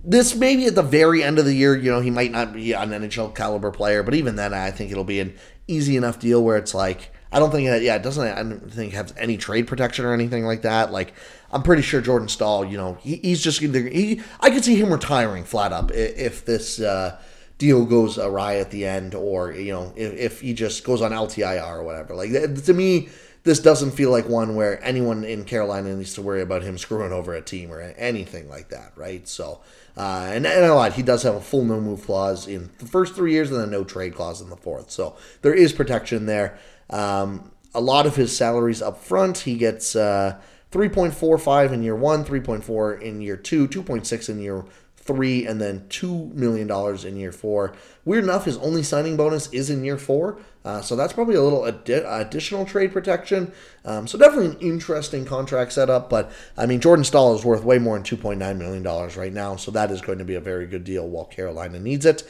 this 0.03 0.35
maybe 0.35 0.65
at 0.65 0.75
the 0.75 0.83
very 0.83 1.23
end 1.23 1.39
of 1.39 1.45
the 1.45 1.53
year, 1.53 1.77
you 1.77 1.89
know, 1.89 2.01
he 2.01 2.11
might 2.11 2.31
not 2.31 2.51
be 2.53 2.73
an 2.73 2.89
NHL 2.89 3.33
caliber 3.33 3.71
player, 3.71 4.03
but 4.03 4.13
even 4.13 4.35
then, 4.35 4.53
I 4.53 4.69
think 4.71 4.91
it'll 4.91 5.05
be 5.05 5.21
an 5.21 5.33
easy 5.67 5.95
enough 5.95 6.19
deal 6.19 6.43
where 6.43 6.57
it's 6.57 6.73
like, 6.73 7.12
I 7.33 7.39
don't 7.39 7.51
think 7.51 7.67
that, 7.67 7.81
yeah, 7.81 7.95
it 7.95 8.03
doesn't, 8.03 8.25
I 8.25 8.43
don't 8.43 8.71
think 8.71 8.93
has 8.93 9.13
any 9.17 9.37
trade 9.37 9.67
protection 9.67 10.05
or 10.05 10.13
anything 10.13 10.45
like 10.45 10.61
that. 10.61 10.91
Like, 10.91 11.13
I'm 11.51 11.63
pretty 11.63 11.81
sure 11.81 11.99
Jordan 11.99 12.27
Staal, 12.27 12.65
you 12.65 12.77
know, 12.77 12.97
he, 13.01 13.17
he's 13.17 13.41
just, 13.41 13.59
he, 13.59 14.21
I 14.39 14.49
could 14.51 14.63
see 14.63 14.75
him 14.75 14.91
retiring 14.91 15.43
flat 15.43 15.73
up 15.73 15.91
if 15.91 16.45
this, 16.45 16.79
uh, 16.79 17.19
deal 17.57 17.85
goes 17.85 18.17
awry 18.17 18.57
at 18.57 18.71
the 18.71 18.85
end 18.85 19.15
or, 19.15 19.51
you 19.53 19.71
know, 19.71 19.93
if, 19.95 20.13
if 20.13 20.41
he 20.41 20.53
just 20.53 20.83
goes 20.83 21.01
on 21.01 21.11
LTIR 21.11 21.77
or 21.77 21.83
whatever. 21.83 22.15
Like, 22.15 22.31
to 22.65 22.73
me, 22.73 23.09
this 23.43 23.59
doesn't 23.59 23.91
feel 23.91 24.09
like 24.09 24.27
one 24.27 24.55
where 24.55 24.83
anyone 24.83 25.23
in 25.23 25.43
Carolina 25.43 25.95
needs 25.95 26.13
to 26.13 26.21
worry 26.21 26.41
about 26.41 26.63
him 26.63 26.77
screwing 26.77 27.11
over 27.11 27.33
a 27.33 27.41
team 27.41 27.71
or 27.71 27.81
anything 27.81 28.47
like 28.49 28.69
that, 28.69 28.93
right? 28.95 29.27
So, 29.27 29.59
uh, 29.97 30.29
and, 30.31 30.47
and 30.47 30.65
a 30.65 30.73
lot, 30.73 30.93
he 30.93 31.03
does 31.03 31.23
have 31.23 31.35
a 31.35 31.41
full 31.41 31.65
no 31.65 31.79
move 31.79 32.05
clause 32.05 32.47
in 32.47 32.69
the 32.79 32.85
first 32.85 33.15
three 33.15 33.33
years 33.33 33.51
and 33.51 33.59
then 33.59 33.69
no 33.69 33.83
trade 33.83 34.15
clause 34.15 34.41
in 34.41 34.49
the 34.49 34.55
fourth. 34.55 34.91
So 34.91 35.17
there 35.41 35.53
is 35.53 35.73
protection 35.73 36.25
there. 36.25 36.57
Um, 36.93 37.51
a 37.73 37.81
lot 37.81 38.05
of 38.05 38.15
his 38.15 38.35
salaries 38.35 38.81
up 38.81 38.99
front, 38.99 39.39
he 39.39 39.55
gets 39.55 39.95
uh, 39.95 40.39
3.45 40.71 41.73
in 41.73 41.83
year 41.83 41.95
one, 41.95 42.23
3.4 42.23 43.01
in 43.01 43.19
year 43.19 43.35
two, 43.35 43.67
2.6 43.67 44.29
in 44.29 44.39
year 44.39 44.63
three, 45.03 45.45
and 45.45 45.59
then 45.59 45.85
two 45.89 46.31
million 46.33 46.67
dollars 46.67 47.03
in 47.03 47.17
year 47.17 47.31
four. 47.31 47.73
Weird 48.05 48.23
enough, 48.23 48.45
his 48.45 48.57
only 48.57 48.83
signing 48.83 49.17
bonus 49.17 49.51
is 49.51 49.69
in 49.69 49.83
year 49.83 49.97
four, 49.97 50.39
uh, 50.63 50.81
so 50.81 50.95
that's 50.95 51.13
probably 51.13 51.35
a 51.35 51.41
little 51.41 51.65
additional 51.65 52.65
trade 52.65 52.93
protection. 52.93 53.51
Um, 53.83 54.07
so 54.07 54.17
definitely 54.17 54.47
an 54.47 54.59
interesting 54.59 55.25
contract 55.25 55.73
setup. 55.73 56.09
But 56.09 56.31
I 56.57 56.65
mean, 56.65 56.79
Jordan 56.79 57.03
Staal 57.03 57.35
is 57.35 57.43
worth 57.43 57.63
way 57.63 57.79
more 57.79 57.95
than 57.97 58.03
two 58.03 58.17
point 58.17 58.39
nine 58.39 58.57
million 58.57 58.83
dollars 58.83 59.17
right 59.17 59.33
now, 59.33 59.55
so 59.57 59.71
that 59.71 59.91
is 59.91 60.01
going 60.01 60.19
to 60.19 60.25
be 60.25 60.35
a 60.35 60.41
very 60.41 60.67
good 60.67 60.83
deal 60.83 61.07
while 61.07 61.25
Carolina 61.25 61.79
needs 61.79 62.05
it. 62.05 62.23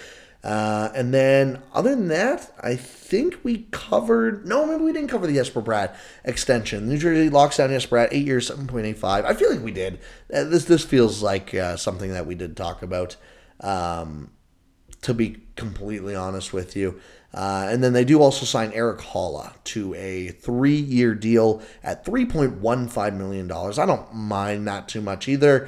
Uh, 0.44 0.92
and 0.94 1.14
then, 1.14 1.62
other 1.74 1.92
than 1.92 2.10
that, 2.10 2.54
I 2.62 2.76
think 2.76 3.40
we 3.44 3.68
covered. 3.72 4.46
No, 4.46 4.66
maybe 4.66 4.84
we 4.84 4.92
didn't 4.92 5.08
cover 5.08 5.26
the 5.26 5.36
Jesper 5.36 5.62
Bratt 5.62 5.96
extension. 6.26 6.90
New 6.90 6.98
Jersey 6.98 7.30
locks 7.30 7.58
down 7.58 7.70
Jesper 7.70 7.96
Bratt 7.96 8.10
eight 8.12 8.26
years, 8.26 8.48
seven 8.48 8.68
point 8.68 8.86
eight 8.86 8.98
five. 8.98 9.24
I 9.24 9.34
feel 9.34 9.50
like 9.52 9.64
we 9.64 9.72
did. 9.72 10.00
Uh, 10.34 10.44
this 10.44 10.66
this 10.66 10.84
feels 10.84 11.24
like 11.24 11.54
uh, 11.54 11.78
something 11.78 12.12
that 12.12 12.26
we 12.26 12.36
did 12.36 12.58
talk 12.58 12.82
about. 12.82 13.16
Um, 13.62 14.32
to 15.04 15.14
be 15.14 15.38
completely 15.56 16.16
honest 16.16 16.52
with 16.54 16.76
you. 16.76 17.00
Uh, 17.34 17.68
and 17.70 17.84
then 17.84 17.94
they 17.94 18.06
do 18.06 18.22
also 18.22 18.46
sign 18.46 18.72
Erik 18.74 19.00
Haula 19.00 19.54
to 19.66 19.94
a 19.96 20.30
three 20.30 20.78
year 20.78 21.14
deal 21.14 21.62
at 21.84 22.06
$3.15 22.06 23.18
million. 23.18 23.52
I 23.52 23.86
don't 23.86 24.14
mind 24.14 24.68
that 24.68 24.88
too 24.88 25.02
much 25.02 25.28
either. 25.28 25.68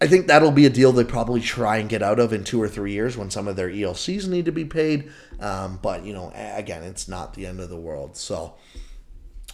I 0.00 0.06
think 0.06 0.28
that'll 0.28 0.50
be 0.50 0.64
a 0.64 0.70
deal 0.70 0.92
they 0.92 1.04
probably 1.04 1.40
try 1.40 1.76
and 1.76 1.88
get 1.88 2.02
out 2.02 2.18
of 2.18 2.32
in 2.32 2.42
two 2.42 2.60
or 2.60 2.68
three 2.68 2.92
years 2.92 3.18
when 3.18 3.30
some 3.30 3.46
of 3.46 3.56
their 3.56 3.68
ELCs 3.68 4.26
need 4.28 4.46
to 4.46 4.52
be 4.52 4.64
paid. 4.64 5.10
Um, 5.40 5.78
but, 5.82 6.04
you 6.04 6.14
know, 6.14 6.32
again, 6.34 6.82
it's 6.82 7.06
not 7.06 7.34
the 7.34 7.46
end 7.46 7.60
of 7.60 7.68
the 7.68 7.76
world. 7.76 8.16
So 8.16 8.54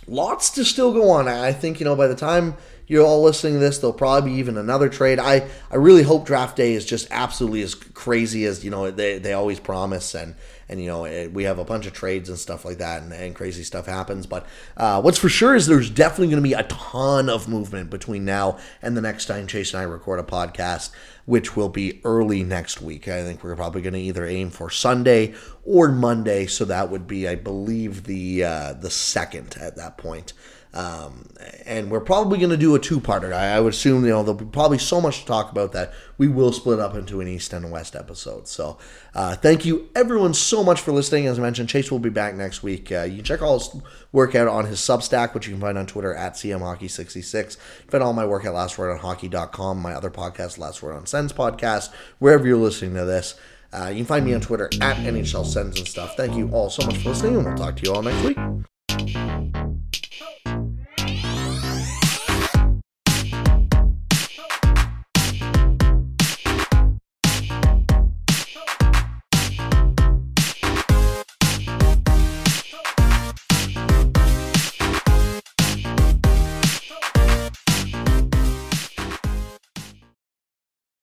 lots 0.06 0.50
to 0.50 0.64
still 0.64 0.92
go 0.92 1.10
on. 1.10 1.26
I 1.26 1.52
think, 1.52 1.80
you 1.80 1.84
know, 1.84 1.96
by 1.96 2.06
the 2.06 2.14
time 2.14 2.54
you're 2.86 3.04
all 3.04 3.24
listening 3.24 3.54
to 3.54 3.58
this, 3.58 3.78
there'll 3.78 3.92
probably 3.92 4.30
be 4.30 4.38
even 4.38 4.56
another 4.56 4.88
trade. 4.88 5.18
I, 5.18 5.48
I 5.70 5.76
really 5.76 6.04
hope 6.04 6.26
draft 6.26 6.56
day 6.56 6.74
is 6.74 6.84
just 6.84 7.08
absolutely 7.10 7.62
as 7.62 7.74
crazy 7.74 8.44
as, 8.44 8.64
you 8.64 8.70
know, 8.70 8.88
they, 8.92 9.18
they 9.18 9.32
always 9.32 9.58
promise. 9.58 10.14
And, 10.14 10.36
and 10.68 10.80
you 10.80 10.86
know 10.86 11.04
it, 11.04 11.32
we 11.32 11.44
have 11.44 11.58
a 11.58 11.64
bunch 11.64 11.86
of 11.86 11.92
trades 11.92 12.28
and 12.28 12.38
stuff 12.38 12.64
like 12.64 12.78
that 12.78 13.02
and, 13.02 13.12
and 13.12 13.34
crazy 13.34 13.62
stuff 13.62 13.86
happens. 13.86 14.26
But 14.26 14.46
uh, 14.76 15.00
what's 15.02 15.18
for 15.18 15.28
sure 15.28 15.54
is 15.54 15.66
there's 15.66 15.90
definitely 15.90 16.28
going 16.28 16.42
to 16.42 16.48
be 16.48 16.54
a 16.54 16.64
ton 16.64 17.28
of 17.28 17.48
movement 17.48 17.90
between 17.90 18.24
now 18.24 18.58
and 18.82 18.96
the 18.96 19.00
next 19.00 19.26
time 19.26 19.46
chace 19.46 19.72
and 19.72 19.80
i 19.80 19.84
record 19.84 20.18
a 20.18 20.22
podcast 20.22 20.90
which 21.24 21.56
will 21.56 21.68
be 21.68 22.00
early 22.04 22.44
next 22.44 22.80
week. 22.80 23.08
I 23.08 23.24
think 23.24 23.42
we're 23.42 23.56
probably 23.56 23.82
going 23.82 23.94
to 23.94 24.00
either 24.00 24.24
aim 24.24 24.50
for 24.50 24.70
sunday 24.70 25.34
or 25.64 25.88
monday 25.88 26.46
so 26.46 26.64
that 26.64 26.90
would 26.90 27.06
be 27.06 27.26
i 27.28 27.34
believe 27.34 28.04
the 28.04 28.44
uh, 28.44 28.72
the 28.74 28.90
second 28.90 29.56
at 29.60 29.76
that 29.76 29.98
point 29.98 30.32
um, 30.76 31.24
and 31.64 31.90
we're 31.90 32.02
probably 32.02 32.36
going 32.36 32.50
to 32.50 32.56
do 32.58 32.74
a 32.74 32.78
two-parter. 32.78 33.32
I, 33.32 33.56
I, 33.56 33.60
would 33.60 33.72
assume 33.72 34.04
you 34.04 34.10
know 34.10 34.22
there'll 34.22 34.38
be 34.38 34.44
probably 34.44 34.76
so 34.76 35.00
much 35.00 35.20
to 35.20 35.26
talk 35.26 35.50
about 35.50 35.72
that 35.72 35.94
we 36.18 36.28
will 36.28 36.52
split 36.52 36.78
up 36.78 36.94
into 36.94 37.22
an 37.22 37.28
East 37.28 37.54
and 37.54 37.64
a 37.64 37.68
West 37.68 37.96
episode. 37.96 38.46
So 38.46 38.76
uh, 39.14 39.36
thank 39.36 39.64
you 39.64 39.88
everyone 39.94 40.34
so 40.34 40.62
much 40.62 40.82
for 40.82 40.92
listening. 40.92 41.28
As 41.28 41.38
I 41.38 41.42
mentioned, 41.42 41.70
Chace 41.70 41.90
will 41.90 41.98
be 41.98 42.10
back 42.10 42.34
next 42.34 42.62
week. 42.62 42.92
Uh, 42.92 43.04
you 43.04 43.16
can 43.16 43.24
check 43.24 43.40
all 43.40 43.58
his 43.58 43.74
work 44.12 44.34
out 44.34 44.48
on 44.48 44.66
his 44.66 44.78
Substack, 44.78 45.32
which 45.32 45.46
you 45.46 45.54
can 45.54 45.62
find 45.62 45.78
on 45.78 45.86
Twitter 45.86 46.14
at 46.14 46.34
cmhockey66. 46.34 47.56
Find 47.88 48.04
all 48.04 48.12
my 48.12 48.26
work 48.26 48.44
at 48.44 48.52
lastwordonhockey.com. 48.52 49.80
My 49.80 49.94
other 49.94 50.10
podcast, 50.10 50.58
Last 50.58 50.82
Word 50.82 50.94
on 50.94 51.06
Sens 51.06 51.32
podcast, 51.32 51.90
wherever 52.18 52.46
you're 52.46 52.58
listening 52.58 52.94
to 52.96 53.06
this. 53.06 53.34
Uh, 53.72 53.88
you 53.88 53.96
can 53.96 54.04
find 54.04 54.26
me 54.26 54.34
on 54.34 54.42
Twitter 54.42 54.66
at 54.82 54.96
NHL 54.98 55.46
Sens 55.46 55.78
and 55.78 55.88
stuff. 55.88 56.16
Thank 56.18 56.36
you 56.36 56.50
all 56.50 56.68
so 56.68 56.84
much 56.84 56.98
for 56.98 57.08
listening, 57.08 57.36
and 57.36 57.46
we'll 57.46 57.56
talk 57.56 57.76
to 57.76 57.82
you 57.82 57.94
all 57.94 58.02
next 58.02 58.22
week. 58.22 58.36